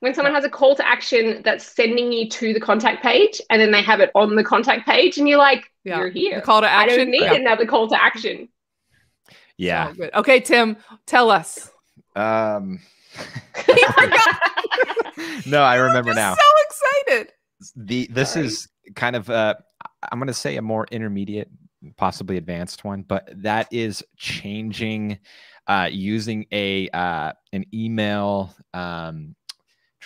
when 0.00 0.12
someone 0.12 0.34
has 0.34 0.44
a 0.44 0.50
call 0.50 0.74
to 0.76 0.86
action 0.86 1.40
that's 1.42 1.64
sending 1.64 2.12
you 2.12 2.28
to 2.28 2.52
the 2.52 2.60
contact 2.60 3.02
page 3.02 3.40
and 3.48 3.58
then 3.58 3.70
they 3.70 3.80
have 3.80 4.00
it 4.00 4.10
on 4.14 4.36
the 4.36 4.44
contact 4.44 4.84
page 4.86 5.16
and 5.16 5.26
you're 5.26 5.38
like 5.38 5.72
Yeah. 5.84 5.96
you're 6.00 6.10
here 6.10 6.34
The 6.36 6.42
call 6.42 6.60
to 6.60 6.68
action. 6.68 6.92
i 6.92 6.96
don't 6.98 7.10
need 7.10 7.22
Yeah. 7.22 7.32
another 7.36 7.64
call 7.64 7.88
to 7.88 8.00
action 8.00 8.46
Yeah. 9.58 9.92
Good. 9.92 10.12
Okay, 10.14 10.40
Tim, 10.40 10.76
tell 11.06 11.30
us. 11.30 11.70
Um, 12.14 12.80
forgot. 13.54 14.40
no, 15.46 15.62
I 15.62 15.76
remember 15.76 16.10
I'm 16.10 16.16
now. 16.16 16.34
So 16.34 16.42
excited. 17.06 17.32
the 17.76 18.06
this 18.10 18.32
Sorry. 18.32 18.46
is 18.46 18.68
kind 18.94 19.16
of 19.16 19.30
uh 19.30 19.54
i'm 20.10 20.18
going 20.18 20.26
to 20.26 20.34
say 20.34 20.56
a 20.56 20.62
more 20.62 20.86
intermediate 20.90 21.48
possibly 21.96 22.36
advanced 22.36 22.84
one 22.84 23.02
but 23.02 23.28
that 23.36 23.68
is 23.72 24.02
changing 24.16 25.18
uh 25.68 25.88
using 25.90 26.46
a 26.52 26.88
uh 26.90 27.32
an 27.52 27.64
email 27.72 28.54
um 28.74 29.34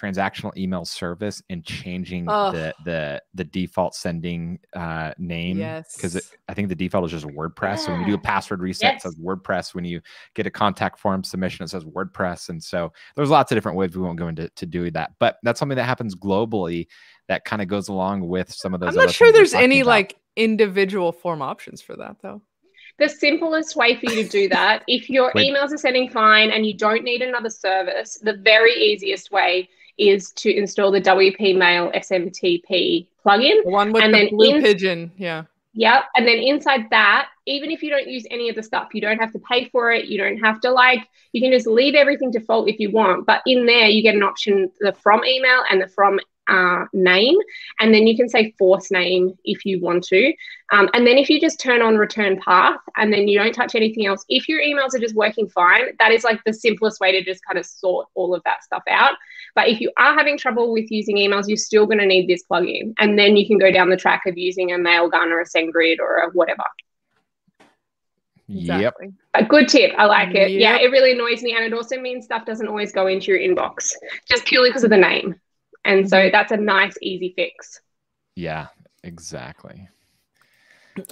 transactional 0.00 0.56
email 0.56 0.84
service 0.84 1.42
and 1.50 1.64
changing 1.64 2.26
Ugh. 2.28 2.54
the 2.54 2.74
the 2.84 3.22
the 3.34 3.44
default 3.44 3.94
sending 3.94 4.58
uh 4.74 5.12
name 5.18 5.56
because 5.56 6.14
Yes. 6.14 6.32
i 6.48 6.54
think 6.54 6.68
the 6.68 6.74
default 6.74 7.04
is 7.04 7.10
just 7.10 7.26
wordpress 7.26 7.80
so 7.80 7.92
when 7.92 8.00
you 8.00 8.06
do 8.06 8.14
a 8.14 8.18
password 8.18 8.60
reset 8.62 8.94
it 8.96 9.02
says 9.02 9.14
wordpress 9.16 9.74
when 9.74 9.84
you 9.84 10.00
get 10.34 10.46
a 10.46 10.50
contact 10.50 10.98
form 10.98 11.22
submission 11.22 11.64
it 11.64 11.68
says 11.68 11.84
wordpress 11.84 12.48
and 12.48 12.62
so 12.62 12.92
there's 13.16 13.30
lots 13.30 13.52
of 13.52 13.56
different 13.56 13.76
ways 13.76 13.94
we 13.94 14.02
won't 14.02 14.18
go 14.18 14.28
into 14.28 14.48
to 14.50 14.64
doing 14.66 14.92
that 14.92 15.12
but 15.18 15.36
that's 15.42 15.58
something 15.58 15.76
that 15.76 15.84
happens 15.84 16.14
globally 16.14 16.86
that 17.28 17.44
kind 17.44 17.60
of 17.60 17.68
goes 17.68 17.88
along 17.88 18.26
with 18.26 18.50
some 18.52 18.72
of 18.74 18.80
those 18.80 18.90
I'm 18.90 18.94
not 19.04 19.10
sure 19.14 19.32
there's 19.32 19.54
any 19.54 19.80
about. 19.80 19.88
like 19.90 20.16
individual 20.36 21.12
form 21.12 21.42
options 21.42 21.82
for 21.82 21.96
that 21.96 22.16
though. 22.22 22.40
the 22.98 23.08
simplest 23.08 23.76
way 23.76 23.96
for 23.96 24.06
you 24.12 24.22
to 24.24 24.28
do 24.28 24.48
that 24.48 24.82
if 24.86 25.10
your 25.10 25.30
Wait. 25.34 25.52
emails 25.52 25.72
are 25.72 25.78
sending 25.78 26.08
fine 26.08 26.50
and 26.50 26.64
you 26.66 26.76
don't 26.76 27.04
need 27.04 27.20
another 27.20 27.50
service 27.50 28.18
the 28.22 28.34
very 28.34 28.72
easiest 28.72 29.30
way 29.30 29.68
is 29.98 30.30
to 30.32 30.54
install 30.54 30.90
the 30.90 31.00
wp 31.00 31.56
mail 31.56 31.90
smtp 31.94 33.06
plugin 33.24 33.62
The 33.64 33.70
one 33.70 33.92
with 33.92 34.02
And 34.02 34.14
the 34.14 34.18
then 34.18 34.28
blue 34.30 34.54
in- 34.56 34.62
pigeon. 34.62 35.12
Yeah. 35.16 35.44
Yep. 35.74 36.02
And 36.16 36.26
then 36.26 36.38
inside 36.38 36.90
that, 36.90 37.28
even 37.46 37.70
if 37.70 37.80
you 37.80 37.90
don't 37.90 38.08
use 38.08 38.26
any 38.30 38.48
of 38.48 38.56
the 38.56 38.62
stuff, 38.62 38.88
you 38.92 39.00
don't 39.00 39.18
have 39.18 39.32
to 39.32 39.38
pay 39.38 39.68
for 39.68 39.92
it. 39.92 40.06
You 40.06 40.18
don't 40.18 40.38
have 40.38 40.60
to 40.62 40.70
like, 40.72 41.06
you 41.32 41.40
can 41.40 41.52
just 41.52 41.68
leave 41.68 41.94
everything 41.94 42.32
default 42.32 42.68
if 42.68 42.80
you 42.80 42.90
want. 42.90 43.24
But 43.24 43.42
in 43.46 43.66
there, 43.66 43.86
you 43.86 44.02
get 44.02 44.16
an 44.16 44.24
option 44.24 44.72
the 44.80 44.92
from 44.94 45.24
email 45.24 45.62
and 45.70 45.80
the 45.80 45.86
from 45.86 46.18
uh, 46.48 46.86
name. 46.92 47.36
And 47.78 47.94
then 47.94 48.08
you 48.08 48.16
can 48.16 48.28
say 48.28 48.52
force 48.58 48.90
name 48.90 49.38
if 49.44 49.64
you 49.64 49.80
want 49.80 50.02
to. 50.08 50.32
Um, 50.72 50.88
and 50.92 51.06
then 51.06 51.16
if 51.18 51.30
you 51.30 51.40
just 51.40 51.60
turn 51.60 51.82
on 51.82 51.96
return 51.96 52.40
path 52.44 52.80
and 52.96 53.12
then 53.12 53.28
you 53.28 53.38
don't 53.38 53.52
touch 53.52 53.76
anything 53.76 54.06
else, 54.06 54.24
if 54.28 54.48
your 54.48 54.60
emails 54.60 54.92
are 54.94 54.98
just 54.98 55.14
working 55.14 55.48
fine, 55.48 55.94
that 56.00 56.10
is 56.10 56.24
like 56.24 56.40
the 56.44 56.52
simplest 56.52 56.98
way 57.00 57.12
to 57.12 57.22
just 57.22 57.44
kind 57.46 57.58
of 57.60 57.64
sort 57.64 58.08
all 58.16 58.34
of 58.34 58.42
that 58.44 58.64
stuff 58.64 58.82
out. 58.90 59.14
But 59.54 59.68
if 59.68 59.80
you 59.80 59.90
are 59.98 60.14
having 60.14 60.38
trouble 60.38 60.72
with 60.72 60.90
using 60.90 61.16
emails, 61.16 61.48
you're 61.48 61.56
still 61.56 61.86
going 61.86 61.98
to 61.98 62.06
need 62.06 62.28
this 62.28 62.44
plugin. 62.50 62.92
And 62.98 63.18
then 63.18 63.36
you 63.36 63.46
can 63.46 63.58
go 63.58 63.70
down 63.70 63.90
the 63.90 63.96
track 63.96 64.22
of 64.26 64.38
using 64.38 64.72
a 64.72 64.76
Mailgun 64.76 65.30
or 65.30 65.40
a 65.40 65.44
SendGrid 65.46 65.98
or 66.00 66.18
a 66.18 66.30
whatever. 66.30 66.62
yep 68.46 68.94
A 69.34 69.44
good 69.44 69.68
tip. 69.68 69.92
I 69.96 70.06
like 70.06 70.34
it. 70.34 70.52
Yeah, 70.52 70.76
it 70.78 70.90
really 70.90 71.12
annoys 71.12 71.42
me. 71.42 71.54
And 71.54 71.64
it 71.64 71.72
also 71.72 71.98
means 72.00 72.24
stuff 72.24 72.44
doesn't 72.44 72.68
always 72.68 72.92
go 72.92 73.06
into 73.06 73.32
your 73.32 73.40
inbox 73.40 73.92
just 74.28 74.44
purely 74.44 74.70
because 74.70 74.84
of 74.84 74.90
the 74.90 74.96
name. 74.96 75.40
And 75.84 76.08
so 76.08 76.28
that's 76.30 76.52
a 76.52 76.56
nice, 76.56 76.94
easy 77.02 77.32
fix. 77.36 77.80
yeah 78.36 78.66
exactly 79.02 79.88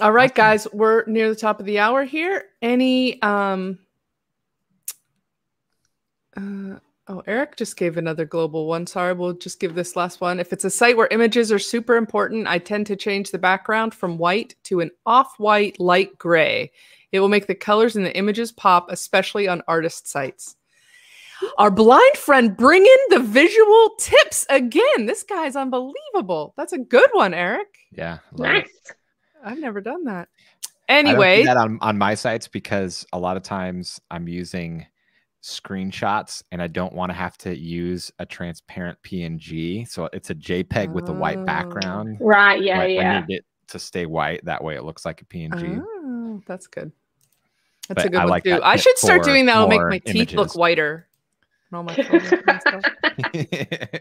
All 0.01 0.13
right, 0.13 0.31
Awesome. 0.31 0.35
guys, 0.37 0.67
we're 0.73 1.05
near 1.07 1.29
the 1.31 1.37
top 1.37 1.59
of 1.61 1.67
the 1.67 1.79
hour 1.79 2.05
here. 2.05 2.45
Any 2.61 3.21
um 3.23 3.79
uh, 6.37 6.79
oh, 7.09 7.23
Eric 7.27 7.57
just 7.57 7.77
gave 7.77 7.97
another 7.97 8.25
global 8.25 8.67
one. 8.67 8.87
Sorry, 8.87 9.13
we'll 9.13 9.33
just 9.33 9.61
give 9.61 9.75
this 9.75 9.97
last 9.97 10.21
one. 10.21 10.39
If 10.39 10.53
it's 10.53 10.65
a 10.65 10.71
site 10.71 10.97
where 10.97 11.09
images 11.11 11.51
are 11.51 11.59
super 11.59 11.97
important, 11.97 12.47
I 12.47 12.59
tend 12.59 12.87
to 12.87 12.97
change 12.97 13.31
the 13.31 13.39
background 13.39 13.95
from 13.95 14.19
white 14.19 14.55
to 14.65 14.81
an 14.81 14.91
off-white 15.07 15.81
light 15.81 16.17
gray. 16.19 16.71
It 17.13 17.21
will 17.21 17.29
make 17.29 17.47
the 17.47 17.55
colors 17.55 17.97
in 17.97 18.05
the 18.05 18.17
images 18.17 18.53
pop, 18.53 18.91
especially 18.91 19.49
on 19.49 19.63
artist 19.67 20.09
sites. 20.09 20.57
Our 21.59 21.71
blind 21.71 22.17
friend 22.17 22.57
bringing 22.57 22.99
the 23.11 23.21
visual 23.21 23.91
tips 23.99 24.45
again. 24.51 25.07
This 25.07 25.23
guy's 25.23 25.57
unbelievable. 25.57 26.53
That's 26.57 26.73
a 26.73 26.79
good 26.79 27.11
one, 27.13 27.33
Eric. 27.33 27.69
yeah 27.93 28.19
love 28.33 28.57
it. 28.57 28.69
I've 29.43 29.59
never 29.59 29.81
done 29.81 30.05
that. 30.05 30.29
I 30.91 31.03
don't 31.03 31.05
do 31.05 31.11
Anyway, 31.11 31.45
that 31.45 31.57
on, 31.57 31.79
on 31.81 31.97
my 31.97 32.15
sites 32.15 32.49
because 32.49 33.07
a 33.13 33.19
lot 33.19 33.37
of 33.37 33.43
times 33.43 34.01
I'm 34.11 34.27
using 34.27 34.87
screenshots 35.43 36.43
and 36.51 36.61
I 36.61 36.67
don't 36.67 36.93
want 36.93 37.11
to 37.11 37.15
have 37.15 37.39
to 37.39 37.57
use 37.57 38.11
a 38.19 38.27
transparent 38.27 38.99
PNG. 39.03 39.87
So 39.89 40.09
it's 40.13 40.31
a 40.31 40.35
JPEG 40.35 40.93
with 40.93 41.09
a 41.09 41.13
white 41.13 41.39
Oh. 41.39 41.45
background. 41.45 42.19
Right. 42.21 42.63
Yeah. 42.63 42.79
Right? 42.79 42.91
I 42.91 43.03
yeah. 43.03 43.25
need 43.27 43.37
it 43.37 43.45
to 43.69 43.79
stay 43.79 44.07
white. 44.07 44.45
That 44.45 44.63
way 44.63 44.75
it 44.77 44.85
looks 44.85 45.05
like 45.05 45.21
a 45.23 45.25
PNG. 45.25 45.83
Oh, 45.85 46.43
that's 46.47 46.67
good. 46.67 46.91
That's 47.89 48.03
But 48.03 48.07
a 48.07 48.09
good 48.11 48.19
I 48.19 48.25
one 48.25 48.31
like 48.31 48.45
too. 48.45 48.61
I 48.63 48.77
should 48.77 48.99
start 48.99 49.23
doing 49.25 49.47
that. 49.47 49.57
It'll 49.57 49.69
make 49.69 49.81
my 49.81 49.99
teeth 49.99 50.33
look 50.33 50.55
whiter. 50.55 51.07
All 51.73 51.83
my 51.83 51.95
photos 52.03 52.33
and 52.33 52.61
stuff. 52.61 52.83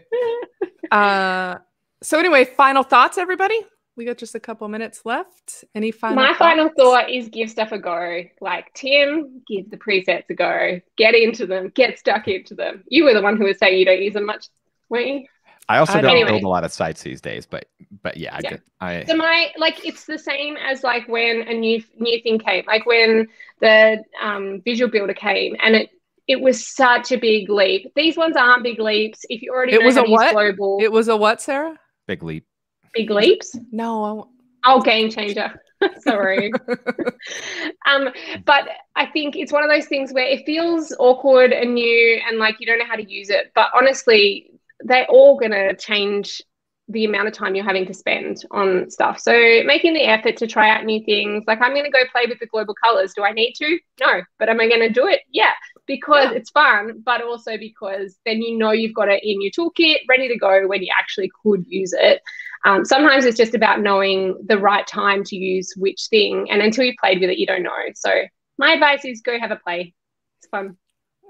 Uh, 0.90 1.58
so 2.02 2.18
anyway, 2.18 2.42
final 2.46 2.82
thoughts, 2.82 3.18
everybody. 3.18 3.60
We 3.98 4.04
got 4.04 4.16
just 4.16 4.36
a 4.36 4.40
couple 4.40 4.68
minutes 4.68 5.00
left. 5.04 5.64
Any 5.74 5.90
final? 5.90 6.22
My 6.22 6.32
final 6.34 6.70
thought 6.78 7.10
is 7.10 7.28
give 7.28 7.50
stuff 7.50 7.72
a 7.72 7.78
go. 7.80 8.22
Like 8.40 8.72
Tim, 8.72 9.42
give 9.48 9.68
the 9.70 9.76
presets 9.76 10.30
a 10.30 10.34
go. 10.34 10.80
Get 10.96 11.16
into 11.16 11.46
them. 11.46 11.72
Get 11.74 11.98
stuck 11.98 12.28
into 12.28 12.54
them. 12.54 12.84
You 12.88 13.02
were 13.04 13.12
the 13.12 13.20
one 13.22 13.36
who 13.36 13.44
was 13.46 13.58
saying 13.58 13.76
you 13.76 13.84
don't 13.84 14.00
use 14.00 14.14
them 14.14 14.26
much, 14.26 14.46
weren't 14.88 15.08
you? 15.08 15.26
I 15.68 15.78
also 15.78 15.94
I 15.98 16.00
don't 16.00 16.14
don't- 16.14 16.28
build 16.28 16.44
a 16.44 16.48
lot 16.48 16.62
of 16.62 16.72
sites 16.72 17.02
these 17.02 17.20
days, 17.20 17.44
but 17.44 17.66
but 18.02 18.16
yeah, 18.16 18.36
I 18.36 18.40
Yeah. 18.44 18.50
get 18.50 18.60
I 18.80 19.04
So 19.04 19.16
my 19.16 19.48
like 19.58 19.84
it's 19.84 20.06
the 20.06 20.16
same 20.18 20.56
as 20.56 20.84
like 20.84 21.08
when 21.08 21.42
a 21.48 21.52
new 21.52 21.82
new 21.98 22.22
thing 22.22 22.38
came, 22.38 22.64
like 22.68 22.86
when 22.86 23.26
the 23.60 24.02
um, 24.22 24.62
visual 24.64 24.88
builder 24.88 25.12
came, 25.12 25.56
and 25.60 25.74
it 25.74 25.90
it 26.28 26.40
was 26.40 26.64
such 26.64 27.10
a 27.10 27.16
big 27.16 27.50
leap. 27.50 27.90
These 27.96 28.16
ones 28.16 28.36
aren't 28.36 28.62
big 28.62 28.78
leaps. 28.78 29.24
If 29.28 29.42
you 29.42 29.50
already 29.52 29.74
It 29.74 29.80
know 29.80 29.86
was 29.86 29.96
a 29.96 30.04
what? 30.04 30.32
global, 30.34 30.78
It 30.80 30.92
was 30.92 31.08
a 31.08 31.16
what, 31.16 31.42
Sarah? 31.42 31.78
big 32.06 32.22
leap. 32.22 32.44
Big 32.92 33.10
leaps. 33.10 33.56
No, 33.72 34.04
I 34.04 34.12
won't. 34.12 34.30
Oh, 34.64 34.80
game 34.82 35.10
changer. 35.10 35.60
Sorry. 36.00 36.50
um, 37.86 38.08
but 38.44 38.68
I 38.96 39.06
think 39.06 39.36
it's 39.36 39.52
one 39.52 39.62
of 39.64 39.70
those 39.70 39.86
things 39.86 40.12
where 40.12 40.26
it 40.26 40.44
feels 40.44 40.94
awkward 40.98 41.52
and 41.52 41.74
new 41.74 42.20
and 42.28 42.38
like 42.38 42.56
you 42.58 42.66
don't 42.66 42.78
know 42.78 42.86
how 42.86 42.96
to 42.96 43.10
use 43.10 43.30
it. 43.30 43.52
But 43.54 43.68
honestly, 43.74 44.50
they're 44.80 45.06
all 45.06 45.38
going 45.38 45.52
to 45.52 45.76
change 45.76 46.42
the 46.90 47.04
amount 47.04 47.28
of 47.28 47.34
time 47.34 47.54
you're 47.54 47.64
having 47.64 47.84
to 47.86 47.92
spend 47.92 48.44
on 48.50 48.90
stuff. 48.90 49.20
So 49.20 49.32
making 49.66 49.92
the 49.92 50.04
effort 50.04 50.38
to 50.38 50.46
try 50.46 50.70
out 50.70 50.84
new 50.84 51.04
things, 51.04 51.44
like 51.46 51.60
I'm 51.60 51.72
going 51.72 51.84
to 51.84 51.90
go 51.90 52.02
play 52.10 52.24
with 52.26 52.38
the 52.40 52.46
global 52.46 52.74
colors. 52.82 53.12
Do 53.14 53.22
I 53.24 53.32
need 53.32 53.52
to? 53.58 53.78
No. 54.00 54.22
But 54.38 54.48
am 54.48 54.58
I 54.60 54.68
going 54.68 54.80
to 54.80 54.88
do 54.88 55.06
it? 55.06 55.20
Yeah, 55.30 55.50
because 55.86 56.30
Yeah. 56.32 56.38
it's 56.38 56.50
fun, 56.50 57.02
but 57.04 57.22
also 57.22 57.58
because 57.58 58.18
then 58.24 58.40
you 58.40 58.56
know 58.56 58.72
you've 58.72 58.94
got 58.94 59.08
it 59.08 59.22
in 59.22 59.42
your 59.42 59.50
toolkit, 59.50 59.98
ready 60.08 60.28
to 60.28 60.38
go 60.38 60.66
when 60.66 60.82
you 60.82 60.90
actually 60.98 61.30
could 61.42 61.64
use 61.68 61.92
it. 61.92 62.22
Um, 62.64 62.84
sometimes 62.84 63.24
it's 63.24 63.36
just 63.36 63.54
about 63.54 63.80
knowing 63.80 64.36
the 64.46 64.58
right 64.58 64.86
time 64.86 65.24
to 65.24 65.36
use 65.36 65.72
which 65.76 66.06
thing, 66.10 66.50
and 66.50 66.60
until 66.62 66.84
you've 66.84 66.96
played 67.00 67.20
with 67.20 67.30
it, 67.30 67.38
you 67.38 67.46
don't 67.46 67.62
know. 67.62 67.70
So 67.94 68.10
my 68.58 68.72
advice 68.72 69.04
is 69.04 69.20
go 69.20 69.38
have 69.38 69.50
a 69.50 69.56
play. 69.56 69.94
It's 70.38 70.48
fun. 70.48 70.76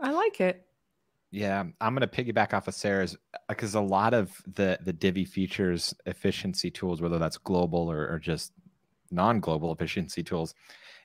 I 0.03 0.11
like 0.11 0.41
it. 0.41 0.65
Yeah, 1.31 1.65
I'm 1.81 1.95
gonna 1.95 2.09
piggyback 2.09 2.55
off 2.55 2.69
of 2.69 2.75
Sarah's 2.75 3.17
because 3.49 3.75
a 3.75 3.81
lot 3.81 4.15
of 4.15 4.31
the 4.55 4.79
the 4.83 4.93
Divi 4.93 5.25
features 5.25 5.95
efficiency 6.07 6.71
tools, 6.71 7.03
whether 7.03 7.19
that's 7.19 7.37
global 7.37 7.91
or, 7.91 8.09
or 8.09 8.19
just 8.19 8.53
non-global 9.11 9.73
efficiency 9.73 10.23
tools, 10.23 10.55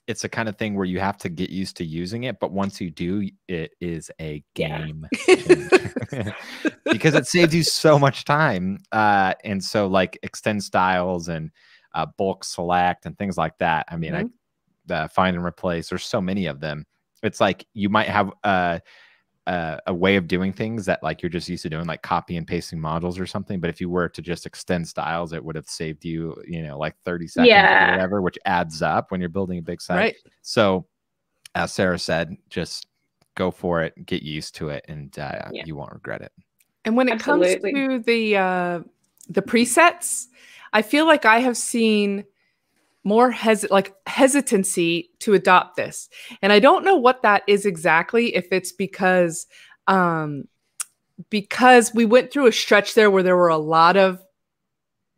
it's 0.07 0.21
the 0.21 0.29
kind 0.29 0.49
of 0.49 0.57
thing 0.57 0.75
where 0.75 0.85
you 0.85 0.99
have 0.99 1.17
to 1.19 1.29
get 1.29 1.49
used 1.49 1.77
to 1.77 1.85
using 1.85 2.25
it. 2.25 2.39
But 2.39 2.51
once 2.51 2.81
you 2.81 2.89
do, 2.89 3.29
it 3.47 3.71
is 3.79 4.11
a 4.19 4.43
game 4.53 5.07
changer. 5.25 6.35
because 6.91 7.15
it 7.15 7.27
saves 7.27 7.55
you 7.55 7.63
so 7.63 7.97
much 7.97 8.25
time. 8.25 8.79
Uh, 8.91 9.33
and 9.43 9.63
so 9.63 9.87
like 9.87 10.19
extend 10.23 10.63
styles 10.63 11.29
and 11.29 11.51
uh, 11.93 12.05
bulk 12.17 12.43
select 12.43 13.05
and 13.05 13.17
things 13.17 13.37
like 13.37 13.57
that. 13.59 13.85
I 13.89 13.95
mean, 13.95 14.13
I 14.13 14.25
the 14.85 15.09
find 15.13 15.35
and 15.35 15.45
replace. 15.45 15.89
There's 15.89 16.05
so 16.05 16.21
many 16.21 16.47
of 16.47 16.59
them. 16.59 16.85
It's 17.21 17.39
like 17.39 17.65
you 17.73 17.89
might 17.89 18.09
have 18.09 18.31
uh, 18.43 18.79
a, 19.47 19.79
a 19.87 19.93
way 19.93 20.15
of 20.15 20.27
doing 20.27 20.53
things 20.53 20.85
that 20.85 21.03
like 21.03 21.21
you're 21.21 21.29
just 21.29 21.49
used 21.49 21.63
to 21.63 21.69
doing, 21.69 21.85
like 21.85 22.01
copy 22.01 22.37
and 22.37 22.47
pasting 22.47 22.79
modules 22.79 23.19
or 23.19 23.25
something. 23.25 23.59
But 23.59 23.69
if 23.69 23.81
you 23.81 23.89
were 23.89 24.09
to 24.09 24.21
just 24.21 24.45
extend 24.45 24.87
styles, 24.87 25.33
it 25.33 25.43
would 25.43 25.55
have 25.55 25.67
saved 25.67 26.05
you, 26.05 26.35
you 26.47 26.61
know, 26.63 26.77
like 26.77 26.95
30 27.03 27.27
seconds 27.27 27.47
Yeah. 27.49 27.87
or 27.87 27.91
whatever, 27.91 28.21
which 28.21 28.37
adds 28.45 28.81
up 28.81 29.11
when 29.11 29.19
you're 29.19 29.29
building 29.29 29.59
a 29.59 29.61
big 29.61 29.81
site. 29.81 29.97
Right. 29.97 30.15
So, 30.41 30.85
as 31.55 31.73
Sarah 31.73 31.99
said, 31.99 32.35
just 32.49 32.87
go 33.35 33.51
for 33.51 33.81
it, 33.83 34.05
get 34.05 34.23
used 34.23 34.55
to 34.55 34.69
it, 34.69 34.85
and 34.87 35.17
uh, 35.19 35.49
Yeah. 35.51 35.63
you 35.65 35.75
won't 35.75 35.93
regret 35.93 36.21
it. 36.21 36.31
And 36.85 36.95
when 36.95 37.07
it 37.09 37.13
Absolutely. 37.13 37.73
comes 37.73 37.87
to 37.87 37.99
the 37.99 38.37
uh, 38.37 38.79
the 39.29 39.41
presets, 39.41 40.27
I 40.73 40.81
feel 40.81 41.05
like 41.05 41.25
I 41.25 41.39
have 41.39 41.57
seen 41.57 42.25
more 43.03 43.31
hes- 43.31 43.69
like 43.69 43.93
hesitancy 44.07 45.09
to 45.19 45.33
adopt 45.33 45.75
this, 45.75 46.09
and 46.41 46.53
I 46.53 46.59
don't 46.59 46.85
know 46.85 46.97
what 46.97 47.21
that 47.23 47.43
is 47.47 47.65
exactly. 47.65 48.35
If 48.35 48.47
it's 48.51 48.71
because 48.71 49.47
um, 49.87 50.45
because 51.29 51.93
we 51.93 52.05
went 52.05 52.31
through 52.31 52.47
a 52.47 52.51
stretch 52.51 52.93
there 52.93 53.11
where 53.11 53.23
there 53.23 53.37
were 53.37 53.49
a 53.49 53.57
lot 53.57 53.97
of 53.97 54.23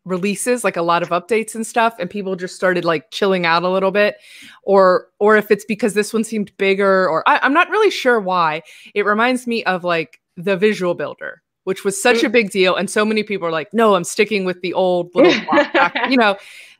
releases 0.05 0.63
like 0.63 0.77
a 0.77 0.81
lot 0.81 1.01
of 1.01 1.09
updates 1.09 1.55
and 1.55 1.65
stuff 1.65 1.95
and 1.99 2.09
people 2.09 2.36
just 2.36 2.55
started 2.55 2.86
like 2.86 3.09
chilling 3.09 3.45
out 3.45 3.63
a 3.63 3.69
little 3.69 3.89
bit 3.89 4.17
or 4.63 5.07
or 5.19 5.36
if 5.36 5.49
it's 5.49 5.65
because 5.65 5.95
this 5.95 6.13
one 6.13 6.23
seemed 6.23 6.55
bigger 6.57 7.09
or 7.09 7.27
I, 7.27 7.39
i'm 7.41 7.53
not 7.53 7.71
really 7.71 7.89
sure 7.89 8.19
why 8.19 8.61
it 8.93 9.03
reminds 9.03 9.47
me 9.47 9.63
of 9.63 9.83
like 9.83 10.21
the 10.38 10.55
visual 10.55 10.93
builder 10.93 11.41
which 11.63 11.83
was 11.83 11.99
such 11.99 12.21
a 12.21 12.29
mm. 12.29 12.33
big 12.33 12.51
deal 12.51 12.75
and 12.75 12.88
so 12.88 13.03
many 13.03 13.23
people 13.23 13.47
are 13.47 13.51
like 13.51 13.73
no 13.73 13.95
i'm 13.95 14.03
sticking 14.03 14.45
with 14.45 14.61
the 14.61 14.73
old 14.73 15.09
little 15.15 15.33
back, 15.73 15.95
you 16.09 16.17
know 16.17 16.38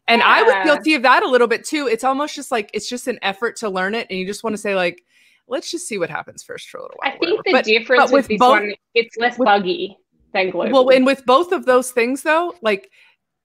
and 0.08 0.20
yeah. 0.20 0.28
i 0.28 0.43
was 0.43 0.53
guilty 0.64 0.93
of 0.93 1.01
that 1.01 1.24
a 1.24 1.28
little 1.28 1.47
bit 1.47 1.66
too 1.66 1.88
it's 1.88 2.03
almost 2.03 2.36
just 2.36 2.51
like 2.51 2.70
it's 2.74 2.89
just 2.89 3.08
an 3.08 3.20
effort 3.22 3.56
to 3.56 3.70
learn 3.70 3.95
it 3.95 4.08
and 4.10 4.20
you 4.20 4.26
just 4.26 4.43
want 4.43 4.53
to 4.53 4.58
say 4.58 4.76
like 4.76 5.01
let's 5.47 5.70
just 5.72 5.88
see 5.88 5.97
what 5.97 6.10
happens 6.10 6.43
first 6.43 6.70
for 6.70 6.78
a 6.78 6.82
little 6.82 6.97
while. 6.97 7.14
I 7.14 7.18
think 7.18 7.43
the 7.45 7.51
but, 7.51 7.66
difference 7.66 8.03
but 8.03 8.12
with, 8.12 8.30
with 8.30 8.39
both, 8.39 8.62
one, 8.62 8.74
it's 8.93 9.18
less 9.18 9.38
with, 9.38 9.45
buggy 9.45 9.97
than 10.34 10.49
global. 10.49 10.86
Well, 10.86 10.95
and 10.95 11.06
with 11.06 11.26
both 11.26 11.51
of 11.51 11.66
those 11.66 11.91
things 11.91 12.24
though, 12.24 12.56
like 12.62 12.89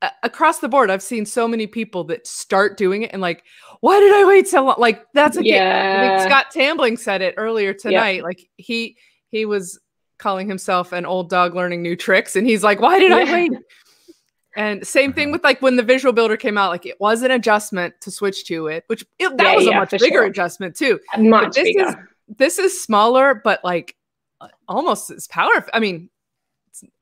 uh, 0.03 0.11
across 0.23 0.61
the 0.61 0.69
board, 0.69 0.91
I've 0.91 1.03
seen 1.03 1.27
so 1.27 1.47
many 1.47 1.67
people 1.67 2.05
that 2.05 2.27
start 2.27 2.77
doing 2.77 3.03
it 3.03 3.11
and 3.13 3.21
like, 3.21 3.45
why 3.81 4.01
did 4.01 4.15
I 4.15 4.27
wait 4.27 4.49
so 4.49 4.65
long? 4.65 4.77
Like 4.79 5.05
that's 5.15 5.37
a 5.37 5.45
yeah. 5.45 6.25
Scott 6.25 6.47
Tambling 6.55 6.99
said 6.99 7.23
it 7.23 7.35
earlier 7.37 7.75
tonight. 7.75 8.19
Yeah. 8.19 8.23
Like 8.23 8.49
he 8.57 8.97
he 9.29 9.45
was 9.45 9.79
calling 10.19 10.49
himself 10.49 10.93
an 10.93 11.07
old 11.07 11.31
dog 11.31 11.55
learning 11.55 11.83
new 11.83 11.97
tricks, 11.97 12.37
and 12.37 12.47
he's 12.47 12.63
like, 12.63 12.81
why 12.81 12.99
did 12.99 13.11
yeah. 13.11 13.17
I 13.19 13.33
wait? 13.33 13.53
And 14.57 14.85
same 14.87 15.13
thing 15.13 15.31
with 15.31 15.45
like 15.45 15.63
when 15.63 15.77
the 15.77 15.83
visual 15.83 16.13
builder 16.13 16.37
came 16.37 16.59
out, 16.59 16.71
like 16.71 16.87
it 16.87 17.01
was 17.01 17.23
an 17.23 17.31
adjustment 17.31 17.95
to 18.01 18.11
switch 18.11 18.45
to 18.47 18.67
it, 18.67 18.85
which 18.89 19.05
it, 19.19 19.37
that 19.37 19.47
yeah, 19.47 19.55
was 19.55 19.67
a 19.67 19.73
much 19.73 19.91
bigger 19.91 20.09
sure. 20.09 20.25
adjustment 20.25 20.75
too. 20.75 20.99
Much 21.17 21.45
but 21.45 21.55
this 21.55 21.65
bigger. 21.65 21.89
is 21.89 21.95
this 22.37 22.59
is 22.59 22.83
smaller, 22.83 23.35
but 23.35 23.63
like 23.63 23.97
uh, 24.41 24.49
almost 24.69 25.11
as 25.11 25.29
powerful. 25.29 25.71
I 25.73 25.79
mean, 25.79 26.11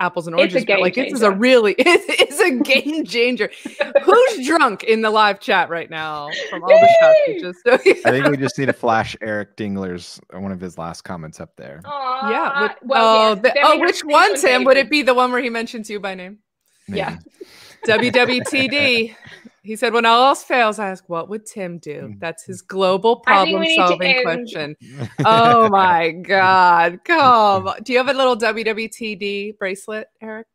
apples 0.01 0.27
and 0.27 0.37
oranges, 0.37 0.65
but 0.65 0.81
like 0.81 0.95
changer. 0.95 1.11
this 1.11 1.21
is 1.21 1.23
a 1.23 1.31
really 1.31 1.75
it 1.79 2.31
is 2.31 2.41
a 2.41 2.51
game 2.63 3.05
changer. 3.05 3.51
Who's 4.03 4.47
drunk 4.47 4.85
in 4.85 5.03
the 5.03 5.11
live 5.11 5.41
chat 5.41 5.71
right 5.71 5.89
now 5.89 6.29
from 6.51 6.63
all 6.63 6.69
the 6.69 6.97
shots 7.01 7.19
we 7.29 7.41
just 7.41 7.61
I 8.07 8.11
think 8.11 8.27
we 8.27 8.37
just 8.37 8.59
need 8.59 8.67
to 8.67 8.73
flash 8.73 9.17
Eric 9.21 9.57
Dingler's 9.57 10.21
uh, 10.35 10.41
one 10.41 10.53
of 10.53 10.61
his 10.61 10.79
last 10.79 11.03
comments 11.03 11.41
up 11.41 11.57
there. 11.57 11.81
Aww. 11.85 12.31
Yeah. 12.31 12.63
With, 12.63 12.73
well, 12.83 13.33
oh, 13.33 13.35
the, 13.35 13.55
oh 13.63 13.79
which 13.79 14.05
one, 14.05 14.37
Sam? 14.37 14.65
Would 14.65 14.77
it 14.77 14.91
be 14.91 15.03
the 15.03 15.15
one 15.15 15.31
where 15.33 15.41
he 15.41 15.51
mentions 15.51 15.89
you 15.89 16.01
by 16.01 16.15
name? 16.15 16.39
Maybe. 16.89 16.99
Yeah. 16.99 17.19
WWTD. 17.87 19.15
He 19.63 19.77
said, 19.77 19.93
when 19.93 20.07
all 20.07 20.29
else 20.29 20.43
fails, 20.43 20.79
I 20.79 20.89
ask, 20.91 21.09
what 21.09 21.29
would 21.29 21.45
Tim 21.45 21.79
do? 21.79 22.09
Mm. 22.15 22.21
That's 22.21 22.45
his 22.45 22.63
global 22.63 23.17
problem 23.17 23.65
solving 23.77 24.23
question. 24.23 24.77
oh 25.25 25.69
my 25.69 26.11
God. 26.11 27.01
Come. 27.05 27.71
Do 27.83 27.93
you 27.93 27.99
have 27.99 28.09
a 28.09 28.15
little 28.15 28.37
WWTD 28.37 29.59
bracelet, 29.59 30.09
Eric? 30.21 30.47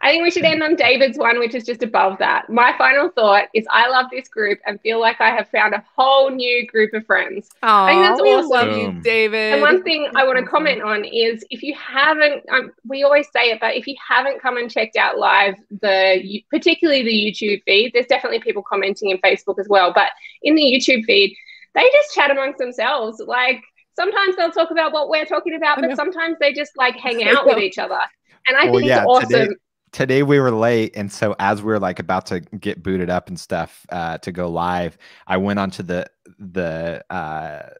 I 0.00 0.10
think 0.10 0.22
we 0.22 0.30
should 0.30 0.44
end 0.44 0.62
on 0.62 0.76
David's 0.76 1.18
one, 1.18 1.38
which 1.38 1.54
is 1.54 1.64
just 1.64 1.82
above 1.82 2.18
that. 2.18 2.48
My 2.48 2.74
final 2.78 3.08
thought 3.10 3.44
is 3.54 3.66
I 3.70 3.88
love 3.88 4.06
this 4.10 4.28
group 4.28 4.58
and 4.66 4.80
feel 4.80 5.00
like 5.00 5.20
I 5.20 5.30
have 5.30 5.48
found 5.48 5.74
a 5.74 5.84
whole 5.96 6.30
new 6.30 6.66
group 6.66 6.94
of 6.94 7.04
friends. 7.06 7.50
Aww, 7.62 7.68
I 7.68 7.92
think 7.92 8.02
that's 8.02 8.20
awesome. 8.20 8.50
love 8.50 8.76
you, 8.76 9.02
David. 9.02 9.54
And 9.54 9.62
one 9.62 9.82
thing 9.82 10.08
I 10.14 10.24
want 10.24 10.38
to 10.38 10.46
comment 10.46 10.82
on 10.82 11.04
is 11.04 11.44
if 11.50 11.62
you 11.62 11.74
haven't, 11.74 12.44
um, 12.50 12.72
we 12.86 13.02
always 13.02 13.26
say 13.32 13.50
it, 13.50 13.60
but 13.60 13.74
if 13.74 13.86
you 13.86 13.96
haven't 14.06 14.40
come 14.40 14.56
and 14.56 14.70
checked 14.70 14.96
out 14.96 15.18
live 15.18 15.54
the, 15.82 16.42
particularly 16.50 17.02
the 17.02 17.10
YouTube 17.10 17.62
feed, 17.64 17.92
there's 17.92 18.06
definitely 18.06 18.40
people 18.40 18.62
commenting 18.62 19.10
in 19.10 19.18
Facebook 19.18 19.58
as 19.58 19.68
well. 19.68 19.92
But 19.92 20.10
in 20.42 20.54
the 20.54 20.62
YouTube 20.62 21.04
feed, 21.04 21.36
they 21.74 21.88
just 21.92 22.14
chat 22.14 22.30
amongst 22.30 22.58
themselves. 22.58 23.20
Like 23.24 23.62
sometimes 23.96 24.36
they'll 24.36 24.52
talk 24.52 24.70
about 24.70 24.92
what 24.92 25.08
we're 25.08 25.26
talking 25.26 25.54
about, 25.54 25.80
but 25.80 25.96
sometimes 25.96 26.36
they 26.40 26.52
just 26.52 26.72
like 26.76 26.96
hang 26.96 27.24
out 27.28 27.46
with 27.46 27.58
each 27.58 27.78
other. 27.78 28.00
And 28.46 28.56
I 28.56 28.64
well, 28.66 28.74
think 28.74 28.86
yeah, 28.86 29.02
it's 29.02 29.06
awesome. 29.06 29.28
Today, 29.28 29.54
today 29.92 30.22
we 30.22 30.38
were 30.38 30.50
late 30.50 30.96
and 30.96 31.10
so 31.10 31.34
as 31.38 31.62
we 31.62 31.72
are 31.72 31.78
like 31.78 31.98
about 31.98 32.26
to 32.26 32.40
get 32.40 32.82
booted 32.82 33.10
up 33.10 33.28
and 33.28 33.38
stuff 33.38 33.86
uh, 33.90 34.18
to 34.18 34.32
go 34.32 34.48
live 34.48 34.98
i 35.26 35.36
went 35.36 35.58
onto 35.58 35.82
the 35.82 36.06
the 36.38 37.04
uh, 37.10 37.70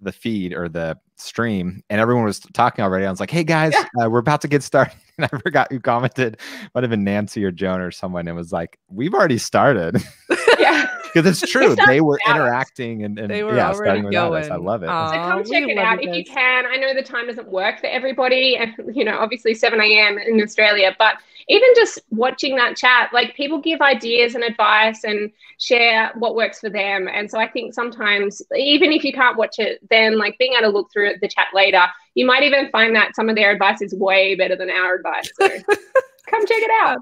the 0.00 0.12
feed 0.12 0.52
or 0.52 0.68
the 0.68 0.98
stream 1.16 1.82
and 1.88 2.00
everyone 2.00 2.24
was 2.24 2.40
talking 2.40 2.84
already. 2.84 3.06
I 3.06 3.10
was 3.10 3.20
like 3.20 3.30
hey 3.30 3.44
guys 3.44 3.74
uh, 3.74 4.10
we're 4.10 4.18
about 4.18 4.40
to 4.42 4.48
get 4.48 4.62
started. 4.62 4.94
And 5.18 5.28
i 5.30 5.38
forgot 5.38 5.70
who 5.70 5.78
commented. 5.78 6.38
Might 6.74 6.84
have 6.84 6.90
been 6.90 7.04
nancy 7.04 7.44
or 7.44 7.50
joan 7.50 7.82
or 7.82 7.90
someone. 7.90 8.26
And 8.26 8.34
was 8.34 8.50
like 8.50 8.78
we've 8.88 9.12
already 9.12 9.38
started. 9.38 10.02
Yeah 10.58 10.86
because 11.12 11.42
it's 11.42 11.50
true 11.52 11.74
they 11.86 12.00
were 12.00 12.18
interacting 12.26 13.04
and, 13.04 13.18
and 13.18 13.30
they 13.30 13.42
were 13.42 13.54
yeah 13.54 13.72
starting 13.72 14.04
without 14.04 14.32
us 14.32 14.48
i 14.50 14.56
love 14.56 14.82
it. 14.82 14.88
Aww, 14.88 15.10
so 15.10 15.14
come 15.14 15.44
check 15.44 15.68
it 15.68 15.78
out 15.78 16.02
if 16.02 16.14
you 16.14 16.24
can. 16.24 16.66
I 16.66 16.76
know 16.76 16.94
the 16.94 17.02
time 17.02 17.26
doesn't 17.26 17.48
work 17.48 17.80
for 17.80 17.86
everybody 17.86 18.56
and 18.56 18.72
you 18.94 19.04
know 19.04 19.18
obviously 19.18 19.54
7 19.54 19.80
a.m 19.80 20.18
in 20.18 20.40
australia 20.42 20.94
but 20.98 21.16
even 21.48 21.68
just 21.74 21.98
watching 22.10 22.56
that 22.56 22.76
chat 22.76 23.10
like 23.12 23.34
people 23.34 23.60
give 23.60 23.80
ideas 23.80 24.34
and 24.34 24.44
advice 24.44 25.04
and 25.04 25.30
share 25.58 26.12
what 26.16 26.34
works 26.34 26.60
for 26.60 26.70
them 26.70 27.08
and 27.12 27.30
so 27.30 27.38
i 27.38 27.48
think 27.48 27.74
sometimes 27.74 28.42
even 28.56 28.92
if 28.92 29.04
you 29.04 29.12
can't 29.12 29.36
watch 29.36 29.58
it 29.58 29.78
then 29.90 30.18
like 30.18 30.36
being 30.38 30.52
able 30.52 30.70
to 30.70 30.76
look 30.76 30.92
through 30.92 31.14
the 31.20 31.28
chat 31.28 31.48
later 31.54 31.84
you 32.14 32.26
might 32.26 32.42
even 32.42 32.70
find 32.70 32.94
that 32.94 33.14
some 33.14 33.28
of 33.28 33.36
their 33.36 33.50
advice 33.50 33.80
is 33.80 33.94
way 33.94 34.34
better 34.34 34.56
than 34.56 34.70
our 34.70 34.94
advice 34.94 35.30
so 35.38 35.48
come 36.26 36.46
check 36.46 36.58
it 36.58 36.70
out 36.82 36.98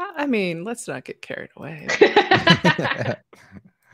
I 0.00 0.26
mean, 0.26 0.64
let's 0.64 0.88
not 0.88 1.04
get 1.04 1.22
carried 1.22 1.50
away. 1.56 1.86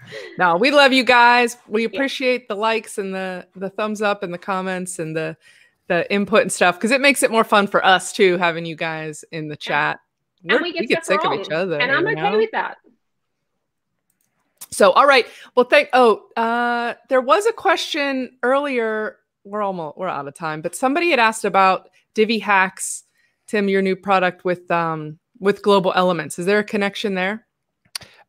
no, 0.38 0.56
we 0.56 0.70
love 0.70 0.92
you 0.92 1.04
guys. 1.04 1.56
We 1.68 1.84
appreciate 1.84 2.42
yeah. 2.42 2.46
the 2.50 2.56
likes 2.56 2.98
and 2.98 3.14
the 3.14 3.46
the 3.56 3.70
thumbs 3.70 4.02
up 4.02 4.22
and 4.22 4.32
the 4.32 4.38
comments 4.38 4.98
and 4.98 5.16
the 5.16 5.36
the 5.88 6.10
input 6.12 6.42
and 6.42 6.52
stuff 6.52 6.76
because 6.76 6.90
it 6.90 7.00
makes 7.00 7.22
it 7.22 7.30
more 7.30 7.44
fun 7.44 7.66
for 7.66 7.84
us 7.84 8.12
too 8.12 8.36
having 8.38 8.64
you 8.64 8.76
guys 8.76 9.24
in 9.32 9.48
the 9.48 9.56
chat. 9.56 10.00
And 10.48 10.60
we 10.60 10.72
get, 10.72 10.80
we 10.80 10.86
get 10.86 11.06
sick 11.06 11.22
wrong. 11.24 11.40
of 11.40 11.46
each 11.46 11.50
other, 11.50 11.80
and 11.80 11.90
I'm 11.90 12.06
okay 12.06 12.14
know? 12.14 12.38
with 12.38 12.50
that. 12.52 12.76
So, 14.70 14.92
all 14.92 15.06
right. 15.06 15.26
Well, 15.54 15.66
thank. 15.66 15.88
Oh, 15.92 16.26
uh, 16.36 16.94
there 17.08 17.20
was 17.20 17.46
a 17.46 17.52
question 17.52 18.36
earlier. 18.42 19.16
We're 19.44 19.62
almost 19.62 19.96
we're 19.96 20.08
out 20.08 20.28
of 20.28 20.34
time, 20.34 20.60
but 20.60 20.76
somebody 20.76 21.10
had 21.10 21.18
asked 21.18 21.44
about 21.44 21.88
Divi 22.14 22.38
Hacks, 22.38 23.04
Tim, 23.46 23.68
your 23.68 23.82
new 23.82 23.96
product 23.96 24.44
with 24.44 24.70
um 24.70 25.18
with 25.38 25.62
Global 25.62 25.92
Elements. 25.94 26.38
Is 26.38 26.46
there 26.46 26.58
a 26.58 26.64
connection 26.64 27.14
there? 27.14 27.46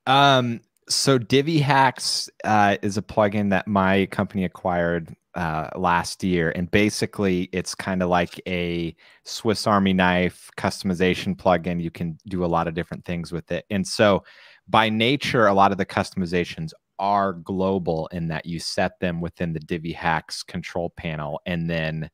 Um, 0.06 0.62
so 0.90 1.18
Divi 1.18 1.60
Hacks 1.60 2.30
uh, 2.44 2.78
is 2.82 2.98
a 2.98 3.02
plugin 3.02 3.50
that 3.50 3.68
my 3.68 4.06
company 4.08 4.46
acquired 4.46 5.14
uh, 5.36 5.70
last 5.76 6.24
year, 6.24 6.52
and 6.56 6.72
basically 6.72 7.50
it's 7.52 7.76
kind 7.76 8.02
of 8.02 8.10
like 8.10 8.42
a 8.48 8.96
Swiss 9.24 9.68
Army 9.68 9.94
knife 9.94 10.50
customization 10.58 11.36
plugin. 11.36 11.82
You 11.82 11.92
can 11.92 12.18
do 12.28 12.44
a 12.44 12.48
lot 12.48 12.68
of 12.68 12.74
different 12.74 13.06
things 13.06 13.32
with 13.32 13.52
it, 13.52 13.66
and 13.70 13.86
so 13.86 14.24
by 14.68 14.90
nature, 14.90 15.48
a 15.48 15.54
lot 15.54 15.72
of 15.72 15.78
the 15.78 15.86
customizations 15.86 16.72
are 17.00 17.34
global 17.34 18.08
in 18.12 18.28
that 18.28 18.46
you 18.46 18.60
set 18.60 19.00
them 19.00 19.22
within 19.22 19.54
the 19.54 19.60
Divi 19.60 19.92
Hacks 19.92 20.42
control 20.42 20.90
panel, 20.90 21.40
and 21.46 21.70
then 21.70 22.10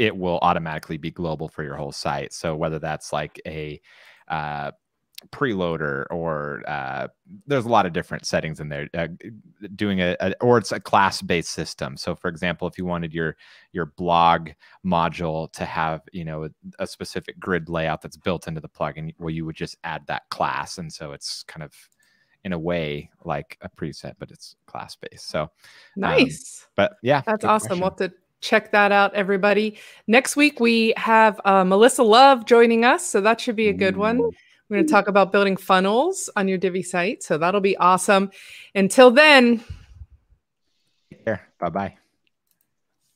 it 0.00 0.16
will 0.16 0.38
automatically 0.40 0.96
be 0.96 1.10
global 1.10 1.46
for 1.46 1.62
your 1.62 1.76
whole 1.76 1.92
site. 1.92 2.32
So 2.32 2.56
whether 2.56 2.78
that's 2.78 3.12
like 3.12 3.38
a 3.46 3.78
uh, 4.28 4.70
preloader 5.28 6.06
or 6.10 6.62
uh, 6.66 7.08
there's 7.46 7.66
a 7.66 7.68
lot 7.68 7.84
of 7.84 7.92
different 7.92 8.24
settings 8.24 8.60
in 8.60 8.70
there 8.70 8.88
uh, 8.94 9.08
doing 9.76 10.00
a, 10.00 10.16
a, 10.20 10.32
or 10.40 10.56
it's 10.56 10.72
a 10.72 10.80
class 10.80 11.20
based 11.20 11.50
system. 11.50 11.98
So 11.98 12.14
for 12.14 12.28
example 12.28 12.66
if 12.66 12.78
you 12.78 12.86
wanted 12.86 13.12
your 13.12 13.36
your 13.72 13.92
blog 13.98 14.48
module 14.86 15.52
to 15.52 15.66
have 15.66 16.00
you 16.12 16.24
know 16.24 16.44
a, 16.44 16.50
a, 16.78 16.86
specific 16.86 17.38
grid 17.38 17.68
layout 17.68 18.00
that's 18.00 18.16
built 18.16 18.48
into 18.48 18.62
the 18.62 18.70
plugin 18.70 19.14
well 19.18 19.28
you 19.28 19.44
would 19.44 19.56
just 19.56 19.76
add 19.84 20.06
that 20.06 20.22
class. 20.30 20.78
And 20.78 20.90
so 20.90 21.12
it's 21.12 21.42
kind 21.42 21.62
of 21.62 21.74
in 22.44 22.54
a 22.54 22.58
way 22.58 23.10
like 23.22 23.58
a 23.60 23.68
preset 23.68 24.14
but 24.18 24.30
it's 24.30 24.56
class 24.64 24.96
based 24.96 25.28
so 25.28 25.42
um, 25.42 25.50
nice. 25.96 26.64
um, 26.64 26.70
but 26.74 26.92
yeah 27.02 27.20
that's 27.26 27.44
awesome. 27.44 27.78
Question. 27.78 27.80
we'll 27.80 27.90
have 27.90 27.98
to 27.98 28.12
check 28.40 28.72
that 28.72 28.92
out, 28.92 29.14
everybody. 29.14 29.78
Next 30.06 30.36
week, 30.36 30.60
we 30.60 30.94
have 30.96 31.40
uh, 31.44 31.64
Melissa 31.64 32.02
Love 32.02 32.46
joining 32.46 32.84
us. 32.84 33.06
So 33.06 33.20
that 33.20 33.40
should 33.40 33.56
be 33.56 33.68
a 33.68 33.72
good 33.72 33.96
one. 33.96 34.18
We're 34.18 34.76
going 34.76 34.86
to 34.86 34.92
talk 34.92 35.08
about 35.08 35.32
building 35.32 35.56
funnels 35.56 36.30
on 36.36 36.46
your 36.46 36.58
Divi 36.58 36.82
site. 36.82 37.22
So 37.22 37.38
that'll 37.38 37.60
be 37.60 37.76
awesome. 37.76 38.30
Until 38.74 39.10
then, 39.10 39.64
Bye 41.60 41.68
bye. 41.70 41.99